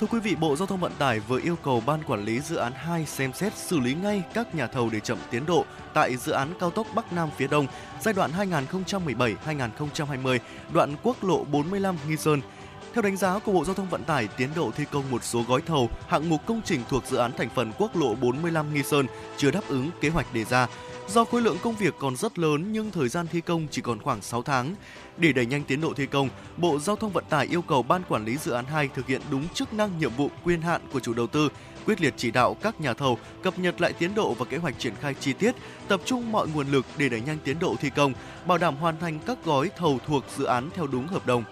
Thưa 0.00 0.06
quý 0.06 0.20
vị, 0.20 0.34
Bộ 0.34 0.56
Giao 0.56 0.66
thông 0.66 0.80
Vận 0.80 0.92
tải 0.98 1.20
vừa 1.20 1.40
yêu 1.40 1.56
cầu 1.62 1.82
Ban 1.86 2.02
Quản 2.02 2.24
lý 2.24 2.40
Dự 2.40 2.56
án 2.56 2.72
2 2.76 3.06
xem 3.06 3.32
xét 3.32 3.56
xử 3.56 3.80
lý 3.80 3.94
ngay 3.94 4.22
các 4.34 4.54
nhà 4.54 4.66
thầu 4.66 4.90
để 4.90 5.00
chậm 5.00 5.18
tiến 5.30 5.46
độ 5.46 5.64
tại 5.94 6.16
dự 6.16 6.32
án 6.32 6.48
cao 6.60 6.70
tốc 6.70 6.86
Bắc 6.94 7.12
Nam 7.12 7.28
phía 7.36 7.46
Đông 7.46 7.66
giai 8.00 8.14
đoạn 8.14 8.30
2017-2020, 8.66 10.38
đoạn 10.72 10.94
quốc 11.02 11.24
lộ 11.24 11.44
45 11.44 11.96
Nghi 12.08 12.16
Sơn. 12.16 12.40
Theo 12.96 13.02
đánh 13.02 13.16
giá 13.16 13.38
của 13.38 13.52
Bộ 13.52 13.64
Giao 13.64 13.74
thông 13.74 13.88
Vận 13.88 14.04
tải, 14.04 14.28
tiến 14.36 14.48
độ 14.56 14.70
thi 14.76 14.84
công 14.92 15.10
một 15.10 15.24
số 15.24 15.44
gói 15.48 15.62
thầu, 15.66 15.90
hạng 16.08 16.28
mục 16.28 16.40
công 16.46 16.60
trình 16.64 16.80
thuộc 16.88 17.06
dự 17.06 17.16
án 17.16 17.32
thành 17.36 17.48
phần 17.54 17.72
quốc 17.78 17.96
lộ 17.96 18.14
45 18.14 18.74
Nghi 18.74 18.82
Sơn 18.82 19.06
chưa 19.36 19.50
đáp 19.50 19.60
ứng 19.68 19.90
kế 20.00 20.08
hoạch 20.08 20.34
đề 20.34 20.44
ra. 20.44 20.68
Do 21.08 21.24
khối 21.24 21.42
lượng 21.42 21.56
công 21.62 21.76
việc 21.76 21.94
còn 21.98 22.16
rất 22.16 22.38
lớn 22.38 22.72
nhưng 22.72 22.90
thời 22.90 23.08
gian 23.08 23.26
thi 23.32 23.40
công 23.40 23.66
chỉ 23.70 23.82
còn 23.82 24.00
khoảng 24.00 24.22
6 24.22 24.42
tháng. 24.42 24.74
Để 25.16 25.32
đẩy 25.32 25.46
nhanh 25.46 25.64
tiến 25.64 25.80
độ 25.80 25.92
thi 25.96 26.06
công, 26.06 26.28
Bộ 26.56 26.78
Giao 26.78 26.96
thông 26.96 27.12
Vận 27.12 27.24
tải 27.28 27.46
yêu 27.46 27.62
cầu 27.62 27.82
Ban 27.82 28.02
Quản 28.08 28.24
lý 28.24 28.36
Dự 28.36 28.52
án 28.52 28.64
2 28.64 28.88
thực 28.94 29.06
hiện 29.06 29.20
đúng 29.30 29.48
chức 29.48 29.74
năng 29.74 29.98
nhiệm 29.98 30.10
vụ 30.16 30.30
quyền 30.44 30.60
hạn 30.60 30.80
của 30.92 31.00
chủ 31.00 31.14
đầu 31.14 31.26
tư, 31.26 31.48
quyết 31.86 32.00
liệt 32.00 32.14
chỉ 32.16 32.30
đạo 32.30 32.56
các 32.62 32.80
nhà 32.80 32.94
thầu 32.94 33.18
cập 33.42 33.58
nhật 33.58 33.80
lại 33.80 33.92
tiến 33.92 34.14
độ 34.14 34.34
và 34.34 34.44
kế 34.44 34.56
hoạch 34.56 34.78
triển 34.78 34.94
khai 35.00 35.14
chi 35.20 35.32
tiết, 35.32 35.54
tập 35.88 36.00
trung 36.04 36.32
mọi 36.32 36.48
nguồn 36.48 36.68
lực 36.68 36.86
để 36.98 37.08
đẩy 37.08 37.20
nhanh 37.20 37.38
tiến 37.44 37.58
độ 37.58 37.76
thi 37.80 37.90
công, 37.90 38.12
bảo 38.46 38.58
đảm 38.58 38.76
hoàn 38.76 38.98
thành 38.98 39.18
các 39.26 39.38
gói 39.44 39.70
thầu 39.76 39.98
thuộc 40.06 40.24
dự 40.36 40.44
án 40.44 40.70
theo 40.74 40.86
đúng 40.86 41.06
hợp 41.06 41.26
đồng. 41.26 41.44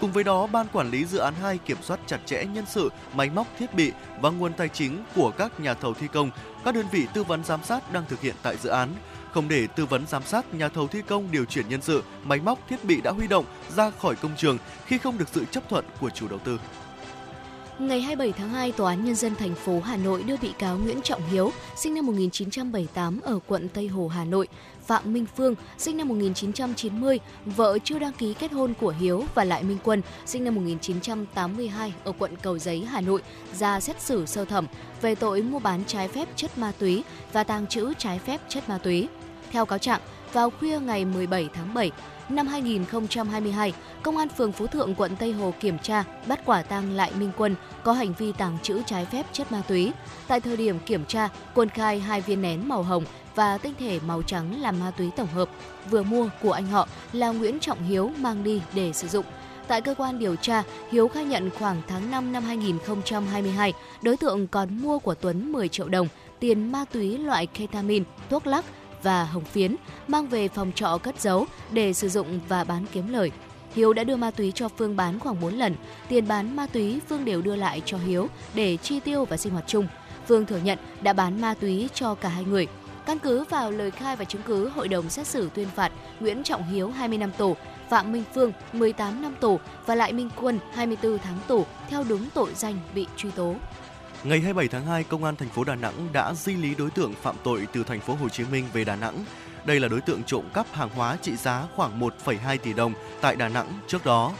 Cùng 0.00 0.12
với 0.12 0.24
đó, 0.24 0.46
Ban 0.46 0.66
Quản 0.72 0.90
lý 0.90 1.04
Dự 1.04 1.18
án 1.18 1.34
2 1.42 1.58
kiểm 1.58 1.76
soát 1.82 2.00
chặt 2.06 2.18
chẽ 2.26 2.44
nhân 2.44 2.64
sự, 2.66 2.90
máy 3.14 3.30
móc, 3.30 3.46
thiết 3.58 3.74
bị 3.74 3.92
và 4.20 4.30
nguồn 4.30 4.52
tài 4.52 4.68
chính 4.68 5.04
của 5.14 5.30
các 5.30 5.60
nhà 5.60 5.74
thầu 5.74 5.94
thi 5.94 6.06
công, 6.12 6.30
các 6.64 6.74
đơn 6.74 6.86
vị 6.92 7.06
tư 7.14 7.24
vấn 7.24 7.44
giám 7.44 7.62
sát 7.64 7.92
đang 7.92 8.04
thực 8.08 8.20
hiện 8.20 8.34
tại 8.42 8.56
dự 8.56 8.70
án, 8.70 8.88
không 9.32 9.48
để 9.48 9.66
tư 9.66 9.86
vấn 9.86 10.06
giám 10.06 10.22
sát 10.22 10.54
nhà 10.54 10.68
thầu 10.68 10.88
thi 10.88 11.02
công 11.02 11.30
điều 11.30 11.44
chuyển 11.44 11.68
nhân 11.68 11.82
sự, 11.82 12.02
máy 12.24 12.40
móc, 12.40 12.58
thiết 12.68 12.84
bị 12.84 13.00
đã 13.00 13.10
huy 13.10 13.26
động 13.26 13.44
ra 13.76 13.90
khỏi 13.90 14.16
công 14.16 14.36
trường 14.36 14.58
khi 14.86 14.98
không 14.98 15.18
được 15.18 15.28
sự 15.32 15.44
chấp 15.44 15.68
thuận 15.68 15.84
của 16.00 16.10
chủ 16.10 16.28
đầu 16.28 16.38
tư. 16.38 16.58
Ngày 17.78 18.00
27 18.00 18.32
tháng 18.38 18.48
2, 18.48 18.72
Tòa 18.72 18.90
án 18.90 19.04
Nhân 19.04 19.14
dân 19.14 19.34
thành 19.34 19.54
phố 19.54 19.80
Hà 19.80 19.96
Nội 19.96 20.22
đưa 20.22 20.36
bị 20.36 20.52
cáo 20.58 20.78
Nguyễn 20.78 21.02
Trọng 21.02 21.22
Hiếu, 21.30 21.52
sinh 21.76 21.94
năm 21.94 22.06
1978 22.06 23.20
ở 23.20 23.38
quận 23.46 23.68
Tây 23.68 23.88
Hồ, 23.88 24.08
Hà 24.08 24.24
Nội, 24.24 24.48
Phạm 24.86 25.12
Minh 25.12 25.26
Phương, 25.36 25.54
sinh 25.78 25.96
năm 25.96 26.08
1990, 26.08 27.18
vợ 27.44 27.78
chưa 27.84 27.98
đăng 27.98 28.12
ký 28.12 28.34
kết 28.34 28.52
hôn 28.52 28.74
của 28.80 28.94
Hiếu 29.00 29.24
và 29.34 29.44
Lại 29.44 29.62
Minh 29.62 29.78
Quân, 29.84 30.02
sinh 30.26 30.44
năm 30.44 30.54
1982 30.54 31.94
ở 32.04 32.12
quận 32.18 32.36
Cầu 32.42 32.58
Giấy, 32.58 32.84
Hà 32.84 33.00
Nội, 33.00 33.22
ra 33.54 33.80
xét 33.80 34.00
xử 34.00 34.26
sơ 34.26 34.44
thẩm 34.44 34.66
về 35.00 35.14
tội 35.14 35.42
mua 35.42 35.58
bán 35.58 35.84
trái 35.86 36.08
phép 36.08 36.28
chất 36.36 36.58
ma 36.58 36.72
túy 36.78 37.04
và 37.32 37.44
tàng 37.44 37.66
trữ 37.66 37.92
trái 37.98 38.18
phép 38.18 38.40
chất 38.48 38.68
ma 38.68 38.78
túy. 38.78 39.08
Theo 39.50 39.66
cáo 39.66 39.78
trạng, 39.78 40.00
vào 40.32 40.50
khuya 40.50 40.80
ngày 40.80 41.04
17 41.04 41.48
tháng 41.54 41.74
7, 41.74 41.90
năm 42.30 42.46
2022, 42.46 43.72
Công 44.02 44.16
an 44.16 44.28
phường 44.28 44.52
Phú 44.52 44.66
Thượng, 44.66 44.94
quận 44.94 45.16
Tây 45.16 45.32
Hồ 45.32 45.54
kiểm 45.60 45.78
tra, 45.78 46.04
bắt 46.26 46.40
quả 46.44 46.62
tang 46.62 46.92
Lại 46.92 47.12
Minh 47.18 47.30
Quân 47.36 47.54
có 47.82 47.92
hành 47.92 48.12
vi 48.18 48.32
tàng 48.32 48.58
trữ 48.62 48.82
trái 48.86 49.04
phép 49.04 49.26
chất 49.32 49.52
ma 49.52 49.62
túy. 49.68 49.92
Tại 50.28 50.40
thời 50.40 50.56
điểm 50.56 50.78
kiểm 50.86 51.04
tra, 51.04 51.28
Quân 51.54 51.68
khai 51.68 52.00
hai 52.00 52.20
viên 52.20 52.42
nén 52.42 52.68
màu 52.68 52.82
hồng 52.82 53.04
và 53.34 53.58
tinh 53.58 53.74
thể 53.78 54.00
màu 54.06 54.22
trắng 54.22 54.60
là 54.60 54.72
ma 54.72 54.90
túy 54.90 55.10
tổng 55.16 55.28
hợp 55.34 55.48
vừa 55.90 56.02
mua 56.02 56.28
của 56.42 56.52
anh 56.52 56.66
họ 56.66 56.88
là 57.12 57.30
Nguyễn 57.30 57.60
Trọng 57.60 57.82
Hiếu 57.82 58.10
mang 58.18 58.44
đi 58.44 58.62
để 58.74 58.92
sử 58.92 59.08
dụng. 59.08 59.24
Tại 59.68 59.80
cơ 59.80 59.94
quan 59.94 60.18
điều 60.18 60.36
tra, 60.36 60.62
Hiếu 60.90 61.08
khai 61.08 61.24
nhận 61.24 61.50
khoảng 61.58 61.82
tháng 61.88 62.10
5 62.10 62.32
năm 62.32 62.42
2022, 62.42 63.72
đối 64.02 64.16
tượng 64.16 64.46
còn 64.46 64.82
mua 64.82 64.98
của 64.98 65.14
Tuấn 65.14 65.52
10 65.52 65.68
triệu 65.68 65.88
đồng 65.88 66.08
tiền 66.40 66.72
ma 66.72 66.84
túy 66.92 67.18
loại 67.18 67.46
ketamin, 67.46 68.04
thuốc 68.30 68.46
lắc 68.46 68.64
và 69.02 69.24
hồng 69.24 69.44
phiến 69.44 69.76
mang 70.08 70.26
về 70.26 70.48
phòng 70.48 70.72
trọ 70.74 70.98
cất 70.98 71.20
giấu 71.20 71.46
để 71.72 71.92
sử 71.92 72.08
dụng 72.08 72.40
và 72.48 72.64
bán 72.64 72.84
kiếm 72.92 73.12
lời. 73.12 73.30
Hiếu 73.74 73.92
đã 73.92 74.04
đưa 74.04 74.16
ma 74.16 74.30
túy 74.30 74.52
cho 74.52 74.68
Phương 74.68 74.96
bán 74.96 75.18
khoảng 75.18 75.40
4 75.40 75.54
lần. 75.54 75.74
Tiền 76.08 76.28
bán 76.28 76.56
ma 76.56 76.66
túy 76.66 77.00
Phương 77.08 77.24
đều 77.24 77.42
đưa 77.42 77.56
lại 77.56 77.82
cho 77.84 77.98
Hiếu 77.98 78.28
để 78.54 78.76
chi 78.76 79.00
tiêu 79.00 79.24
và 79.24 79.36
sinh 79.36 79.52
hoạt 79.52 79.64
chung. 79.66 79.88
Phương 80.26 80.46
thừa 80.46 80.60
nhận 80.64 80.78
đã 81.00 81.12
bán 81.12 81.40
ma 81.40 81.54
túy 81.54 81.88
cho 81.94 82.14
cả 82.14 82.28
hai 82.28 82.44
người. 82.44 82.66
Căn 83.06 83.18
cứ 83.18 83.44
vào 83.50 83.70
lời 83.70 83.90
khai 83.90 84.16
và 84.16 84.24
chứng 84.24 84.42
cứ, 84.42 84.68
hội 84.68 84.88
đồng 84.88 85.10
xét 85.10 85.26
xử 85.26 85.50
tuyên 85.54 85.68
phạt 85.74 85.92
Nguyễn 86.20 86.42
Trọng 86.42 86.70
Hiếu 86.70 86.90
20 86.90 87.18
năm 87.18 87.30
tù, 87.38 87.56
Phạm 87.88 88.12
Minh 88.12 88.24
Phương 88.34 88.52
18 88.72 89.22
năm 89.22 89.34
tù 89.40 89.58
và 89.86 89.94
Lại 89.94 90.12
Minh 90.12 90.30
Quân 90.36 90.58
24 90.74 91.18
tháng 91.18 91.38
tù 91.46 91.64
theo 91.88 92.04
đúng 92.08 92.28
tội 92.34 92.52
danh 92.54 92.78
bị 92.94 93.06
truy 93.16 93.30
tố. 93.30 93.54
Ngày 94.24 94.40
27 94.40 94.68
tháng 94.68 94.86
2, 94.86 95.04
Công 95.04 95.24
an 95.24 95.36
thành 95.36 95.48
phố 95.48 95.64
Đà 95.64 95.74
Nẵng 95.74 96.08
đã 96.12 96.34
di 96.34 96.56
lý 96.56 96.74
đối 96.74 96.90
tượng 96.90 97.14
phạm 97.22 97.36
tội 97.44 97.66
từ 97.72 97.84
thành 97.84 98.00
phố 98.00 98.14
Hồ 98.14 98.28
Chí 98.28 98.44
Minh 98.44 98.64
về 98.72 98.84
Đà 98.84 98.96
Nẵng. 98.96 99.24
Đây 99.64 99.80
là 99.80 99.88
đối 99.88 100.00
tượng 100.00 100.22
trộm 100.22 100.44
cắp 100.54 100.66
hàng 100.72 100.88
hóa 100.88 101.16
trị 101.22 101.36
giá 101.36 101.66
khoảng 101.76 102.00
1,2 102.00 102.58
tỷ 102.58 102.72
đồng 102.72 102.92
tại 103.20 103.36
Đà 103.36 103.48
Nẵng 103.48 103.80
trước 103.86 104.04
đó. 104.06 104.32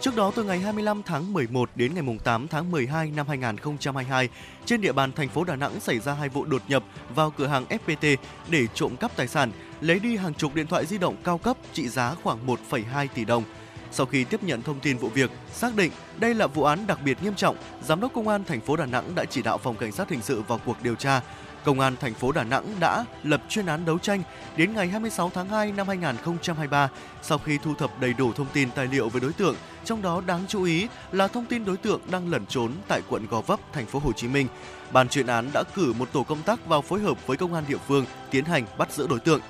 Trước 0.00 0.16
đó 0.16 0.32
từ 0.34 0.44
ngày 0.44 0.58
25 0.58 1.02
tháng 1.02 1.32
11 1.32 1.70
đến 1.74 1.94
ngày 1.94 2.18
8 2.24 2.48
tháng 2.48 2.70
12 2.70 3.10
năm 3.10 3.26
2022, 3.28 4.28
trên 4.64 4.80
địa 4.80 4.92
bàn 4.92 5.12
thành 5.12 5.28
phố 5.28 5.44
Đà 5.44 5.56
Nẵng 5.56 5.80
xảy 5.80 5.98
ra 5.98 6.14
hai 6.14 6.28
vụ 6.28 6.44
đột 6.44 6.62
nhập 6.68 6.84
vào 7.14 7.30
cửa 7.30 7.46
hàng 7.46 7.64
FPT 7.68 8.16
để 8.48 8.66
trộm 8.74 8.96
cắp 8.96 9.16
tài 9.16 9.28
sản, 9.28 9.52
lấy 9.80 9.98
đi 9.98 10.16
hàng 10.16 10.34
chục 10.34 10.54
điện 10.54 10.66
thoại 10.66 10.86
di 10.86 10.98
động 10.98 11.16
cao 11.24 11.38
cấp 11.38 11.56
trị 11.72 11.88
giá 11.88 12.14
khoảng 12.22 12.46
1,2 12.46 13.06
tỷ 13.14 13.24
đồng. 13.24 13.44
Sau 13.90 14.06
khi 14.06 14.24
tiếp 14.24 14.42
nhận 14.42 14.62
thông 14.62 14.80
tin 14.80 14.98
vụ 14.98 15.08
việc, 15.08 15.30
xác 15.52 15.76
định 15.76 15.92
đây 16.18 16.34
là 16.34 16.46
vụ 16.46 16.64
án 16.64 16.86
đặc 16.86 16.98
biệt 17.04 17.22
nghiêm 17.22 17.34
trọng, 17.34 17.56
Giám 17.82 18.00
đốc 18.00 18.12
Công 18.14 18.28
an 18.28 18.44
thành 18.44 18.60
phố 18.60 18.76
Đà 18.76 18.86
Nẵng 18.86 19.14
đã 19.14 19.24
chỉ 19.24 19.42
đạo 19.42 19.58
phòng 19.58 19.76
cảnh 19.76 19.92
sát 19.92 20.10
hình 20.10 20.22
sự 20.22 20.42
vào 20.48 20.60
cuộc 20.64 20.76
điều 20.82 20.94
tra. 20.94 21.20
Công 21.64 21.80
an 21.80 21.96
thành 22.00 22.14
phố 22.14 22.32
Đà 22.32 22.44
Nẵng 22.44 22.74
đã 22.80 23.04
lập 23.22 23.42
chuyên 23.48 23.66
án 23.66 23.84
đấu 23.84 23.98
tranh 23.98 24.22
đến 24.56 24.74
ngày 24.74 24.88
26 24.88 25.30
tháng 25.34 25.48
2 25.48 25.72
năm 25.72 25.88
2023 25.88 26.88
sau 27.22 27.38
khi 27.38 27.58
thu 27.64 27.74
thập 27.74 28.00
đầy 28.00 28.12
đủ 28.12 28.32
thông 28.32 28.46
tin 28.52 28.70
tài 28.70 28.86
liệu 28.86 29.08
về 29.08 29.20
đối 29.20 29.32
tượng, 29.32 29.54
trong 29.84 30.02
đó 30.02 30.22
đáng 30.26 30.44
chú 30.48 30.62
ý 30.62 30.88
là 31.12 31.28
thông 31.28 31.46
tin 31.46 31.64
đối 31.64 31.76
tượng 31.76 32.00
đang 32.10 32.30
lẩn 32.30 32.46
trốn 32.46 32.72
tại 32.88 33.02
quận 33.08 33.26
Gò 33.30 33.40
Vấp, 33.40 33.60
thành 33.72 33.86
phố 33.86 33.98
Hồ 33.98 34.12
Chí 34.12 34.28
Minh. 34.28 34.48
Ban 34.92 35.08
chuyên 35.08 35.26
án 35.26 35.50
đã 35.54 35.62
cử 35.74 35.92
một 35.98 36.12
tổ 36.12 36.22
công 36.22 36.42
tác 36.42 36.66
vào 36.66 36.82
phối 36.82 37.00
hợp 37.00 37.26
với 37.26 37.36
công 37.36 37.54
an 37.54 37.64
địa 37.68 37.78
phương 37.88 38.04
tiến 38.30 38.44
hành 38.44 38.64
bắt 38.78 38.92
giữ 38.92 39.06
đối 39.06 39.20
tượng. 39.20 39.40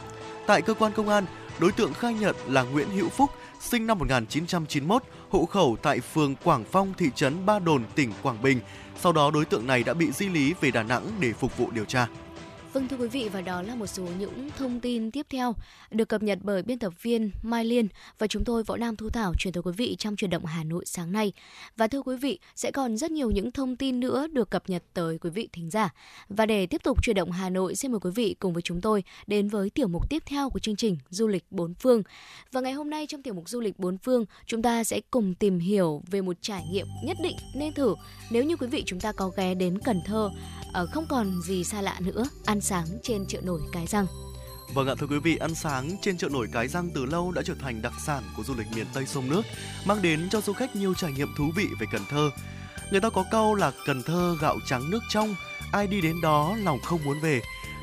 Tại 0.46 0.62
cơ 0.62 0.74
quan 0.74 0.92
công 0.92 1.08
an, 1.08 1.24
đối 1.58 1.72
tượng 1.72 1.94
khai 1.94 2.14
nhận 2.14 2.36
là 2.46 2.62
Nguyễn 2.62 2.90
Hữu 2.90 3.08
Phúc, 3.08 3.30
sinh 3.60 3.86
năm 3.86 3.98
1991, 3.98 5.02
hộ 5.28 5.44
khẩu 5.46 5.76
tại 5.82 6.00
phường 6.00 6.34
Quảng 6.44 6.64
Phong, 6.72 6.94
thị 6.98 7.10
trấn 7.14 7.46
Ba 7.46 7.58
Đồn, 7.58 7.84
tỉnh 7.94 8.12
Quảng 8.22 8.42
Bình. 8.42 8.60
Sau 9.00 9.12
đó 9.12 9.30
đối 9.30 9.44
tượng 9.44 9.66
này 9.66 9.82
đã 9.82 9.94
bị 9.94 10.10
di 10.12 10.28
lý 10.28 10.54
về 10.60 10.70
Đà 10.70 10.82
Nẵng 10.82 11.06
để 11.20 11.32
phục 11.32 11.56
vụ 11.56 11.70
điều 11.70 11.84
tra. 11.84 12.06
Vâng 12.72 12.88
thưa 12.88 12.96
quý 12.96 13.08
vị 13.08 13.28
và 13.32 13.40
đó 13.40 13.62
là 13.62 13.74
một 13.74 13.86
số 13.86 14.02
những 14.18 14.50
thông 14.58 14.80
tin 14.80 15.10
tiếp 15.10 15.26
theo 15.30 15.54
được 15.90 16.08
cập 16.08 16.22
nhật 16.22 16.38
bởi 16.42 16.62
biên 16.62 16.78
tập 16.78 16.92
viên 17.02 17.30
Mai 17.42 17.64
Liên 17.64 17.88
và 18.18 18.26
chúng 18.26 18.44
tôi 18.44 18.62
Võ 18.62 18.76
Nam 18.76 18.96
Thu 18.96 19.08
Thảo 19.08 19.32
chuyển 19.38 19.52
tới 19.54 19.62
quý 19.62 19.72
vị 19.76 19.96
trong 19.98 20.16
chuyển 20.16 20.30
động 20.30 20.44
Hà 20.44 20.64
Nội 20.64 20.84
sáng 20.86 21.12
nay. 21.12 21.32
Và 21.76 21.88
thưa 21.88 22.02
quý 22.02 22.16
vị, 22.16 22.38
sẽ 22.56 22.70
còn 22.70 22.96
rất 22.96 23.10
nhiều 23.10 23.30
những 23.30 23.52
thông 23.52 23.76
tin 23.76 24.00
nữa 24.00 24.26
được 24.32 24.50
cập 24.50 24.68
nhật 24.68 24.82
tới 24.94 25.18
quý 25.18 25.30
vị 25.30 25.48
thính 25.52 25.70
giả. 25.70 25.94
Và 26.28 26.46
để 26.46 26.66
tiếp 26.66 26.82
tục 26.84 27.02
chuyển 27.02 27.16
động 27.16 27.30
Hà 27.30 27.50
Nội, 27.50 27.76
xin 27.76 27.92
mời 27.92 28.00
quý 28.00 28.10
vị 28.14 28.36
cùng 28.38 28.52
với 28.52 28.62
chúng 28.62 28.80
tôi 28.80 29.04
đến 29.26 29.48
với 29.48 29.70
tiểu 29.70 29.88
mục 29.88 30.10
tiếp 30.10 30.22
theo 30.26 30.50
của 30.50 30.58
chương 30.58 30.76
trình 30.76 30.96
Du 31.10 31.26
lịch 31.26 31.44
bốn 31.50 31.74
phương. 31.74 32.02
Và 32.52 32.60
ngày 32.60 32.72
hôm 32.72 32.90
nay 32.90 33.06
trong 33.06 33.22
tiểu 33.22 33.34
mục 33.34 33.48
Du 33.48 33.60
lịch 33.60 33.78
bốn 33.78 33.98
phương, 33.98 34.24
chúng 34.46 34.62
ta 34.62 34.84
sẽ 34.84 35.00
cùng 35.10 35.34
tìm 35.34 35.58
hiểu 35.58 36.02
về 36.10 36.20
một 36.20 36.36
trải 36.40 36.64
nghiệm 36.72 36.86
nhất 37.04 37.16
định 37.22 37.36
nên 37.54 37.72
thử 37.72 37.94
nếu 38.30 38.44
như 38.44 38.56
quý 38.56 38.66
vị 38.66 38.82
chúng 38.86 39.00
ta 39.00 39.12
có 39.12 39.30
ghé 39.36 39.54
đến 39.54 39.78
Cần 39.78 40.00
Thơ 40.06 40.30
ờ, 40.72 40.86
không 40.86 41.04
còn 41.08 41.40
gì 41.42 41.64
xa 41.64 41.82
lạ 41.82 42.00
nữa 42.00 42.24
ăn 42.44 42.57
ăn 42.58 42.62
sáng 42.62 42.86
trên 43.02 43.26
chợ 43.26 43.40
nổi 43.42 43.60
cái 43.72 43.86
răng 43.86 44.06
Vâng 44.74 44.88
ạ 44.88 44.94
thưa 44.98 45.06
quý 45.06 45.18
vị, 45.18 45.36
ăn 45.36 45.54
sáng 45.54 45.90
trên 46.02 46.18
chợ 46.18 46.28
nổi 46.28 46.48
Cái 46.52 46.68
Răng 46.68 46.90
từ 46.94 47.04
lâu 47.04 47.32
đã 47.32 47.42
trở 47.44 47.54
thành 47.60 47.82
đặc 47.82 47.92
sản 48.06 48.22
của 48.36 48.42
du 48.42 48.54
lịch 48.54 48.66
miền 48.76 48.86
Tây 48.94 49.06
sông 49.06 49.30
nước, 49.30 49.42
mang 49.86 50.02
đến 50.02 50.28
cho 50.30 50.40
du 50.40 50.52
khách 50.52 50.76
nhiều 50.76 50.94
trải 50.94 51.12
nghiệm 51.12 51.28
thú 51.36 51.50
vị 51.56 51.66
về 51.80 51.86
Cần 51.92 52.02
Thơ. 52.10 52.30
Người 52.90 53.00
ta 53.00 53.10
có 53.10 53.24
câu 53.30 53.54
là 53.54 53.72
Cần 53.86 54.02
Thơ 54.02 54.36
gạo 54.40 54.56
trắng 54.66 54.90
nước 54.90 54.98
trong, 55.08 55.34
ai 55.72 55.86
đi 55.86 56.00
đến 56.00 56.20
đó 56.22 56.56
lòng 56.64 56.78
không 56.84 57.04
muốn 57.04 57.20
về. 57.20 57.40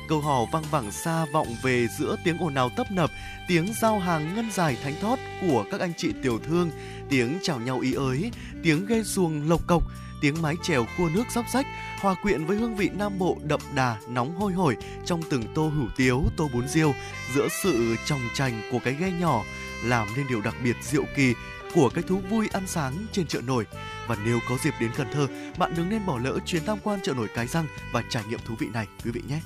Câu 0.08 0.20
hò 0.20 0.44
vang 0.52 0.64
vẳng 0.70 0.92
xa 0.92 1.26
vọng 1.32 1.48
về 1.62 1.86
giữa 1.98 2.16
tiếng 2.24 2.38
ồn 2.38 2.54
ào 2.54 2.70
tấp 2.76 2.86
nập, 2.90 3.10
tiếng 3.48 3.72
giao 3.82 3.98
hàng 3.98 4.34
ngân 4.34 4.50
dài 4.52 4.76
thánh 4.82 4.94
thót 5.00 5.18
của 5.40 5.64
các 5.70 5.80
anh 5.80 5.92
chị 5.96 6.12
tiểu 6.22 6.38
thương, 6.46 6.70
tiếng 7.08 7.38
chào 7.42 7.60
nhau 7.60 7.80
ý 7.80 7.94
ới, 7.94 8.30
tiếng 8.62 8.86
ghe 8.86 9.02
xuồng 9.02 9.48
lộc 9.48 9.66
cộc, 9.66 9.82
tiếng 10.20 10.42
mái 10.42 10.56
chèo 10.62 10.86
khua 10.96 11.08
nước 11.08 11.24
róc 11.34 11.44
rách 11.52 11.66
hòa 12.00 12.14
quyện 12.22 12.44
với 12.44 12.56
hương 12.56 12.76
vị 12.76 12.90
nam 12.94 13.18
bộ 13.18 13.36
đậm 13.42 13.60
đà 13.74 13.96
nóng 14.08 14.36
hôi 14.36 14.52
hổi 14.52 14.76
trong 15.04 15.22
từng 15.30 15.42
tô 15.54 15.68
hủ 15.68 15.86
tiếu 15.96 16.22
tô 16.36 16.48
bún 16.52 16.68
riêu 16.68 16.94
giữa 17.34 17.48
sự 17.62 17.96
tròng 18.06 18.20
trành 18.34 18.62
của 18.72 18.78
cái 18.84 18.94
ghe 19.00 19.10
nhỏ 19.20 19.42
làm 19.84 20.08
nên 20.16 20.26
điều 20.28 20.40
đặc 20.40 20.54
biệt 20.64 20.76
diệu 20.82 21.04
kỳ 21.16 21.34
của 21.74 21.90
cái 21.94 22.04
thú 22.08 22.20
vui 22.30 22.48
ăn 22.52 22.66
sáng 22.66 23.06
trên 23.12 23.26
chợ 23.26 23.40
nổi 23.46 23.66
và 24.06 24.16
nếu 24.24 24.38
có 24.48 24.56
dịp 24.62 24.74
đến 24.80 24.90
Cần 24.96 25.06
Thơ, 25.12 25.26
bạn 25.58 25.72
đừng 25.76 25.88
nên 25.88 26.06
bỏ 26.06 26.18
lỡ 26.18 26.38
chuyến 26.46 26.64
tham 26.64 26.78
quan 26.82 27.00
chợ 27.02 27.14
nổi 27.14 27.28
Cái 27.34 27.46
Răng 27.46 27.66
và 27.92 28.02
trải 28.08 28.24
nghiệm 28.28 28.40
thú 28.46 28.54
vị 28.58 28.66
này 28.72 28.86
quý 29.04 29.10
vị 29.10 29.22
nhé. 29.28 29.40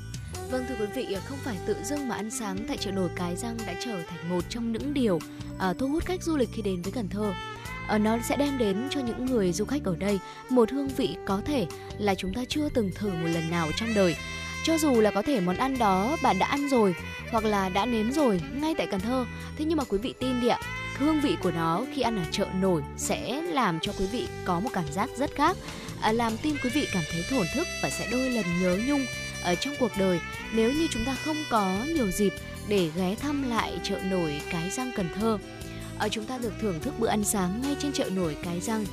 Vâng 0.50 0.64
thưa 0.68 0.74
quý 0.80 0.86
vị, 0.94 1.16
không 1.24 1.38
phải 1.38 1.56
tự 1.66 1.76
dưng 1.84 2.08
mà 2.08 2.14
ăn 2.14 2.30
sáng 2.30 2.58
tại 2.68 2.76
chợ 2.76 2.90
nổi 2.90 3.10
Cái 3.16 3.36
Răng 3.36 3.56
đã 3.66 3.74
trở 3.84 4.02
thành 4.02 4.28
một 4.28 4.44
trong 4.48 4.72
những 4.72 4.94
điều 4.94 5.16
uh, 5.16 5.78
thu 5.78 5.88
hút 5.88 6.04
khách 6.04 6.22
du 6.22 6.36
lịch 6.36 6.48
khi 6.52 6.62
đến 6.62 6.82
với 6.82 6.92
Cần 6.92 7.08
Thơ. 7.08 7.32
Ờ, 7.90 7.98
nó 7.98 8.18
sẽ 8.22 8.36
đem 8.36 8.58
đến 8.58 8.88
cho 8.90 9.00
những 9.00 9.26
người 9.26 9.52
du 9.52 9.64
khách 9.64 9.84
ở 9.84 9.96
đây 9.96 10.18
một 10.48 10.70
hương 10.70 10.88
vị 10.88 11.16
có 11.26 11.40
thể 11.44 11.66
là 11.98 12.14
chúng 12.14 12.34
ta 12.34 12.40
chưa 12.48 12.68
từng 12.74 12.90
thử 12.94 13.08
một 13.08 13.28
lần 13.34 13.50
nào 13.50 13.70
trong 13.76 13.94
đời. 13.94 14.16
Cho 14.64 14.78
dù 14.78 15.00
là 15.00 15.10
có 15.10 15.22
thể 15.22 15.40
món 15.40 15.56
ăn 15.56 15.78
đó 15.78 16.16
bạn 16.22 16.38
đã 16.38 16.46
ăn 16.46 16.68
rồi 16.68 16.94
hoặc 17.30 17.44
là 17.44 17.68
đã 17.68 17.86
nếm 17.86 18.12
rồi 18.12 18.40
ngay 18.54 18.74
tại 18.78 18.86
Cần 18.86 19.00
Thơ 19.00 19.26
thế 19.58 19.64
nhưng 19.64 19.78
mà 19.78 19.84
quý 19.84 19.98
vị 19.98 20.14
tin 20.20 20.40
đi 20.40 20.48
ạ 20.48 20.58
hương 20.98 21.20
vị 21.20 21.36
của 21.42 21.50
nó 21.50 21.82
khi 21.94 22.02
ăn 22.02 22.16
ở 22.16 22.24
chợ 22.30 22.46
nổi 22.60 22.82
sẽ 22.96 23.42
làm 23.42 23.80
cho 23.80 23.92
quý 23.98 24.06
vị 24.12 24.28
có 24.44 24.60
một 24.60 24.70
cảm 24.72 24.92
giác 24.92 25.10
rất 25.16 25.30
khác 25.34 25.56
à, 26.00 26.12
làm 26.12 26.36
tim 26.42 26.56
quý 26.64 26.70
vị 26.70 26.86
cảm 26.92 27.02
thấy 27.12 27.24
thổn 27.30 27.46
thức 27.54 27.66
và 27.82 27.90
sẽ 27.90 28.08
đôi 28.10 28.30
lần 28.30 28.44
nhớ 28.62 28.78
nhung 28.86 29.04
ở 29.42 29.54
trong 29.54 29.74
cuộc 29.80 29.90
đời 29.98 30.20
nếu 30.54 30.72
như 30.72 30.86
chúng 30.90 31.04
ta 31.04 31.16
không 31.24 31.36
có 31.50 31.84
nhiều 31.94 32.10
dịp 32.10 32.32
để 32.68 32.90
ghé 32.96 33.14
thăm 33.14 33.50
lại 33.50 33.72
chợ 33.82 33.98
nổi 34.10 34.40
cái 34.50 34.70
răng 34.70 34.92
Cần 34.96 35.08
Thơ 35.14 35.38
ở 36.00 36.08
chúng 36.08 36.24
ta 36.24 36.38
được 36.38 36.52
thưởng 36.60 36.80
thức 36.80 36.94
bữa 36.98 37.08
ăn 37.08 37.24
sáng 37.24 37.62
ngay 37.62 37.76
trên 37.82 37.92
chợ 37.92 38.10
nổi 38.10 38.36
cái 38.44 38.60
răng. 38.60 38.84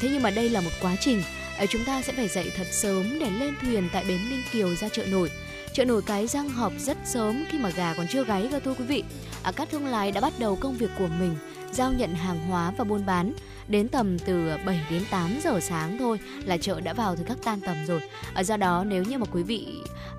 Thế 0.00 0.08
nhưng 0.12 0.22
mà 0.22 0.30
đây 0.30 0.50
là 0.50 0.60
một 0.60 0.70
quá 0.82 0.96
trình. 1.00 1.22
Ở 1.58 1.66
chúng 1.66 1.84
ta 1.84 2.02
sẽ 2.02 2.12
phải 2.12 2.28
dậy 2.28 2.52
thật 2.56 2.66
sớm 2.72 3.18
để 3.20 3.30
lên 3.30 3.54
thuyền 3.60 3.88
tại 3.92 4.04
bến 4.08 4.18
ninh 4.30 4.42
kiều 4.52 4.76
ra 4.76 4.88
chợ 4.88 5.06
nổi. 5.06 5.30
Chợ 5.74 5.84
nổi 5.84 6.02
cái 6.06 6.26
răng 6.26 6.48
họp 6.48 6.72
rất 6.78 6.96
sớm 7.04 7.44
khi 7.50 7.58
mà 7.58 7.70
gà 7.70 7.94
còn 7.94 8.06
chưa 8.10 8.24
gáy 8.24 8.48
cơ 8.52 8.60
thưa 8.60 8.74
quý 8.74 8.84
vị. 8.84 9.04
À, 9.42 9.52
các 9.52 9.68
thương 9.70 9.86
lái 9.86 10.12
đã 10.12 10.20
bắt 10.20 10.32
đầu 10.38 10.56
công 10.56 10.76
việc 10.76 10.90
của 10.98 11.08
mình 11.20 11.36
giao 11.72 11.92
nhận 11.92 12.14
hàng 12.14 12.38
hóa 12.38 12.72
và 12.78 12.84
buôn 12.84 13.06
bán 13.06 13.32
đến 13.68 13.88
tầm 13.88 14.18
từ 14.18 14.50
7 14.66 14.80
đến 14.90 15.02
8 15.10 15.38
giờ 15.44 15.60
sáng 15.60 15.98
thôi 15.98 16.18
là 16.44 16.56
chợ 16.56 16.80
đã 16.80 16.92
vào 16.92 17.16
thời 17.16 17.24
khắc 17.24 17.38
tan 17.44 17.60
tầm 17.60 17.76
rồi. 17.86 18.00
Ở 18.34 18.42
do 18.42 18.56
đó 18.56 18.84
nếu 18.86 19.04
như 19.04 19.18
mà 19.18 19.26
quý 19.32 19.42
vị 19.42 19.66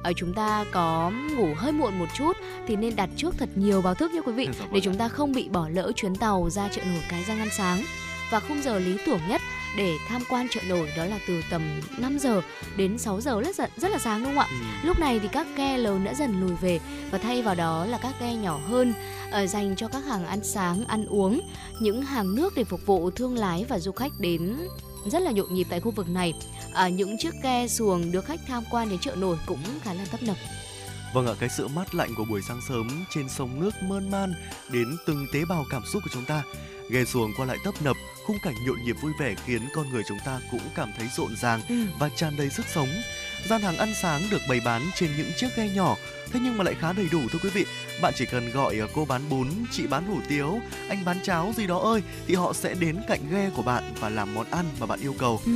ở 0.03 0.13
chúng 0.15 0.33
ta 0.33 0.65
có 0.71 1.11
ngủ 1.37 1.47
hơi 1.55 1.71
muộn 1.71 1.99
một 1.99 2.07
chút 2.17 2.37
thì 2.67 2.75
nên 2.75 2.95
đặt 2.95 3.09
trước 3.17 3.35
thật 3.37 3.49
nhiều 3.55 3.81
báo 3.81 3.95
thức 3.95 4.11
nha 4.11 4.21
quý 4.21 4.33
vị 4.33 4.49
để 4.71 4.79
chúng 4.79 4.95
ta 4.95 5.07
không 5.07 5.31
bị 5.31 5.49
bỏ 5.49 5.69
lỡ 5.69 5.91
chuyến 5.95 6.15
tàu 6.15 6.49
ra 6.49 6.69
chợ 6.71 6.81
nổi 6.85 7.03
cái 7.09 7.23
răng 7.23 7.39
ăn 7.39 7.49
sáng 7.57 7.83
và 8.31 8.39
khung 8.39 8.61
giờ 8.61 8.79
lý 8.79 8.97
tưởng 9.05 9.19
nhất 9.29 9.41
để 9.77 9.97
tham 10.07 10.21
quan 10.29 10.47
chợ 10.49 10.61
nổi 10.67 10.91
đó 10.97 11.05
là 11.05 11.19
từ 11.27 11.41
tầm 11.49 11.81
5 11.97 12.19
giờ 12.19 12.41
đến 12.77 12.97
6 12.97 13.21
giờ 13.21 13.41
rất 13.41 13.59
là, 13.59 13.69
rất 13.77 13.91
là 13.91 13.97
sáng 13.99 14.23
đúng 14.23 14.35
không 14.35 14.39
ạ? 14.39 14.47
Ừ. 14.49 14.87
Lúc 14.87 14.99
này 14.99 15.19
thì 15.19 15.27
các 15.27 15.47
ghe 15.55 15.77
lớn 15.77 16.03
đã 16.03 16.13
dần 16.13 16.41
lùi 16.41 16.55
về 16.61 16.79
và 17.11 17.17
thay 17.17 17.41
vào 17.41 17.55
đó 17.55 17.85
là 17.85 17.97
các 17.97 18.13
ghe 18.19 18.33
nhỏ 18.33 18.59
hơn 18.67 18.93
uh, 19.27 19.49
dành 19.49 19.75
cho 19.75 19.87
các 19.87 20.05
hàng 20.05 20.25
ăn 20.25 20.43
sáng, 20.43 20.85
ăn 20.85 21.05
uống, 21.05 21.41
những 21.79 22.01
hàng 22.01 22.35
nước 22.35 22.53
để 22.55 22.63
phục 22.63 22.85
vụ 22.85 23.11
thương 23.11 23.37
lái 23.37 23.65
và 23.69 23.79
du 23.79 23.91
khách 23.91 24.11
đến 24.19 24.57
rất 25.11 25.21
là 25.21 25.31
nhộn 25.31 25.53
nhịp 25.53 25.67
tại 25.69 25.79
khu 25.79 25.91
vực 25.91 26.09
này. 26.09 26.33
À, 26.73 26.89
những 26.89 27.17
chiếc 27.17 27.33
ghe 27.43 27.67
xuồng 27.67 28.11
đưa 28.11 28.21
khách 28.21 28.39
tham 28.47 28.63
quan 28.71 28.89
đến 28.89 28.99
chợ 28.99 29.15
nổi 29.15 29.37
cũng 29.45 29.59
khá 29.83 29.93
là 29.93 30.05
tấp 30.11 30.23
nập. 30.23 30.37
Vâng 31.15 31.27
ạ, 31.27 31.33
cái 31.39 31.49
sự 31.49 31.67
mát 31.67 31.95
lạnh 31.95 32.15
của 32.15 32.25
buổi 32.25 32.41
sáng 32.41 32.61
sớm 32.69 33.05
trên 33.09 33.29
sông 33.29 33.59
nước 33.59 33.83
mơn 33.83 34.11
man 34.11 34.33
đến 34.69 34.97
từng 35.05 35.27
tế 35.33 35.45
bào 35.45 35.65
cảm 35.69 35.85
xúc 35.85 36.03
của 36.03 36.09
chúng 36.13 36.25
ta. 36.25 36.43
Ghe 36.89 37.05
xuồng 37.05 37.33
qua 37.37 37.45
lại 37.45 37.57
tấp 37.63 37.73
nập, 37.81 37.95
khung 38.25 38.37
cảnh 38.43 38.53
nhộn 38.65 38.83
nhịp 38.83 38.95
vui 39.01 39.11
vẻ 39.19 39.35
khiến 39.45 39.61
con 39.75 39.89
người 39.89 40.03
chúng 40.07 40.17
ta 40.25 40.39
cũng 40.51 40.61
cảm 40.75 40.91
thấy 40.97 41.07
rộn 41.17 41.35
ràng 41.35 41.61
ừ. 41.69 41.75
và 41.99 42.09
tràn 42.09 42.37
đầy 42.37 42.49
sức 42.49 42.65
sống. 42.73 42.89
Gian 43.49 43.61
hàng 43.61 43.77
ăn 43.77 43.93
sáng 44.01 44.21
được 44.31 44.41
bày 44.49 44.59
bán 44.65 44.81
trên 44.95 45.09
những 45.17 45.31
chiếc 45.37 45.47
ghe 45.55 45.69
nhỏ, 45.69 45.95
thế 46.31 46.39
nhưng 46.43 46.57
mà 46.57 46.63
lại 46.63 46.75
khá 46.79 46.93
đầy 46.93 47.07
đủ 47.11 47.21
thưa 47.31 47.39
quý 47.43 47.49
vị. 47.49 47.65
Bạn 48.01 48.13
chỉ 48.15 48.25
cần 48.25 48.51
gọi 48.51 48.77
ờ, 48.77 48.87
cô 48.93 49.05
bán 49.05 49.29
bún, 49.29 49.47
chị 49.71 49.87
bán 49.87 50.05
hủ 50.05 50.19
tiếu, 50.29 50.59
anh 50.89 51.05
bán 51.05 51.17
cháo 51.23 51.53
gì 51.57 51.67
đó 51.67 51.79
ơi 51.79 52.01
thì 52.27 52.35
họ 52.35 52.53
sẽ 52.53 52.73
đến 52.73 52.97
cạnh 53.07 53.21
ghe 53.31 53.49
của 53.55 53.63
bạn 53.63 53.93
và 53.99 54.09
làm 54.09 54.33
món 54.33 54.51
ăn 54.51 54.65
mà 54.79 54.85
bạn 54.85 54.99
yêu 54.99 55.15
cầu. 55.19 55.41
Ừ. 55.45 55.51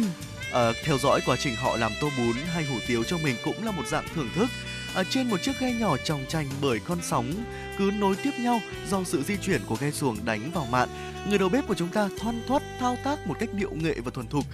À, 0.53 0.71
theo 0.83 0.97
dõi 0.97 1.21
quá 1.25 1.35
trình 1.39 1.55
họ 1.55 1.77
làm 1.77 1.91
tô 2.01 2.09
bún 2.17 2.35
hay 2.53 2.65
hủ 2.65 2.75
tiếu 2.87 3.03
cho 3.03 3.17
mình 3.17 3.35
cũng 3.45 3.65
là 3.65 3.71
một 3.71 3.87
dạng 3.87 4.05
thưởng 4.15 4.29
thức 4.35 4.49
ở 4.93 5.03
trên 5.09 5.29
một 5.29 5.41
chiếc 5.41 5.59
ghe 5.59 5.73
nhỏ 5.73 5.97
tròng 5.97 6.25
trành 6.27 6.45
bởi 6.61 6.79
con 6.79 6.97
sóng 7.01 7.33
cứ 7.77 7.91
nối 7.99 8.15
tiếp 8.23 8.31
nhau 8.39 8.59
do 8.89 9.03
sự 9.03 9.23
di 9.23 9.37
chuyển 9.37 9.61
của 9.67 9.75
ghe 9.79 9.91
xuồng 9.91 10.17
đánh 10.25 10.51
vào 10.53 10.67
mạn. 10.71 10.89
Người 11.29 11.37
đầu 11.37 11.49
bếp 11.49 11.67
của 11.67 11.73
chúng 11.73 11.87
ta 11.87 12.09
thoăn 12.19 12.41
thoắt 12.47 12.61
thao 12.79 12.97
tác 13.03 13.27
một 13.27 13.35
cách 13.39 13.49
điệu 13.53 13.71
nghệ 13.71 13.95
và 14.05 14.11
thuần 14.11 14.27
thục. 14.27 14.45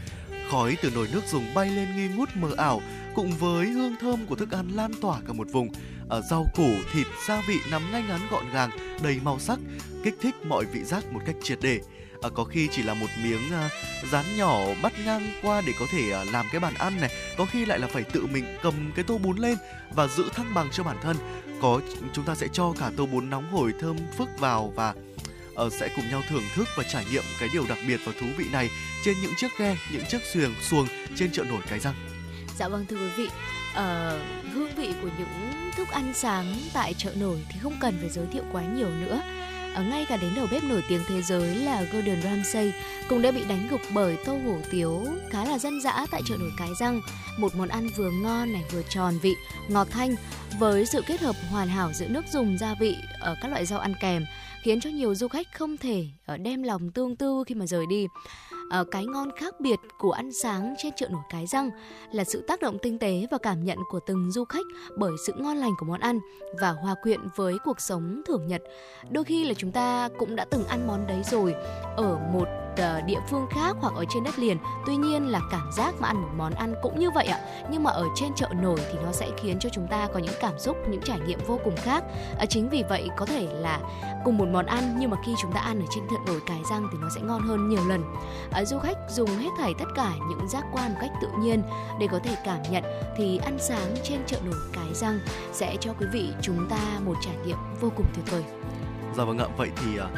Khói 0.52 0.78
từ 0.82 0.90
nồi 0.90 1.08
nước 1.14 1.22
dùng 1.28 1.54
bay 1.54 1.72
lên 1.72 1.96
nghi 1.96 2.16
ngút 2.16 2.30
mờ 2.36 2.50
ảo, 2.58 2.82
cùng 3.16 3.32
với 3.32 3.68
hương 3.68 3.96
thơm 4.02 4.26
của 4.26 4.36
thức 4.36 4.52
ăn 4.52 4.70
lan 4.76 4.92
tỏa 5.02 5.20
cả 5.28 5.34
một 5.34 5.48
vùng. 5.52 5.70
Ở 6.10 6.22
rau 6.30 6.46
củ, 6.56 6.70
thịt, 6.94 7.08
gia 7.28 7.42
vị 7.48 7.56
nằm 7.72 7.92
ngay 7.92 8.04
ngắn 8.08 8.22
gọn 8.32 8.50
gàng, 8.54 8.70
đầy 9.04 9.20
màu 9.24 9.40
sắc, 9.40 9.60
kích 10.04 10.16
thích 10.22 10.36
mọi 10.48 10.66
vị 10.66 10.84
giác 10.84 11.14
một 11.14 11.20
cách 11.26 11.36
triệt 11.44 11.60
để 11.62 11.80
à, 12.22 12.30
có 12.36 12.44
khi 12.44 12.70
chỉ 12.72 12.84
là 12.84 12.94
một 12.94 13.08
miếng 13.24 13.52
à, 13.52 13.70
rán 14.12 14.38
nhỏ 14.38 14.60
bắt 14.82 14.94
ngang 15.06 15.32
qua 15.42 15.62
để 15.62 15.74
có 15.80 15.86
thể 15.92 16.12
à, 16.12 16.24
làm 16.32 16.46
cái 16.52 16.60
bàn 16.60 16.74
ăn 16.74 17.02
này. 17.02 17.10
Có 17.38 17.46
khi 17.46 17.66
lại 17.66 17.80
là 17.80 17.88
phải 17.88 18.04
tự 18.04 18.26
mình 18.26 18.58
cầm 18.64 18.92
cái 18.96 19.06
tô 19.08 19.18
bún 19.18 19.38
lên 19.38 19.58
và 19.92 20.08
giữ 20.08 20.30
thăng 20.34 20.54
bằng 20.54 20.70
cho 20.72 20.84
bản 20.84 20.98
thân. 21.04 21.18
Có 21.62 21.82
chúng 22.14 22.26
ta 22.26 22.36
sẽ 22.36 22.48
cho 22.54 22.74
cả 22.80 22.92
tô 22.98 23.06
bún 23.06 23.30
nóng 23.30 23.52
hổi 23.52 23.74
thơm 23.80 23.98
phức 24.18 24.30
vào 24.40 24.74
và 24.76 24.94
uh, 25.66 25.74
sẽ 25.74 25.90
cùng 25.96 26.10
nhau 26.10 26.22
thưởng 26.30 26.44
thức 26.56 26.68
và 26.78 26.84
trải 26.84 27.06
nghiệm 27.12 27.24
cái 27.40 27.50
điều 27.54 27.66
đặc 27.70 27.78
biệt 27.88 28.00
và 28.06 28.12
thú 28.20 28.28
vị 28.38 28.46
này 28.52 28.70
trên 29.06 29.16
những 29.22 29.34
chiếc 29.38 29.52
ghe 29.58 29.78
những 29.92 30.06
chiếc 30.10 30.22
xuồng 30.34 30.54
xuồng 30.62 30.88
trên 31.16 31.32
chợ 31.32 31.44
nổi 31.44 31.62
cái 31.70 31.80
răng. 31.80 31.96
Dạ 32.58 32.68
vâng 32.68 32.86
thưa 32.86 32.98
quý 32.98 33.10
vị. 33.18 33.30
Uh, 33.72 34.54
hương 34.54 34.76
vị 34.76 34.94
của 35.02 35.10
những 35.18 35.72
thức 35.76 35.88
ăn 35.92 36.14
sáng 36.16 36.56
tại 36.74 36.94
chợ 36.94 37.12
nổi 37.16 37.38
thì 37.50 37.60
không 37.64 37.78
cần 37.80 37.98
phải 38.00 38.10
giới 38.10 38.26
thiệu 38.34 38.44
quá 38.52 38.64
nhiều 38.76 38.90
nữa 38.90 39.22
ở 39.76 39.84
ngay 39.84 40.06
cả 40.10 40.18
đến 40.18 40.32
đầu 40.36 40.48
bếp 40.52 40.64
nổi 40.64 40.84
tiếng 40.88 41.02
thế 41.08 41.22
giới 41.22 41.56
là 41.56 41.84
Gordon 41.92 42.22
Ramsay 42.22 42.74
cũng 43.10 43.22
đã 43.22 43.32
bị 43.32 43.44
đánh 43.50 43.68
gục 43.72 43.82
bởi 43.94 44.18
tô 44.26 44.38
hủ 44.46 44.58
tiếu 44.72 45.06
khá 45.30 45.46
là 45.46 45.58
dân 45.58 45.82
dã 45.82 46.06
tại 46.12 46.22
chợ 46.26 46.36
nổi 46.40 46.52
Cái 46.58 46.70
Răng. 46.80 47.02
Một 47.38 47.56
món 47.56 47.68
ăn 47.68 47.90
vừa 47.96 48.12
ngon 48.12 48.54
này 48.54 48.64
vừa 48.72 48.82
tròn 48.90 49.14
vị, 49.22 49.36
ngọt 49.68 49.88
thanh 49.92 50.16
với 50.60 50.86
sự 50.86 51.02
kết 51.08 51.22
hợp 51.22 51.36
hoàn 51.50 51.68
hảo 51.68 51.94
giữa 51.94 52.08
nước 52.08 52.26
dùng 52.32 52.58
gia 52.58 52.76
vị 52.80 52.96
ở 53.20 53.36
các 53.42 53.48
loại 53.48 53.66
rau 53.66 53.80
ăn 53.80 53.94
kèm 54.02 54.26
khiến 54.62 54.82
cho 54.82 54.90
nhiều 54.90 55.16
du 55.16 55.28
khách 55.28 55.48
không 55.54 55.78
thể 55.78 56.06
ờ, 56.26 56.38
đem 56.38 56.64
lòng 56.64 56.92
tương 56.92 57.16
tư 57.16 57.44
khi 57.48 57.56
mà 57.56 57.66
rời 57.68 57.86
đi. 57.90 58.08
Ờ, 58.70 58.84
cái 58.84 59.06
ngon 59.06 59.32
khác 59.36 59.60
biệt 59.60 59.80
của 59.98 60.12
ăn 60.12 60.32
sáng 60.32 60.74
trên 60.78 60.94
chợ 60.96 61.08
nổi 61.10 61.22
cái 61.30 61.48
răng 61.48 61.70
là 62.12 62.24
sự 62.24 62.42
tác 62.48 62.62
động 62.62 62.78
tinh 62.82 63.00
tế 63.00 63.28
và 63.32 63.38
cảm 63.38 63.64
nhận 63.64 63.78
của 63.90 64.00
từng 64.00 64.32
du 64.32 64.46
khách 64.46 64.66
bởi 64.98 65.12
sự 65.28 65.34
ngon 65.38 65.58
lành 65.58 65.72
của 65.80 65.86
món 65.86 66.00
ăn 66.00 66.20
và 66.62 66.72
hòa 66.72 66.96
quyện 67.04 67.20
với 67.36 67.58
cuộc 67.64 67.82
sống 67.82 68.22
thường 68.28 68.48
nhật. 68.48 68.62
Đôi 69.10 69.24
khi 69.24 69.46
là 69.46 69.54
chúng 69.54 69.72
ta 69.72 70.10
cũng 70.18 70.36
đã 70.36 70.46
từng 70.46 70.64
ăn 70.64 70.88
món 70.88 71.08
đấy 71.08 71.22
rồi, 71.32 71.56
ở 71.98 72.20
một 72.34 72.48
uh, 72.76 73.06
địa 73.06 73.20
phương 73.30 73.48
khác 73.50 73.76
hoặc 73.80 73.94
ở 73.96 74.06
trên 74.10 74.24
đất 74.24 74.40
liền. 74.40 74.58
Tuy 74.86 74.96
nhiên 74.96 75.28
là 75.32 75.40
cảm 75.52 75.72
giác 75.72 75.96
mà 76.00 76.08
ăn 76.08 76.22
một 76.22 76.30
món 76.38 76.54
ăn 76.54 76.76
cũng 76.82 77.00
như 77.00 77.12
vậy 77.12 77.26
ạ. 77.26 77.40
Nhưng 77.70 77.84
mà 77.84 77.92
ở 77.92 78.06
trên 78.16 78.34
chợ 78.36 78.48
nổi 78.62 78.80
thì 78.92 79.00
nó 79.04 79.12
sẽ 79.12 79.30
khiến 79.38 79.60
cho 79.60 79.70
chúng 79.70 79.88
ta 79.88 80.08
có 80.14 80.20
những 80.20 80.36
cảm 80.40 80.60
xúc 80.60 80.78
những 80.90 81.02
trải 81.02 81.20
nghiệm 81.20 81.40
vô 81.48 81.60
cùng 81.64 81.76
khác. 81.78 82.04
À, 82.40 82.46
chính 82.46 82.70
vì 82.70 82.84
vậy 82.90 83.10
có 83.18 83.26
thể 83.26 83.48
là 83.52 83.80
cùng 84.26 84.38
một 84.38 84.48
món 84.48 84.66
ăn 84.66 84.96
nhưng 85.00 85.10
mà 85.10 85.18
khi 85.26 85.36
chúng 85.42 85.52
ta 85.52 85.60
ăn 85.60 85.80
ở 85.80 85.86
trên 85.96 86.04
chợ 86.10 86.16
nổi 86.28 86.40
cái 86.46 86.62
răng 86.70 86.88
thì 86.92 86.98
nó 87.02 87.10
sẽ 87.16 87.22
ngon 87.22 87.42
hơn 87.42 87.70
nhiều 87.70 87.88
lần. 87.88 88.04
À, 88.52 88.66
du 88.66 88.80
khách 88.80 88.98
dùng 89.10 89.30
hết 89.30 89.50
thảy 89.58 89.74
tất 89.80 89.88
cả 89.96 90.14
những 90.30 90.48
giác 90.48 90.66
quan 90.74 90.92
một 90.94 90.98
cách 91.02 91.12
tự 91.22 91.28
nhiên 91.40 91.64
để 92.00 92.08
có 92.12 92.20
thể 92.20 92.36
cảm 92.46 92.60
nhận 92.72 92.84
thì 93.18 93.38
ăn 93.38 93.58
sáng 93.60 93.96
trên 94.04 94.20
chợ 94.26 94.38
nổi 94.46 94.60
cái 94.74 94.94
răng 94.94 95.20
sẽ 95.54 95.76
cho 95.80 95.94
quý 96.00 96.08
vị 96.12 96.34
chúng 96.42 96.70
ta 96.70 97.00
một 97.06 97.16
trải 97.22 97.36
nghiệm 97.46 97.58
vô 97.82 97.92
cùng 97.96 98.06
tuyệt 98.16 98.32
vời. 98.32 98.44
Dạ 99.18 99.24
vâng 99.24 99.38
ạ, 99.38 99.46
vậy 99.58 99.70
thì 99.76 99.98
ờ, 99.98 100.10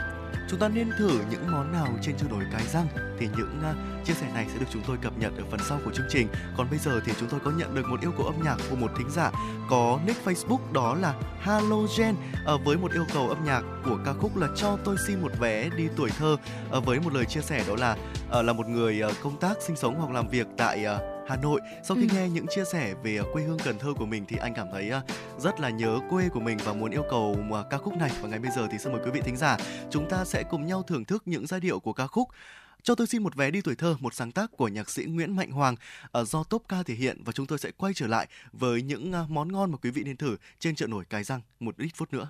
chúng 0.50 0.60
ta 0.60 0.68
nên 0.68 0.90
thử 0.98 1.20
những 1.32 1.52
món 1.52 1.72
nào 1.72 1.88
trên 2.02 2.18
chợ 2.18 2.26
đổi 2.30 2.44
cái 2.52 2.68
răng 2.68 2.88
thì 3.20 3.28
những 3.38 3.62
uh, 3.72 4.06
chia 4.06 4.14
sẻ 4.14 4.28
này 4.34 4.46
sẽ 4.54 4.60
được 4.60 4.66
chúng 4.70 4.82
tôi 4.88 4.98
cập 5.02 5.18
nhật 5.18 5.32
ở 5.38 5.44
phần 5.52 5.60
sau 5.70 5.80
của 5.86 5.92
chương 5.92 6.06
trình. 6.10 6.28
Còn 6.58 6.70
bây 6.70 6.80
giờ 6.80 7.02
thì 7.06 7.12
chúng 7.20 7.30
tôi 7.30 7.40
có 7.40 7.52
nhận 7.52 7.76
được 7.76 7.88
một 7.90 8.02
yêu 8.02 8.12
cầu 8.18 8.26
âm 8.26 8.44
nhạc 8.44 8.58
của 8.70 8.76
một 8.76 8.92
thính 8.98 9.10
giả 9.10 9.32
có 9.70 10.00
nick 10.06 10.26
Facebook 10.26 10.74
đó 10.74 10.96
là 10.96 11.14
Halogen 11.40 12.16
uh, 12.54 12.66
với 12.66 12.78
một 12.78 12.92
yêu 12.92 13.06
cầu 13.14 13.30
âm 13.30 13.46
nhạc 13.46 13.62
của 13.86 13.98
ca 14.06 14.14
khúc 14.14 14.38
là 14.38 14.48
cho 14.56 14.78
tôi 14.84 14.96
xin 15.08 15.22
một 15.22 15.32
vé 15.40 15.70
đi 15.78 15.88
tuổi 15.96 16.10
thơ 16.10 16.38
uh, 16.78 16.86
với 16.86 17.00
một 17.00 17.14
lời 17.14 17.26
chia 17.26 17.42
sẻ 17.42 17.64
đó 17.68 17.76
là 17.76 17.98
uh, 18.40 18.46
là 18.46 18.54
một 18.54 18.68
người 18.68 19.04
uh, 19.04 19.12
công 19.24 19.38
tác 19.38 19.58
sinh 19.68 19.76
sống 19.76 19.96
hoặc 20.00 20.12
làm 20.12 20.28
việc 20.28 20.48
tại 20.58 20.86
uh, 20.96 21.17
Hà 21.28 21.36
Nội. 21.36 21.62
Sau 21.84 21.98
khi 21.98 22.08
ừ. 22.10 22.16
nghe 22.16 22.30
những 22.30 22.46
chia 22.50 22.64
sẻ 22.66 22.94
về 23.04 23.20
quê 23.34 23.44
hương 23.44 23.60
Cần 23.64 23.80
Thơ 23.80 23.94
của 23.94 24.06
mình 24.06 24.26
thì 24.28 24.38
anh 24.38 24.54
cảm 24.56 24.68
thấy 24.72 24.92
rất 25.40 25.60
là 25.60 25.70
nhớ 25.70 26.00
quê 26.10 26.30
của 26.30 26.40
mình 26.40 26.58
và 26.66 26.74
muốn 26.74 26.92
yêu 26.92 27.04
cầu 27.10 27.38
ca 27.70 27.78
khúc 27.78 27.98
này. 27.98 28.12
Và 28.22 28.30
ngay 28.30 28.40
bây 28.40 28.52
giờ 28.52 28.68
thì 28.72 28.78
xin 28.78 28.94
mời 28.94 29.02
quý 29.06 29.12
vị 29.12 29.22
thính 29.22 29.38
giả, 29.38 29.58
chúng 29.92 30.10
ta 30.10 30.26
sẽ 30.26 30.44
cùng 30.44 30.66
nhau 30.66 30.84
thưởng 30.84 31.06
thức 31.06 31.24
những 31.26 31.48
giai 31.48 31.60
điệu 31.60 31.80
của 31.80 31.94
ca 31.94 32.08
khúc 32.08 32.30
cho 32.84 32.96
tôi 32.96 33.08
xin 33.08 33.24
một 33.24 33.36
vé 33.36 33.52
đi 33.52 33.62
tuổi 33.62 33.76
thơ, 33.76 33.96
một 34.00 34.14
sáng 34.14 34.32
tác 34.32 34.52
của 34.58 34.68
nhạc 34.68 34.90
sĩ 34.90 35.06
Nguyễn 35.06 35.36
Mạnh 35.36 35.52
Hoàng 35.52 35.76
uh, 36.20 36.28
do 36.28 36.44
Top 36.44 36.64
Ca 36.70 36.84
thể 36.84 36.94
hiện 36.94 37.22
và 37.26 37.32
chúng 37.32 37.46
tôi 37.46 37.60
sẽ 37.60 37.72
quay 37.78 37.94
trở 37.94 38.08
lại 38.08 38.28
với 38.52 38.82
những 38.82 39.14
món 39.30 39.52
ngon 39.52 39.72
mà 39.72 39.78
quý 39.78 39.90
vị 39.90 40.04
nên 40.04 40.18
thử 40.18 40.38
trên 40.60 40.76
chợ 40.76 40.88
nổi 40.88 41.06
Cái 41.10 41.24
Răng 41.24 41.42
một 41.60 41.78
ít 41.78 41.90
phút 41.96 42.14
nữa. 42.14 42.30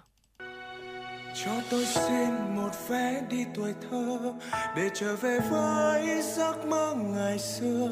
Cho 1.46 1.52
tôi 1.72 1.86
xin 1.86 2.56
một 2.56 2.70
vé 2.88 3.22
đi 3.30 3.46
tuổi 3.56 3.74
thơ, 3.92 4.34
để 4.76 4.90
trở 4.94 5.16
về 5.16 5.40
với 5.40 6.22
giấc 6.22 6.66
mơ 6.66 6.94
ngày 6.96 7.40
xưa. 7.40 7.92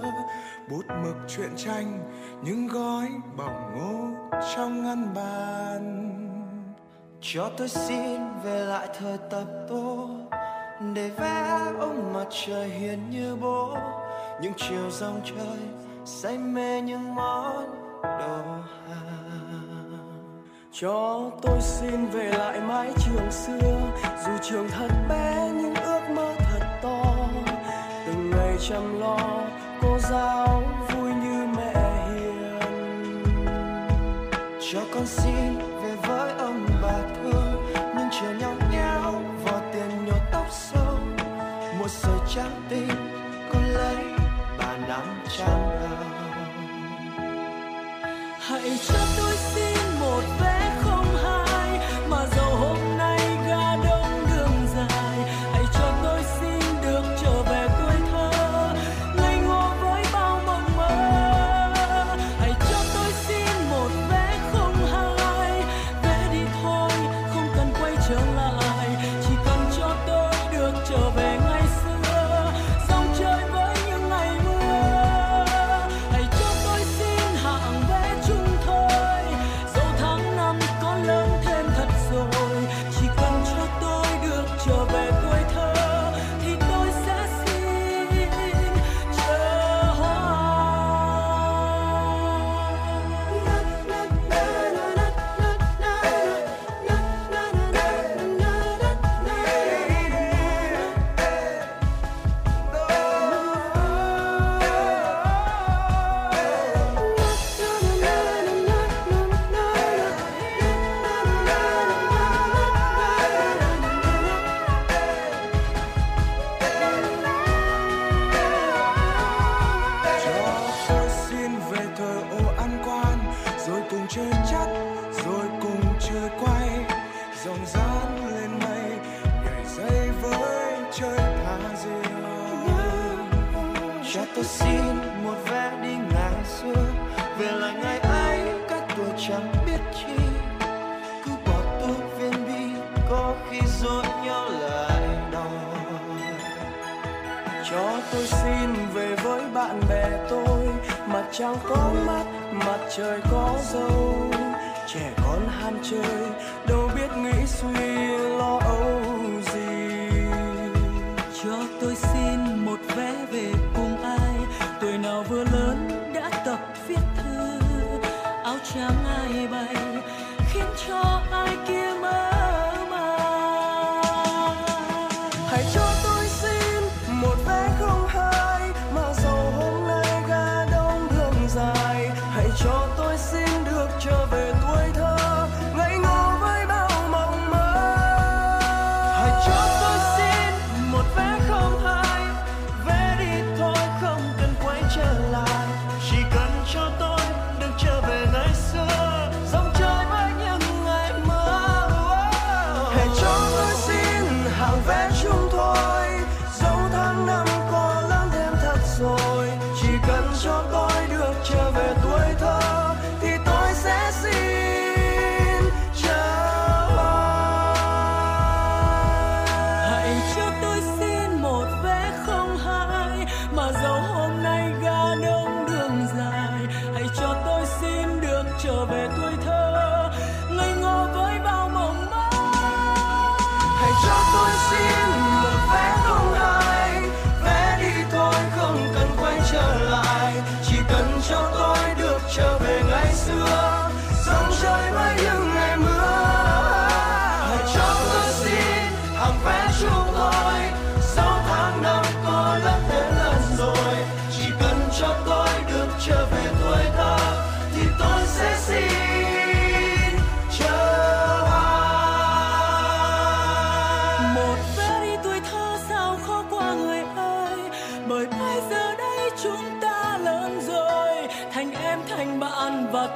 Bút 0.69 0.85
mực 1.03 1.15
truyện 1.27 1.49
tranh, 1.55 1.99
những 2.43 2.67
gói 2.67 3.07
bỏng 3.37 3.75
ngô 3.75 4.29
trong 4.55 4.83
ngăn 4.83 5.13
bàn. 5.13 6.11
Cho 7.21 7.49
tôi 7.57 7.67
xin 7.69 8.19
về 8.43 8.65
lại 8.65 8.87
thời 8.99 9.17
tập 9.29 9.45
tô, 9.69 10.09
để 10.93 11.09
vẽ 11.17 11.59
ông 11.79 12.13
mặt 12.13 12.27
trời 12.45 12.69
hiền 12.69 13.09
như 13.09 13.35
bố. 13.41 13.77
Những 14.41 14.53
chiều 14.57 14.91
dòng 14.91 15.21
trời 15.25 15.59
say 16.05 16.37
mê 16.37 16.81
những 16.81 17.15
món 17.15 17.65
đồ 18.03 18.43
hàng 18.87 19.24
cho 20.81 21.31
tôi 21.41 21.61
xin 21.61 22.05
về 22.05 22.31
lại 22.37 22.59
mái 22.59 22.91
trường 23.05 23.31
xưa, 23.31 23.91
dù 24.25 24.31
trường 24.41 24.67
thật 24.69 24.89
bé 25.09 25.51
nhưng 25.55 25.75
ước 25.75 26.01
mơ 26.15 26.35
thật 26.37 26.79
to. 26.83 27.03
Từng 28.05 28.29
ngày 28.29 28.55
chăm 28.69 28.99
lo, 28.99 29.17
cô 29.81 29.99
giáo 29.99 30.63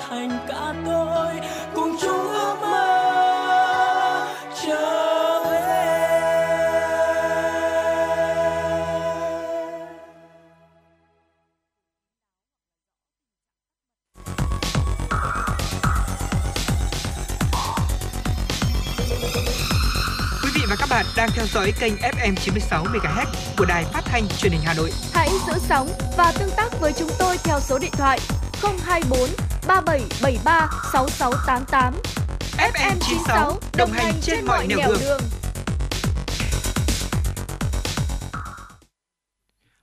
thành 0.09 0.39
cả 0.47 0.73
tôi 0.85 1.33
cùng 1.75 1.97
chung 2.01 2.33
ước 2.33 2.55
mơ 2.61 4.25
trở 4.65 5.43
về 5.51 5.59
Quý 20.43 20.49
vị 20.55 20.61
và 20.69 20.75
các 20.79 20.89
bạn 20.89 21.05
đang 21.17 21.29
theo 21.33 21.45
dõi 21.53 21.73
kênh 21.79 21.93
FM 21.95 22.35
96 22.35 22.83
MHz 22.83 23.25
của 23.57 23.65
đài 23.65 23.83
phát 23.83 24.01
thanh 24.05 24.27
truyền 24.37 24.51
hình 24.51 24.61
Hà 24.65 24.73
Nội. 24.73 24.91
Hãy 25.13 25.29
giữ 25.47 25.53
sóng 25.69 25.89
và 26.17 26.33
tương 26.39 26.51
tác 26.57 26.79
với 26.79 26.93
chúng 26.93 27.09
tôi 27.19 27.37
theo 27.43 27.59
số 27.59 27.79
điện 27.79 27.91
thoại 27.91 28.19
024 28.85 29.29
3773 29.69 30.69
6688. 30.93 31.93
FM 32.57 32.95
96 32.99 33.59
đồng 33.77 33.91
hành 33.91 34.13
trên 34.21 34.45
mọi 34.45 34.67
nẻo 34.67 34.93
đường. 34.99 35.21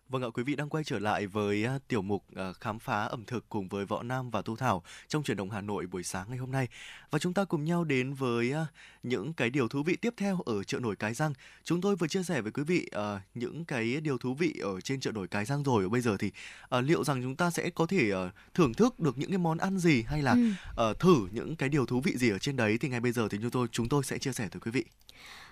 Vâng 0.08 0.22
ạ, 0.22 0.28
quý 0.34 0.42
vị 0.42 0.56
đang 0.56 0.68
quay 0.68 0.84
trở 0.84 0.98
lại 0.98 1.26
với 1.26 1.64
à, 1.64 1.78
tiểu 1.88 2.02
mục 2.02 2.24
à, 2.36 2.52
khám 2.60 2.78
phá 2.78 3.04
ẩm 3.04 3.24
thực 3.24 3.48
cùng 3.48 3.68
với 3.68 3.86
Võ 3.86 4.02
Nam 4.02 4.30
và 4.30 4.42
Thu 4.42 4.56
Thảo 4.56 4.82
trong 5.08 5.22
chuyển 5.22 5.36
động 5.36 5.50
Hà 5.50 5.60
Nội 5.60 5.86
buổi 5.86 6.02
sáng 6.02 6.26
ngày 6.28 6.38
hôm 6.38 6.52
nay. 6.52 6.68
Và 7.10 7.18
chúng 7.18 7.34
ta 7.34 7.44
cùng 7.44 7.64
nhau 7.64 7.84
đến 7.84 8.14
với 8.14 8.52
à, 8.52 8.66
những 9.02 9.32
cái 9.32 9.50
điều 9.50 9.68
thú 9.68 9.82
vị 9.82 9.96
tiếp 9.96 10.14
theo 10.16 10.40
ở 10.46 10.64
chợ 10.64 10.78
nổi 10.78 10.96
Cái 10.96 11.14
Răng. 11.14 11.32
Chúng 11.64 11.80
tôi 11.80 11.96
vừa 11.96 12.06
chia 12.08 12.22
sẻ 12.22 12.40
với 12.40 12.52
quý 12.52 12.62
vị 12.62 12.90
những 13.34 13.64
cái 13.64 14.00
điều 14.00 14.18
thú 14.18 14.34
vị 14.34 14.54
ở 14.62 14.80
trên 14.80 15.00
chợ 15.00 15.12
nổi 15.12 15.28
Cái 15.28 15.44
Răng 15.44 15.62
rồi. 15.62 15.88
Bây 15.88 16.00
giờ 16.00 16.16
thì 16.16 16.30
liệu 16.70 17.04
rằng 17.04 17.22
chúng 17.22 17.36
ta 17.36 17.50
sẽ 17.50 17.70
có 17.70 17.86
thể 17.86 18.10
thưởng 18.54 18.74
thức 18.74 19.00
được 19.00 19.18
những 19.18 19.30
cái 19.30 19.38
món 19.38 19.58
ăn 19.58 19.78
gì 19.78 20.02
hay 20.02 20.22
là 20.22 20.32
Ừ. 20.32 20.50
à, 20.76 20.92
thử 21.00 21.28
những 21.32 21.56
cái 21.56 21.68
điều 21.68 21.86
thú 21.86 22.00
vị 22.00 22.16
gì 22.16 22.30
ở 22.30 22.38
trên 22.38 22.56
đấy 22.56 22.78
thì 22.80 22.88
ngay 22.88 23.00
bây 23.00 23.12
giờ 23.12 23.28
thì 23.28 23.38
chúng 23.42 23.50
tôi 23.50 23.68
chúng 23.72 23.88
tôi 23.88 24.04
sẽ 24.04 24.18
chia 24.18 24.32
sẻ 24.32 24.48
tới 24.50 24.60
quý 24.60 24.70
vị. 24.70 24.84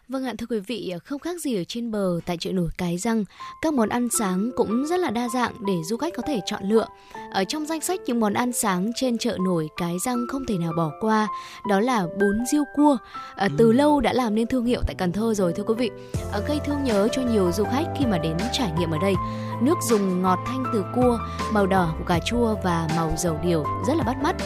Vâng 0.08 0.24
ạ, 0.24 0.34
thưa 0.38 0.46
quý 0.50 0.60
vị, 0.60 0.94
không 1.04 1.18
khác 1.18 1.40
gì 1.40 1.56
ở 1.56 1.64
trên 1.68 1.90
bờ 1.90 2.20
tại 2.26 2.36
chợ 2.40 2.52
nổi 2.52 2.68
Cái 2.78 2.98
Răng, 2.98 3.24
các 3.62 3.74
món 3.74 3.88
ăn 3.88 4.08
sáng 4.18 4.50
cũng 4.56 4.86
rất 4.86 5.00
là 5.00 5.10
đa 5.10 5.28
dạng 5.28 5.52
để 5.66 5.74
du 5.84 5.96
khách 5.96 6.14
có 6.16 6.22
thể 6.26 6.40
chọn 6.46 6.62
lựa. 6.64 6.86
Ở 7.32 7.44
trong 7.44 7.66
danh 7.66 7.80
sách 7.80 8.00
những 8.06 8.20
món 8.20 8.32
ăn 8.32 8.52
sáng 8.52 8.90
trên 8.96 9.18
chợ 9.18 9.38
nổi 9.44 9.68
Cái 9.76 9.96
Răng 10.04 10.26
không 10.28 10.46
thể 10.46 10.58
nào 10.58 10.72
bỏ 10.76 10.90
qua, 11.00 11.28
đó 11.68 11.80
là 11.80 12.06
bún 12.20 12.46
riêu 12.52 12.64
cua. 12.76 12.96
À, 13.36 13.48
từ 13.58 13.72
lâu 13.72 14.00
đã 14.00 14.12
làm 14.12 14.34
nên 14.34 14.46
thương 14.46 14.64
hiệu 14.64 14.80
tại 14.86 14.94
Cần 14.94 15.12
Thơ 15.12 15.34
rồi 15.34 15.52
thưa 15.52 15.62
quý 15.62 15.74
vị. 15.74 15.90
À, 16.32 16.40
gây 16.48 16.60
thương 16.64 16.84
nhớ 16.84 17.08
cho 17.12 17.22
nhiều 17.22 17.52
du 17.52 17.64
khách 17.64 17.86
khi 17.98 18.06
mà 18.06 18.18
đến 18.18 18.36
trải 18.52 18.72
nghiệm 18.78 18.90
ở 18.90 18.98
đây. 18.98 19.14
Nước 19.62 19.78
dùng 19.88 20.22
ngọt 20.22 20.38
thanh 20.46 20.64
từ 20.72 20.84
cua, 20.94 21.18
màu 21.52 21.66
đỏ 21.66 21.94
của 21.98 22.04
cà 22.04 22.18
chua 22.18 22.54
và 22.64 22.88
màu 22.96 23.12
dầu 23.18 23.38
điều 23.42 23.64
rất 23.88 23.94
là 23.96 24.04
bắt 24.04 24.16
mắt. 24.22 24.36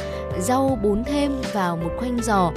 Rau 0.40 0.78
bún 0.82 1.04
thêm 1.04 1.32
vào 1.52 1.76
một 1.76 1.90
khoanh 1.98 2.18
giò, 2.22 2.52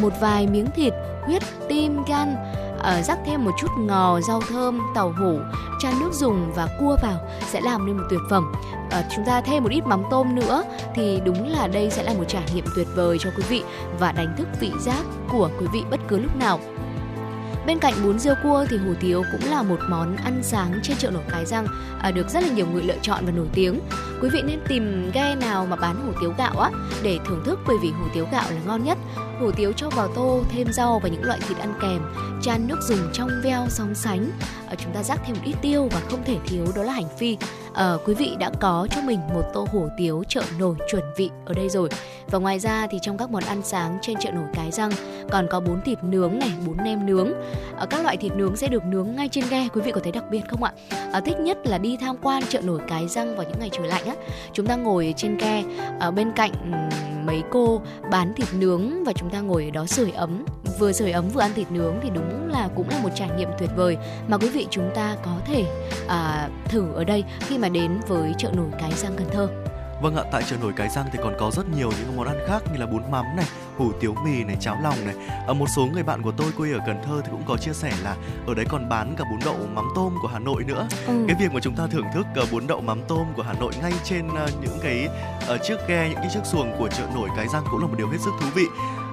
một 0.00 0.12
vài 0.20 0.46
miếng 0.46 0.66
thịt, 0.76 0.92
huyết, 1.24 1.42
tim, 1.68 2.04
gan, 2.08 2.36
ở 2.78 3.02
rắc 3.02 3.18
thêm 3.26 3.44
một 3.44 3.50
chút 3.58 3.70
ngò, 3.78 4.20
rau 4.20 4.40
thơm, 4.48 4.80
tàu 4.94 5.14
hủ 5.18 5.38
chan 5.80 5.92
nước 6.00 6.10
dùng 6.12 6.52
và 6.54 6.68
cua 6.80 6.96
vào 7.02 7.28
sẽ 7.46 7.60
làm 7.60 7.86
nên 7.86 7.96
một 7.96 8.04
tuyệt 8.10 8.20
phẩm. 8.30 8.52
À, 8.90 9.04
chúng 9.16 9.24
ta 9.24 9.40
thêm 9.40 9.62
một 9.62 9.70
ít 9.72 9.86
mắm 9.86 10.02
tôm 10.10 10.34
nữa 10.34 10.62
thì 10.94 11.20
đúng 11.24 11.48
là 11.48 11.66
đây 11.66 11.90
sẽ 11.90 12.02
là 12.02 12.12
một 12.12 12.24
trải 12.28 12.42
nghiệm 12.54 12.64
tuyệt 12.76 12.86
vời 12.94 13.18
cho 13.20 13.30
quý 13.36 13.42
vị 13.48 13.62
và 13.98 14.12
đánh 14.12 14.34
thức 14.38 14.48
vị 14.60 14.70
giác 14.80 15.02
của 15.32 15.50
quý 15.60 15.66
vị 15.72 15.82
bất 15.90 16.00
cứ 16.08 16.18
lúc 16.18 16.36
nào. 16.36 16.60
Bên 17.66 17.78
cạnh 17.78 17.94
bún 18.04 18.18
riêu 18.18 18.34
cua 18.42 18.66
thì 18.70 18.76
hủ 18.76 18.94
tiếu 19.00 19.22
cũng 19.32 19.50
là 19.50 19.62
một 19.62 19.78
món 19.88 20.16
ăn 20.16 20.40
sáng 20.42 20.80
trên 20.82 20.96
chợ 20.96 21.10
nổi 21.10 21.22
Cái 21.30 21.46
Răng 21.46 21.66
à, 22.00 22.10
được 22.10 22.28
rất 22.28 22.42
là 22.42 22.48
nhiều 22.48 22.66
người 22.72 22.82
lựa 22.82 22.96
chọn 23.02 23.26
và 23.26 23.32
nổi 23.32 23.46
tiếng. 23.52 23.80
Quý 24.22 24.28
vị 24.32 24.42
nên 24.46 24.60
tìm 24.68 25.10
ghe 25.14 25.34
nào 25.34 25.66
mà 25.66 25.76
bán 25.76 26.06
hủ 26.06 26.12
tiếu 26.20 26.32
gạo 26.38 26.58
á 26.58 26.70
để 27.02 27.18
thưởng 27.26 27.42
thức 27.44 27.58
bởi 27.66 27.76
vì 27.82 27.90
hủ 27.90 28.04
tiếu 28.14 28.26
gạo 28.32 28.44
là 28.50 28.60
ngon 28.66 28.84
nhất. 28.84 28.98
Hủ 29.40 29.50
tiếu 29.52 29.72
cho 29.72 29.90
vào 29.90 30.08
tô 30.14 30.42
thêm 30.50 30.72
rau 30.72 30.98
và 30.98 31.08
những 31.08 31.24
loại 31.24 31.38
thịt 31.48 31.58
ăn 31.58 31.74
kèm, 31.80 32.00
chan 32.42 32.66
nước 32.66 32.78
dùng 32.82 32.98
trong 33.12 33.28
veo 33.44 33.66
sóng 33.68 33.94
sánh. 33.94 34.30
À, 34.68 34.74
chúng 34.78 34.92
ta 34.92 35.02
rắc 35.02 35.20
thêm 35.26 35.36
một 35.36 35.42
ít 35.44 35.54
tiêu 35.62 35.88
và 35.92 36.00
không 36.10 36.24
thể 36.24 36.36
thiếu 36.46 36.64
đó 36.76 36.82
là 36.82 36.92
hành 36.92 37.08
phi. 37.18 37.36
À, 37.74 37.94
quý 38.06 38.14
vị 38.14 38.36
đã 38.38 38.50
có 38.60 38.88
cho 38.90 39.00
mình 39.02 39.20
một 39.34 39.42
tô 39.54 39.66
hủ 39.72 39.88
tiếu 39.98 40.24
chợ 40.28 40.42
nổi 40.58 40.76
chuẩn 40.88 41.02
vị 41.16 41.30
ở 41.44 41.54
đây 41.54 41.68
rồi. 41.68 41.88
Và 42.30 42.38
ngoài 42.38 42.58
ra 42.58 42.86
thì 42.90 42.98
trong 43.02 43.18
các 43.18 43.30
món 43.30 43.42
ăn 43.42 43.62
sáng 43.64 43.98
trên 44.02 44.16
chợ 44.20 44.30
nổi 44.30 44.44
Cái 44.54 44.70
Răng 44.70 44.90
còn 45.30 45.46
có 45.50 45.60
bún 45.60 45.80
thịt 45.84 45.98
nướng 46.04 46.38
này, 46.38 46.52
bún 46.66 46.76
nem 46.84 47.06
nướng. 47.06 47.32
Ở 47.76 47.86
các 47.86 48.02
loại 48.02 48.16
thịt 48.16 48.32
nướng 48.32 48.56
sẽ 48.56 48.68
được 48.68 48.84
nướng 48.84 49.16
ngay 49.16 49.28
trên 49.28 49.44
ghe, 49.50 49.68
quý 49.74 49.80
vị 49.80 49.92
có 49.92 50.00
thấy 50.02 50.12
đặc 50.12 50.24
biệt 50.30 50.42
không 50.48 50.62
ạ? 50.62 50.72
À, 51.12 51.20
thích 51.20 51.40
nhất 51.40 51.58
là 51.64 51.78
đi 51.78 51.96
tham 52.00 52.16
quan 52.22 52.42
chợ 52.48 52.60
nổi 52.60 52.80
Cái 52.88 53.08
Răng 53.08 53.36
vào 53.36 53.46
những 53.48 53.58
ngày 53.58 53.70
trời 53.72 53.88
lạnh 53.88 54.04
á. 54.06 54.14
Chúng 54.52 54.66
ta 54.66 54.76
ngồi 54.76 55.14
trên 55.16 55.38
ghe 55.38 55.64
ở 56.00 56.10
bên 56.10 56.32
cạnh 56.32 56.52
mấy 57.26 57.42
cô 57.50 57.82
bán 58.10 58.34
thịt 58.34 58.48
nướng 58.54 59.04
và 59.04 59.12
chúng 59.12 59.30
ta 59.30 59.40
ngồi 59.40 59.64
ở 59.64 59.70
đó 59.70 59.86
sưởi 59.86 60.10
ấm 60.10 60.44
vừa 60.78 60.92
sưởi 60.92 61.10
ấm 61.10 61.28
vừa 61.28 61.40
ăn 61.40 61.50
thịt 61.54 61.70
nướng 61.70 61.94
thì 62.02 62.10
đúng 62.14 62.48
là 62.48 62.68
cũng 62.74 62.88
là 62.88 62.98
một 63.02 63.10
trải 63.14 63.30
nghiệm 63.36 63.48
tuyệt 63.58 63.70
vời 63.76 63.96
mà 64.28 64.38
quý 64.38 64.48
vị 64.48 64.66
chúng 64.70 64.90
ta 64.94 65.16
có 65.24 65.38
thể 65.46 65.64
à, 66.08 66.48
thử 66.68 66.92
ở 66.92 67.04
đây 67.04 67.24
khi 67.40 67.58
mà 67.58 67.68
đến 67.68 68.00
với 68.08 68.34
chợ 68.38 68.50
nổi 68.56 68.68
Cái 68.80 68.92
Răng 68.92 69.12
Cần 69.16 69.26
Thơ. 69.32 69.65
Vâng 70.00 70.16
ạ, 70.16 70.24
tại 70.32 70.42
chợ 70.42 70.56
nổi 70.62 70.72
Cái 70.76 70.88
Răng 70.88 71.06
thì 71.12 71.18
còn 71.22 71.34
có 71.38 71.50
rất 71.50 71.68
nhiều 71.76 71.90
những 71.98 72.16
món 72.16 72.26
ăn 72.26 72.38
khác 72.46 72.62
như 72.72 72.78
là 72.78 72.86
bún 72.86 73.10
mắm 73.10 73.24
này, 73.36 73.46
hủ 73.76 73.92
tiếu 74.00 74.14
mì 74.24 74.44
này, 74.44 74.56
cháo 74.60 74.76
lòng 74.82 75.04
này. 75.04 75.14
Ở 75.46 75.54
một 75.54 75.66
số 75.76 75.86
người 75.86 76.02
bạn 76.02 76.22
của 76.22 76.32
tôi 76.36 76.46
quê 76.56 76.72
ở 76.72 76.78
Cần 76.86 77.02
Thơ 77.04 77.20
thì 77.24 77.28
cũng 77.30 77.42
có 77.46 77.56
chia 77.56 77.72
sẻ 77.72 77.92
là 78.02 78.16
ở 78.46 78.54
đấy 78.54 78.66
còn 78.68 78.88
bán 78.88 79.14
cả 79.16 79.24
bún 79.30 79.38
đậu 79.44 79.56
mắm 79.74 79.84
tôm 79.94 80.14
của 80.22 80.28
Hà 80.28 80.38
Nội 80.38 80.64
nữa. 80.64 80.88
Ừ. 81.06 81.24
Cái 81.28 81.36
việc 81.40 81.52
mà 81.52 81.60
chúng 81.62 81.74
ta 81.74 81.86
thưởng 81.86 82.06
thức 82.14 82.26
uh, 82.42 82.52
bún 82.52 82.66
đậu 82.66 82.80
mắm 82.80 83.00
tôm 83.08 83.26
của 83.36 83.42
Hà 83.42 83.52
Nội 83.52 83.72
ngay 83.82 83.92
trên 84.04 84.26
uh, 84.26 84.34
những 84.62 84.78
cái 84.82 85.08
uh, 85.54 85.62
chiếc 85.62 85.76
ghe, 85.88 86.08
những 86.08 86.18
cái 86.18 86.30
chiếc 86.34 86.44
xuồng 86.44 86.76
của 86.78 86.88
chợ 86.88 87.04
nổi 87.14 87.28
Cái 87.36 87.48
Răng 87.48 87.64
cũng 87.70 87.80
là 87.80 87.86
một 87.86 87.94
điều 87.98 88.08
hết 88.08 88.18
sức 88.20 88.30
thú 88.40 88.46
vị. 88.54 88.64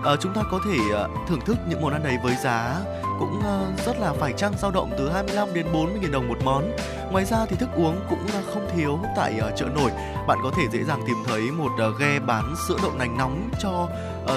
Ờ, 0.03 0.17
chúng 0.17 0.33
ta 0.33 0.41
có 0.51 0.59
thể 0.65 0.77
uh, 0.77 1.27
thưởng 1.27 1.41
thức 1.45 1.57
những 1.67 1.81
món 1.81 1.93
ăn 1.93 2.03
đấy 2.03 2.17
với 2.23 2.35
giá 2.43 2.79
cũng 3.19 3.37
uh, 3.39 3.85
rất 3.85 3.99
là 3.99 4.13
phải 4.13 4.33
chăng 4.33 4.53
dao 4.61 4.71
động 4.71 4.91
từ 4.97 5.09
25 5.09 5.53
đến 5.53 5.65
40 5.73 5.99
nghìn 6.01 6.11
đồng 6.11 6.27
một 6.27 6.37
món. 6.43 6.71
Ngoài 7.11 7.25
ra 7.25 7.45
thì 7.49 7.55
thức 7.55 7.69
uống 7.75 7.99
cũng 8.09 8.23
uh, 8.25 8.53
không 8.53 8.69
thiếu 8.75 8.99
tại 9.15 9.39
uh, 9.47 9.57
chợ 9.57 9.65
nổi. 9.75 9.91
Bạn 10.27 10.37
có 10.43 10.51
thể 10.57 10.63
dễ 10.71 10.83
dàng 10.83 11.01
tìm 11.07 11.15
thấy 11.25 11.41
một 11.41 11.71
uh, 11.89 11.99
ghe 11.99 12.19
bán 12.19 12.55
sữa 12.67 12.77
đậu 12.81 12.91
nành 12.93 13.17
nóng 13.17 13.49
cho 13.59 13.87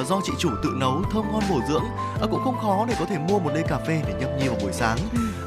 uh, 0.01 0.07
do 0.07 0.21
chị 0.25 0.33
chủ 0.39 0.51
tự 0.63 0.71
nấu 0.77 1.03
thơm 1.13 1.25
ngon 1.33 1.43
bổ 1.51 1.61
dưỡng. 1.69 1.85
Uh, 2.25 2.31
cũng 2.31 2.45
không 2.45 2.59
khó 2.63 2.85
để 2.89 2.95
có 2.99 3.05
thể 3.05 3.19
mua 3.19 3.39
một 3.39 3.51
ly 3.55 3.63
cà 3.69 3.79
phê 3.79 4.03
để 4.07 4.15
nhâm 4.21 4.39
nhi 4.39 4.49
vào 4.49 4.59
buổi 4.63 4.73
sáng. 4.73 4.99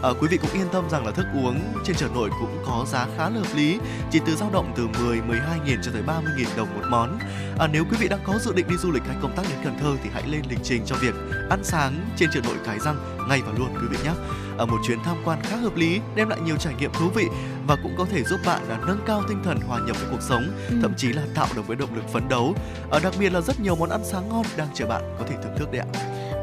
Uh, 0.10 0.18
quý 0.22 0.28
vị 0.32 0.38
cũng 0.38 0.52
yên 0.54 0.70
tâm 0.72 0.90
rằng 0.90 1.06
là 1.06 1.12
thức 1.12 1.26
uống 1.34 1.60
trên 1.84 1.96
chợ 1.96 2.08
nổi 2.14 2.30
cũng 2.40 2.64
có 2.66 2.86
giá 2.88 3.08
khá 3.18 3.30
là 3.30 3.40
hợp 3.40 3.56
lý, 3.56 3.80
chỉ 4.12 4.20
từ 4.26 4.36
dao 4.36 4.50
động 4.54 4.74
từ 4.76 4.88
10 5.04 5.22
12 5.22 5.60
nghìn 5.66 5.80
cho 5.84 5.92
tới 5.94 6.02
30 6.02 6.34
nghìn 6.38 6.48
đồng 6.58 6.68
một 6.76 6.86
món. 6.90 7.20
À, 7.60 7.68
nếu 7.68 7.84
quý 7.92 7.98
vị 8.00 8.08
đang 8.08 8.20
có 8.24 8.40
dự 8.40 8.54
định 8.54 8.68
đi 8.70 8.78
du 8.78 8.92
lịch 8.92 9.04
hay 9.04 9.16
công 9.22 9.36
tác 9.36 9.44
đến 9.50 9.58
Cần 9.64 9.78
Thơ 9.80 9.96
thì 10.04 10.10
hãy 10.14 10.24
lên 10.28 10.42
lịch 10.50 10.60
trình 10.64 10.82
cho 10.86 10.96
việc 10.96 11.16
ăn 11.50 11.64
sáng 11.64 12.10
trên 12.18 12.30
chợ 12.34 12.40
nổi 12.44 12.56
Cái 12.66 12.80
Răng 12.80 13.28
ngay 13.30 13.42
và 13.46 13.54
luôn 13.58 13.70
quý 13.74 13.88
vị 13.90 13.98
nhé. 14.04 14.12
Ở 14.58 14.66
một 14.66 14.78
chuyến 14.88 15.00
tham 15.04 15.18
quan 15.26 15.40
khá 15.44 15.56
hợp 15.56 15.76
lý, 15.76 16.00
đem 16.16 16.30
lại 16.30 16.40
nhiều 16.46 16.58
trải 16.58 16.74
nghiệm 16.80 16.92
thú 16.94 17.10
vị 17.16 17.26
và 17.68 17.76
cũng 17.84 17.96
có 17.98 18.06
thể 18.12 18.24
giúp 18.24 18.40
bạn 18.46 18.62
là 18.70 18.80
nâng 18.88 19.00
cao 19.06 19.24
tinh 19.30 19.42
thần 19.44 19.60
hòa 19.68 19.80
nhập 19.88 19.96
với 20.00 20.10
cuộc 20.12 20.22
sống, 20.22 20.44
thậm 20.82 20.94
chí 20.98 21.14
là 21.14 21.22
tạo 21.36 21.48
được 21.56 21.68
với 21.68 21.76
động 21.76 21.96
lực 21.96 22.10
phấn 22.14 22.30
đấu. 22.30 22.56
Ở 22.90 23.00
đặc 23.00 23.14
biệt 23.20 23.34
là 23.34 23.42
rất 23.42 23.60
nhiều 23.60 23.76
món 23.76 23.90
ăn 23.90 24.02
sáng 24.04 24.30
ngon 24.30 24.46
đang 24.58 24.68
chờ 24.74 24.86
bạn 24.86 25.16
có 25.20 25.26
thể 25.30 25.36
thưởng 25.44 25.54
thức 25.58 25.72
đấy 25.72 25.82
ạ. 25.82 25.88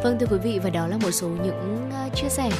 Vâng 0.03 0.17
thưa 0.21 0.27
quý 0.27 0.39
vị 0.45 0.61
và 0.65 0.71
đó 0.71 0.87
là 0.87 0.97
một 0.97 1.11
số 1.11 1.29
những 1.29 1.91
uh, 2.07 2.17
chia 2.17 2.29
sẻ 2.29 2.51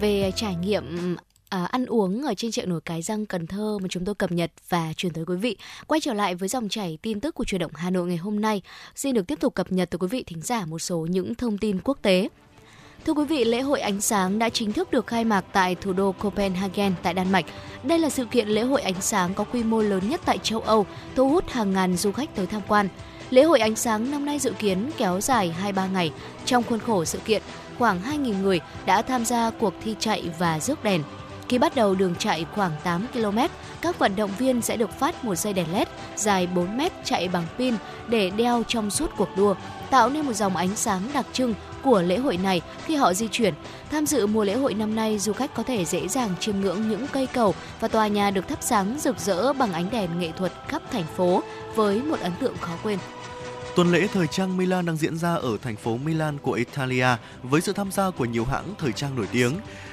về 0.00 0.32
trải 0.36 0.54
nghiệm 0.54 1.16
à, 1.52 1.64
ăn 1.64 1.86
uống 1.86 2.22
ở 2.22 2.34
trên 2.34 2.50
chợ 2.50 2.66
nổi 2.66 2.80
Cái 2.84 3.02
Răng 3.02 3.26
Cần 3.26 3.46
Thơ 3.46 3.78
mà 3.82 3.88
chúng 3.90 4.04
tôi 4.04 4.14
cập 4.14 4.32
nhật 4.32 4.50
và 4.68 4.92
truyền 4.96 5.12
tới 5.12 5.24
quý 5.24 5.36
vị. 5.36 5.56
Quay 5.86 6.00
trở 6.00 6.14
lại 6.14 6.34
với 6.34 6.48
dòng 6.48 6.68
chảy 6.68 6.98
tin 7.02 7.20
tức 7.20 7.34
của 7.34 7.44
truyền 7.44 7.60
động 7.60 7.70
Hà 7.74 7.90
Nội 7.90 8.08
ngày 8.08 8.16
hôm 8.16 8.40
nay, 8.40 8.62
xin 8.94 9.14
được 9.14 9.26
tiếp 9.26 9.40
tục 9.40 9.54
cập 9.54 9.72
nhật 9.72 9.90
tới 9.90 9.98
quý 9.98 10.06
vị 10.10 10.22
thính 10.26 10.42
giả 10.42 10.64
một 10.66 10.78
số 10.78 11.06
những 11.10 11.34
thông 11.34 11.58
tin 11.58 11.80
quốc 11.84 11.98
tế. 12.02 12.28
Thưa 13.06 13.12
quý 13.12 13.24
vị, 13.24 13.44
lễ 13.44 13.60
hội 13.60 13.80
ánh 13.80 14.00
sáng 14.00 14.38
đã 14.38 14.48
chính 14.48 14.72
thức 14.72 14.90
được 14.90 15.06
khai 15.06 15.24
mạc 15.24 15.44
tại 15.52 15.74
thủ 15.74 15.92
đô 15.92 16.12
Copenhagen 16.12 16.94
tại 17.02 17.14
Đan 17.14 17.32
Mạch. 17.32 17.44
Đây 17.82 17.98
là 17.98 18.10
sự 18.10 18.24
kiện 18.24 18.48
lễ 18.48 18.62
hội 18.62 18.82
ánh 18.82 19.00
sáng 19.00 19.34
có 19.34 19.44
quy 19.44 19.62
mô 19.62 19.82
lớn 19.82 20.08
nhất 20.08 20.20
tại 20.24 20.38
châu 20.42 20.60
Âu, 20.60 20.86
thu 21.14 21.28
hút 21.28 21.50
hàng 21.50 21.72
ngàn 21.72 21.96
du 21.96 22.12
khách 22.12 22.34
tới 22.34 22.46
tham 22.46 22.62
quan. 22.68 22.88
Lễ 23.30 23.42
hội 23.42 23.60
ánh 23.60 23.76
sáng 23.76 24.10
năm 24.10 24.24
nay 24.24 24.38
dự 24.38 24.52
kiến 24.58 24.90
kéo 24.98 25.20
dài 25.20 25.54
2-3 25.62 25.92
ngày. 25.92 26.12
Trong 26.44 26.62
khuôn 26.62 26.78
khổ 26.78 27.04
sự 27.04 27.18
kiện, 27.24 27.42
khoảng 27.78 28.02
2.000 28.02 28.42
người 28.42 28.60
đã 28.86 29.02
tham 29.02 29.24
gia 29.24 29.50
cuộc 29.50 29.74
thi 29.84 29.94
chạy 29.98 30.30
và 30.38 30.60
rước 30.60 30.84
đèn. 30.84 31.02
Khi 31.52 31.58
bắt 31.58 31.74
đầu 31.74 31.94
đường 31.94 32.14
chạy 32.18 32.46
khoảng 32.54 32.72
8 32.84 33.06
km, 33.12 33.38
các 33.80 33.98
vận 33.98 34.16
động 34.16 34.30
viên 34.38 34.62
sẽ 34.62 34.76
được 34.76 34.98
phát 34.98 35.24
một 35.24 35.34
dây 35.34 35.52
đèn 35.52 35.72
LED 35.72 35.88
dài 36.16 36.46
4 36.46 36.76
mét 36.76 36.92
chạy 37.04 37.28
bằng 37.28 37.46
pin 37.58 37.74
để 38.08 38.30
đeo 38.30 38.62
trong 38.68 38.90
suốt 38.90 39.10
cuộc 39.16 39.28
đua, 39.36 39.54
tạo 39.90 40.10
nên 40.10 40.26
một 40.26 40.32
dòng 40.32 40.56
ánh 40.56 40.76
sáng 40.76 41.02
đặc 41.14 41.26
trưng 41.32 41.54
của 41.82 42.02
lễ 42.02 42.18
hội 42.18 42.36
này 42.36 42.60
khi 42.86 42.94
họ 42.94 43.14
di 43.14 43.28
chuyển. 43.28 43.54
Tham 43.90 44.06
dự 44.06 44.26
mùa 44.26 44.44
lễ 44.44 44.54
hội 44.54 44.74
năm 44.74 44.94
nay, 44.94 45.18
du 45.18 45.32
khách 45.32 45.54
có 45.54 45.62
thể 45.62 45.84
dễ 45.84 46.08
dàng 46.08 46.30
chiêm 46.40 46.60
ngưỡng 46.60 46.88
những 46.88 47.06
cây 47.12 47.26
cầu 47.26 47.54
và 47.80 47.88
tòa 47.88 48.06
nhà 48.06 48.30
được 48.30 48.48
thắp 48.48 48.58
sáng 48.60 48.98
rực 48.98 49.18
rỡ 49.18 49.52
bằng 49.52 49.72
ánh 49.72 49.90
đèn 49.90 50.20
nghệ 50.20 50.32
thuật 50.38 50.52
khắp 50.68 50.82
thành 50.92 51.06
phố 51.16 51.42
với 51.74 52.02
một 52.02 52.20
ấn 52.20 52.32
tượng 52.40 52.56
khó 52.60 52.72
quên. 52.82 52.98
Tuần 53.76 53.92
lễ 53.92 54.06
thời 54.12 54.26
trang 54.26 54.56
Milan 54.56 54.86
đang 54.86 54.96
diễn 54.96 55.16
ra 55.16 55.34
ở 55.34 55.56
thành 55.62 55.76
phố 55.76 55.96
Milan 55.96 56.38
của 56.38 56.52
Italia 56.52 57.06
với 57.42 57.60
sự 57.60 57.72
tham 57.72 57.92
gia 57.92 58.10
của 58.10 58.24
nhiều 58.24 58.44
hãng 58.44 58.74
thời 58.78 58.92
trang 58.92 59.16
nổi 59.16 59.26
tiếng. 59.32 59.52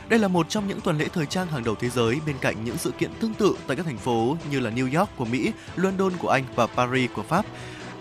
Đây 0.10 0.20
là 0.20 0.28
một 0.28 0.50
trong 0.50 0.68
những 0.68 0.82
tuần 0.82 0.98
lễ 0.98 1.08
thời 1.14 1.26
trang 1.26 1.48
hàng 1.48 1.64
đầu 1.64 1.76
thế 1.76 1.90
giới 1.90 2.20
bên 2.26 2.36
cạnh 2.42 2.64
những 2.64 2.78
sự 2.78 2.92
kiện 2.92 3.12
tương 3.20 3.34
tự 3.34 3.56
tại 3.68 3.78
các 3.78 3.86
thành 3.86 3.98
phố 3.98 4.38
như 4.52 4.60
là 4.60 4.72
New 4.72 5.00
York 5.00 5.10
của 5.18 5.26
Mỹ, 5.26 5.52
London 5.76 6.14
của 6.20 6.30
Anh 6.30 6.44
và 6.56 6.68
Paris 6.68 7.12
của 7.16 7.24
Pháp. 7.24 7.46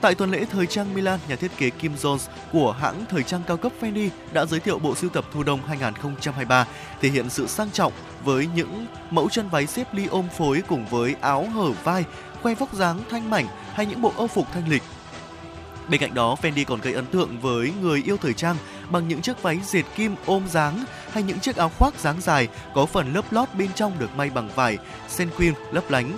Tại 0.00 0.14
tuần 0.14 0.30
lễ 0.30 0.44
thời 0.50 0.66
trang 0.66 0.94
Milan, 0.94 1.18
nhà 1.28 1.36
thiết 1.36 1.50
kế 1.56 1.70
Kim 1.70 1.94
Jones 1.94 2.28
của 2.52 2.72
hãng 2.72 3.04
thời 3.10 3.22
trang 3.22 3.42
cao 3.46 3.56
cấp 3.56 3.72
Fendi 3.80 4.08
đã 4.32 4.44
giới 4.44 4.60
thiệu 4.60 4.78
bộ 4.78 4.94
sưu 4.94 5.10
tập 5.10 5.24
thu 5.32 5.42
đông 5.42 5.60
2023, 5.66 6.66
thể 7.00 7.08
hiện 7.08 7.30
sự 7.30 7.46
sang 7.46 7.70
trọng 7.70 7.92
với 8.24 8.48
những 8.54 8.86
mẫu 9.10 9.28
chân 9.28 9.48
váy 9.48 9.66
xếp 9.66 9.94
ly 9.94 10.06
ôm 10.06 10.28
phối 10.38 10.62
cùng 10.68 10.86
với 10.86 11.16
áo 11.20 11.48
hở 11.54 11.70
vai, 11.84 12.04
khoe 12.42 12.54
vóc 12.54 12.74
dáng 12.74 13.00
thanh 13.10 13.30
mảnh 13.30 13.46
hay 13.74 13.86
những 13.86 14.02
bộ 14.02 14.12
âu 14.16 14.26
phục 14.26 14.46
thanh 14.52 14.68
lịch 14.68 14.82
Bên 15.90 16.00
cạnh 16.00 16.14
đó, 16.14 16.36
Fendi 16.42 16.64
còn 16.64 16.80
gây 16.80 16.92
ấn 16.92 17.06
tượng 17.06 17.40
với 17.40 17.72
người 17.82 18.02
yêu 18.06 18.16
thời 18.16 18.34
trang 18.34 18.56
bằng 18.90 19.08
những 19.08 19.20
chiếc 19.20 19.42
váy 19.42 19.60
dệt 19.64 19.82
kim 19.96 20.14
ôm 20.26 20.42
dáng 20.48 20.84
hay 21.12 21.22
những 21.22 21.40
chiếc 21.40 21.56
áo 21.56 21.68
khoác 21.78 21.94
dáng 21.98 22.20
dài 22.20 22.48
có 22.74 22.86
phần 22.86 23.12
lớp 23.12 23.32
lót 23.32 23.48
bên 23.58 23.68
trong 23.74 23.98
được 23.98 24.16
may 24.16 24.30
bằng 24.30 24.50
vải 24.54 24.78
sequin 25.08 25.54
lấp 25.72 25.90
lánh. 25.90 26.12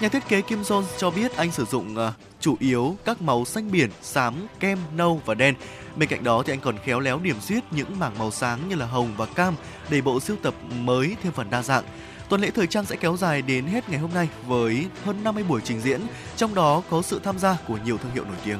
Nhà 0.00 0.08
thiết 0.08 0.28
kế 0.28 0.40
Kim 0.40 0.62
Jones 0.62 0.84
cho 0.98 1.10
biết 1.10 1.36
anh 1.36 1.52
sử 1.52 1.64
dụng 1.64 1.94
uh, 1.94 2.14
chủ 2.40 2.56
yếu 2.60 2.96
các 3.04 3.22
màu 3.22 3.44
xanh 3.44 3.70
biển, 3.70 3.90
xám, 4.02 4.34
kem, 4.60 4.78
nâu 4.96 5.20
và 5.26 5.34
đen. 5.34 5.54
Bên 5.96 6.08
cạnh 6.08 6.24
đó 6.24 6.42
thì 6.46 6.52
anh 6.52 6.60
còn 6.60 6.78
khéo 6.84 7.00
léo 7.00 7.18
điểm 7.18 7.40
xuyết 7.40 7.64
những 7.70 7.98
mảng 7.98 8.18
màu 8.18 8.30
sáng 8.30 8.68
như 8.68 8.74
là 8.74 8.86
hồng 8.86 9.12
và 9.16 9.26
cam 9.26 9.54
để 9.90 10.00
bộ 10.00 10.20
sưu 10.20 10.36
tập 10.42 10.54
mới 10.78 11.16
thêm 11.22 11.32
phần 11.32 11.50
đa 11.50 11.62
dạng. 11.62 11.84
Tuần 12.28 12.40
lễ 12.40 12.50
thời 12.50 12.66
trang 12.66 12.84
sẽ 12.84 12.96
kéo 12.96 13.16
dài 13.16 13.42
đến 13.42 13.66
hết 13.66 13.88
ngày 13.88 13.98
hôm 13.98 14.10
nay 14.14 14.28
với 14.46 14.86
hơn 15.04 15.24
50 15.24 15.44
buổi 15.44 15.60
trình 15.64 15.80
diễn, 15.80 16.00
trong 16.36 16.54
đó 16.54 16.82
có 16.90 17.02
sự 17.02 17.20
tham 17.24 17.38
gia 17.38 17.56
của 17.66 17.78
nhiều 17.84 17.98
thương 17.98 18.12
hiệu 18.14 18.24
nổi 18.24 18.36
tiếng. 18.44 18.58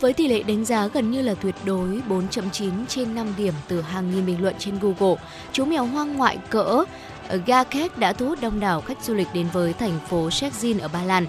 Với 0.00 0.12
tỷ 0.12 0.28
lệ 0.28 0.42
đánh 0.42 0.64
giá 0.64 0.86
gần 0.86 1.10
như 1.10 1.22
là 1.22 1.34
tuyệt 1.34 1.54
đối 1.64 1.88
4.9 2.08 2.70
trên 2.88 3.14
5 3.14 3.34
điểm 3.36 3.54
từ 3.68 3.80
hàng 3.80 4.10
nghìn 4.10 4.26
bình 4.26 4.42
luận 4.42 4.54
trên 4.58 4.78
Google, 4.78 5.22
chú 5.52 5.64
mèo 5.64 5.84
hoang 5.86 6.16
ngoại 6.16 6.38
cỡ 6.50 6.84
ờ, 7.28 7.40
Gaket 7.46 7.98
đã 7.98 8.12
thu 8.12 8.28
hút 8.28 8.40
đông 8.40 8.60
đảo 8.60 8.80
khách 8.80 9.04
du 9.04 9.14
lịch 9.14 9.28
đến 9.34 9.46
với 9.52 9.72
thành 9.72 9.98
phố 10.08 10.30
Szczecin 10.30 10.78
ở 10.78 10.88
Ba 10.88 11.02
Lan. 11.02 11.26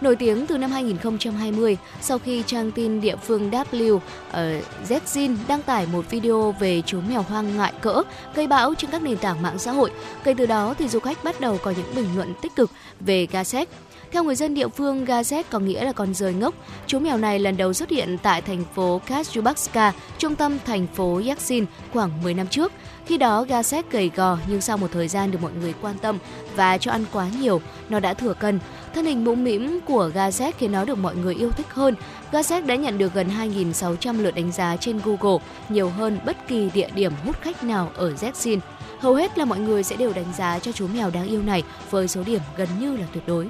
Nổi 0.00 0.16
tiếng 0.16 0.46
từ 0.46 0.58
năm 0.58 0.70
2020, 0.70 1.76
sau 2.00 2.18
khi 2.18 2.42
trang 2.46 2.72
tin 2.72 3.00
địa 3.00 3.16
phương 3.16 3.50
W 3.50 3.98
ờ, 4.30 4.52
ở 4.52 4.60
Zin 5.06 5.36
đăng 5.48 5.62
tải 5.62 5.86
một 5.86 6.10
video 6.10 6.54
về 6.60 6.82
chú 6.86 7.00
mèo 7.08 7.22
hoang 7.22 7.56
ngại 7.56 7.72
cỡ 7.80 8.02
gây 8.34 8.46
bão 8.46 8.74
trên 8.74 8.90
các 8.90 9.02
nền 9.02 9.16
tảng 9.16 9.42
mạng 9.42 9.58
xã 9.58 9.72
hội. 9.72 9.90
Kể 10.24 10.34
từ 10.38 10.46
đó 10.46 10.74
thì 10.78 10.88
du 10.88 11.00
khách 11.00 11.24
bắt 11.24 11.40
đầu 11.40 11.58
có 11.62 11.70
những 11.70 11.94
bình 11.96 12.16
luận 12.16 12.34
tích 12.42 12.56
cực 12.56 12.70
về 13.00 13.26
Gasek. 13.26 13.68
Theo 14.12 14.24
người 14.24 14.34
dân 14.34 14.54
địa 14.54 14.68
phương, 14.68 15.04
Gazet 15.04 15.42
có 15.50 15.58
nghĩa 15.58 15.84
là 15.84 15.92
con 15.92 16.14
rơi 16.14 16.34
ngốc. 16.34 16.54
Chú 16.86 16.98
mèo 16.98 17.18
này 17.18 17.38
lần 17.38 17.56
đầu 17.56 17.72
xuất 17.72 17.90
hiện 17.90 18.16
tại 18.22 18.42
thành 18.42 18.64
phố 18.74 19.00
Kazubakska, 19.06 19.92
trung 20.18 20.36
tâm 20.36 20.58
thành 20.66 20.86
phố 20.86 21.20
Yaksin 21.28 21.64
khoảng 21.92 22.22
10 22.22 22.34
năm 22.34 22.46
trước. 22.46 22.72
Khi 23.06 23.18
đó, 23.18 23.44
Gazet 23.44 23.82
gầy 23.90 24.10
gò 24.16 24.38
nhưng 24.48 24.60
sau 24.60 24.76
một 24.76 24.86
thời 24.92 25.08
gian 25.08 25.30
được 25.30 25.38
mọi 25.42 25.52
người 25.60 25.74
quan 25.82 25.98
tâm 25.98 26.18
và 26.56 26.78
cho 26.78 26.90
ăn 26.90 27.04
quá 27.12 27.28
nhiều, 27.40 27.60
nó 27.88 28.00
đã 28.00 28.14
thừa 28.14 28.34
cân. 28.34 28.58
Thân 28.94 29.04
hình 29.04 29.24
mũm 29.24 29.44
mĩm 29.44 29.80
của 29.86 30.10
Gazet 30.14 30.52
khiến 30.58 30.72
nó 30.72 30.84
được 30.84 30.98
mọi 30.98 31.16
người 31.16 31.34
yêu 31.34 31.50
thích 31.50 31.70
hơn. 31.70 31.94
Gazet 32.32 32.66
đã 32.66 32.74
nhận 32.74 32.98
được 32.98 33.14
gần 33.14 33.28
2.600 33.38 34.22
lượt 34.22 34.34
đánh 34.34 34.52
giá 34.52 34.76
trên 34.76 35.00
Google, 35.04 35.44
nhiều 35.68 35.90
hơn 35.90 36.18
bất 36.26 36.48
kỳ 36.48 36.70
địa 36.74 36.88
điểm 36.94 37.12
hút 37.24 37.36
khách 37.40 37.64
nào 37.64 37.90
ở 37.94 38.14
Yaksin. 38.22 38.60
Hầu 38.98 39.14
hết 39.14 39.38
là 39.38 39.44
mọi 39.44 39.58
người 39.58 39.82
sẽ 39.82 39.96
đều 39.96 40.12
đánh 40.12 40.32
giá 40.38 40.58
cho 40.58 40.72
chú 40.72 40.86
mèo 40.94 41.10
đáng 41.10 41.28
yêu 41.28 41.42
này 41.42 41.62
với 41.90 42.08
số 42.08 42.22
điểm 42.22 42.40
gần 42.56 42.68
như 42.80 42.96
là 42.96 43.06
tuyệt 43.12 43.24
đối. 43.26 43.48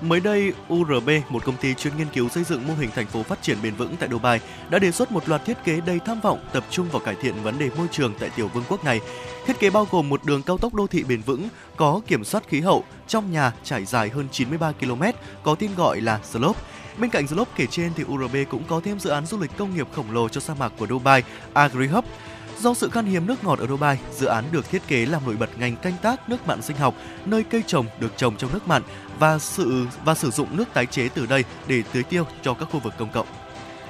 Mới 0.00 0.20
đây, 0.20 0.52
URB, 0.72 1.10
một 1.28 1.44
công 1.44 1.56
ty 1.56 1.74
chuyên 1.74 1.96
nghiên 1.96 2.06
cứu 2.14 2.28
xây 2.28 2.44
dựng 2.44 2.66
mô 2.66 2.74
hình 2.74 2.90
thành 2.94 3.06
phố 3.06 3.22
phát 3.22 3.42
triển 3.42 3.56
bền 3.62 3.74
vững 3.74 3.96
tại 3.96 4.08
Dubai, 4.08 4.40
đã 4.70 4.78
đề 4.78 4.90
xuất 4.90 5.12
một 5.12 5.28
loạt 5.28 5.44
thiết 5.44 5.64
kế 5.64 5.80
đầy 5.80 5.98
tham 6.06 6.20
vọng 6.20 6.44
tập 6.52 6.64
trung 6.70 6.88
vào 6.88 7.00
cải 7.00 7.14
thiện 7.22 7.34
vấn 7.42 7.58
đề 7.58 7.70
môi 7.76 7.86
trường 7.90 8.14
tại 8.20 8.30
tiểu 8.36 8.48
vương 8.48 8.64
quốc 8.68 8.84
này. 8.84 9.00
Thiết 9.46 9.60
kế 9.60 9.70
bao 9.70 9.88
gồm 9.90 10.08
một 10.08 10.24
đường 10.24 10.42
cao 10.42 10.58
tốc 10.58 10.74
đô 10.74 10.86
thị 10.86 11.04
bền 11.08 11.22
vững 11.22 11.48
có 11.76 12.00
kiểm 12.06 12.24
soát 12.24 12.48
khí 12.48 12.60
hậu 12.60 12.84
trong 13.06 13.32
nhà 13.32 13.52
trải 13.64 13.84
dài 13.84 14.08
hơn 14.08 14.28
93 14.32 14.72
km, 14.72 15.02
có 15.42 15.54
tên 15.54 15.70
gọi 15.76 16.00
là 16.00 16.20
Slope. 16.30 16.60
Bên 16.98 17.10
cạnh 17.10 17.28
Slope 17.28 17.50
kể 17.56 17.66
trên 17.66 17.92
thì 17.96 18.04
URB 18.04 18.36
cũng 18.50 18.62
có 18.68 18.80
thêm 18.84 19.00
dự 19.00 19.10
án 19.10 19.26
du 19.26 19.38
lịch 19.38 19.50
công 19.56 19.74
nghiệp 19.74 19.88
khổng 19.92 20.10
lồ 20.10 20.28
cho 20.28 20.40
sa 20.40 20.54
mạc 20.54 20.72
của 20.78 20.86
Dubai, 20.86 21.22
AgriHub, 21.54 22.04
Do 22.60 22.74
sự 22.74 22.88
khan 22.88 23.06
hiếm 23.06 23.26
nước 23.26 23.44
ngọt 23.44 23.58
ở 23.58 23.66
Dubai, 23.66 23.98
dự 24.12 24.26
án 24.26 24.44
được 24.52 24.70
thiết 24.70 24.82
kế 24.88 25.06
làm 25.06 25.24
nổi 25.26 25.36
bật 25.36 25.58
ngành 25.58 25.76
canh 25.76 25.94
tác 26.02 26.28
nước 26.28 26.46
mặn 26.46 26.62
sinh 26.62 26.76
học, 26.76 26.94
nơi 27.24 27.42
cây 27.42 27.62
trồng 27.66 27.86
được 28.00 28.12
trồng 28.16 28.36
trong 28.36 28.52
nước 28.52 28.68
mặn 28.68 28.82
và 29.18 29.38
sự 29.38 29.86
và 30.04 30.14
sử 30.14 30.30
dụng 30.30 30.56
nước 30.56 30.64
tái 30.74 30.86
chế 30.86 31.08
từ 31.08 31.26
đây 31.26 31.44
để 31.68 31.82
tưới 31.92 32.02
tiêu 32.02 32.24
cho 32.42 32.54
các 32.54 32.68
khu 32.72 32.80
vực 32.80 32.92
công 32.98 33.12
cộng. 33.12 33.26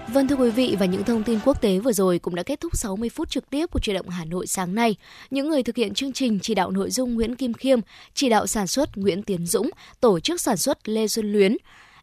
Vâng 0.09 0.29
thưa 0.29 0.37
quý 0.37 0.51
vị 0.51 0.77
và 0.79 0.87
những 0.87 1.05
thông 1.05 1.23
tin 1.23 1.39
quốc 1.45 1.61
tế 1.61 1.79
vừa 1.79 1.93
rồi 1.93 2.19
cũng 2.19 2.35
đã 2.35 2.43
kết 2.43 2.61
thúc 2.61 2.77
60 2.77 3.09
phút 3.09 3.31
trực 3.31 3.51
tiếp 3.51 3.67
của 3.67 3.81
truyền 3.81 3.97
động 3.97 4.09
Hà 4.09 4.25
Nội 4.25 4.47
sáng 4.47 4.75
nay. 4.75 4.97
Những 5.31 5.49
người 5.49 5.63
thực 5.63 5.77
hiện 5.77 5.95
chương 5.95 6.13
trình 6.13 6.39
chỉ 6.43 6.55
đạo 6.55 6.71
nội 6.71 6.91
dung 6.91 7.15
Nguyễn 7.15 7.37
Kim 7.37 7.55
Khiêm, 7.55 7.81
chỉ 8.15 8.29
đạo 8.29 8.47
sản 8.47 8.67
xuất 8.67 8.97
Nguyễn 8.97 9.23
Tiến 9.23 9.47
Dũng, 9.47 9.71
tổ 10.01 10.21
chức 10.21 10.41
sản 10.41 10.57
xuất 10.57 10.89
Lê 10.89 11.09
Xuân 11.09 11.33
Luyến, 11.33 11.57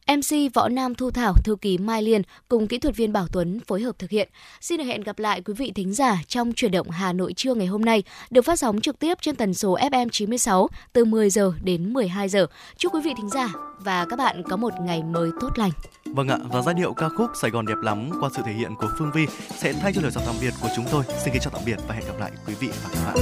MC 0.07 0.53
Võ 0.53 0.67
Nam 0.67 0.95
Thu 0.95 1.11
Thảo, 1.11 1.33
thư 1.43 1.55
ký 1.55 1.77
Mai 1.77 2.01
Liên 2.01 2.21
cùng 2.49 2.67
kỹ 2.67 2.79
thuật 2.79 2.95
viên 2.95 3.13
Bảo 3.13 3.27
Tuấn 3.31 3.59
phối 3.67 3.81
hợp 3.81 3.99
thực 3.99 4.09
hiện. 4.09 4.29
Xin 4.61 4.77
được 4.77 4.83
hẹn 4.83 5.01
gặp 5.01 5.19
lại 5.19 5.41
quý 5.41 5.53
vị 5.53 5.71
thính 5.75 5.93
giả 5.93 6.17
trong 6.27 6.53
chuyển 6.53 6.71
động 6.71 6.89
Hà 6.89 7.13
Nội 7.13 7.33
trưa 7.33 7.53
ngày 7.53 7.67
hôm 7.67 7.81
nay, 7.81 8.03
được 8.29 8.41
phát 8.41 8.59
sóng 8.59 8.81
trực 8.81 8.99
tiếp 8.99 9.17
trên 9.21 9.35
tần 9.35 9.53
số 9.53 9.77
FM 9.77 10.09
96 10.09 10.67
từ 10.93 11.05
10 11.05 11.29
giờ 11.29 11.53
đến 11.63 11.93
12 11.93 12.29
giờ. 12.29 12.47
Chúc 12.77 12.93
quý 12.93 13.01
vị 13.03 13.13
thính 13.17 13.29
giả 13.29 13.49
và 13.79 14.05
các 14.09 14.15
bạn 14.19 14.43
có 14.43 14.57
một 14.57 14.73
ngày 14.81 15.03
mới 15.03 15.29
tốt 15.41 15.49
lành. 15.55 15.71
Vâng 16.05 16.27
ạ, 16.27 16.37
và 16.51 16.61
giai 16.61 16.73
điệu 16.73 16.93
ca 16.93 17.09
khúc 17.09 17.29
Sài 17.41 17.51
Gòn 17.51 17.65
đẹp 17.65 17.77
lắm 17.83 18.09
qua 18.19 18.29
sự 18.35 18.41
thể 18.45 18.53
hiện 18.53 18.71
của 18.79 18.89
Phương 18.99 19.11
Vi 19.15 19.25
sẽ 19.57 19.73
thay 19.73 19.93
cho 19.93 20.01
lời 20.01 20.11
chào 20.15 20.23
tạm 20.25 20.35
biệt 20.41 20.53
của 20.61 20.69
chúng 20.75 20.85
tôi. 20.91 21.03
Xin 21.23 21.33
kính 21.33 21.41
chào 21.41 21.53
tạm 21.53 21.61
biệt 21.65 21.77
và 21.87 21.95
hẹn 21.95 22.05
gặp 22.05 22.19
lại 22.19 22.31
quý 22.47 22.53
vị 22.59 22.67
và 22.83 22.89
các 22.93 23.05
bạn. 23.05 23.15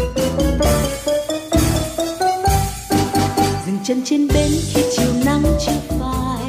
Dừng 3.66 3.78
chân 3.84 4.02
trên 4.06 4.28
bến 4.28 4.52
khi 4.74 4.84
chiều 4.98 5.14
nắng 5.26 5.44
chưa 5.66 5.80
phai 5.90 6.41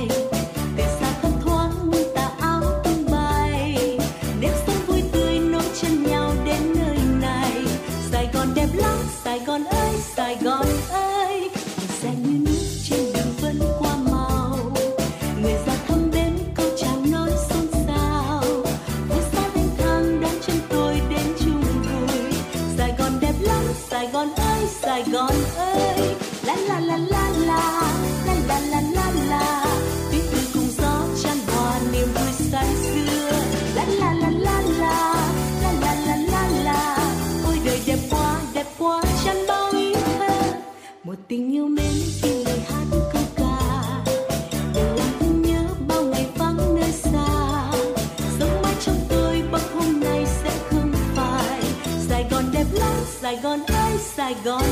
tình 41.32 41.52
yêu 41.52 41.66
mến 41.66 41.92
khi 42.22 42.44
lời 42.44 42.60
hát 42.68 42.84
câu 43.12 43.22
ca. 43.36 43.58
Để 44.74 44.94
làm 44.96 45.08
thương 45.20 45.42
nhớ 45.42 45.64
bao 45.88 46.02
ngày 46.02 46.26
vắng 46.36 46.74
nơi 46.74 46.92
xa. 46.92 47.26
Sống 48.38 48.62
mãi 48.62 48.74
trong 48.84 48.96
tôi 49.08 49.42
bắc 49.52 49.62
hôm 49.74 50.00
nay 50.00 50.26
sẽ 50.42 50.50
không 50.70 50.92
phải 51.16 51.62
Sài 52.08 52.26
Gòn 52.30 52.44
đẹp 52.52 52.66
lắm, 52.72 52.94
Sài 53.20 53.36
Gòn 53.36 53.60
ơi, 53.66 53.92
Sài 54.16 54.34
Gòn 54.44 54.64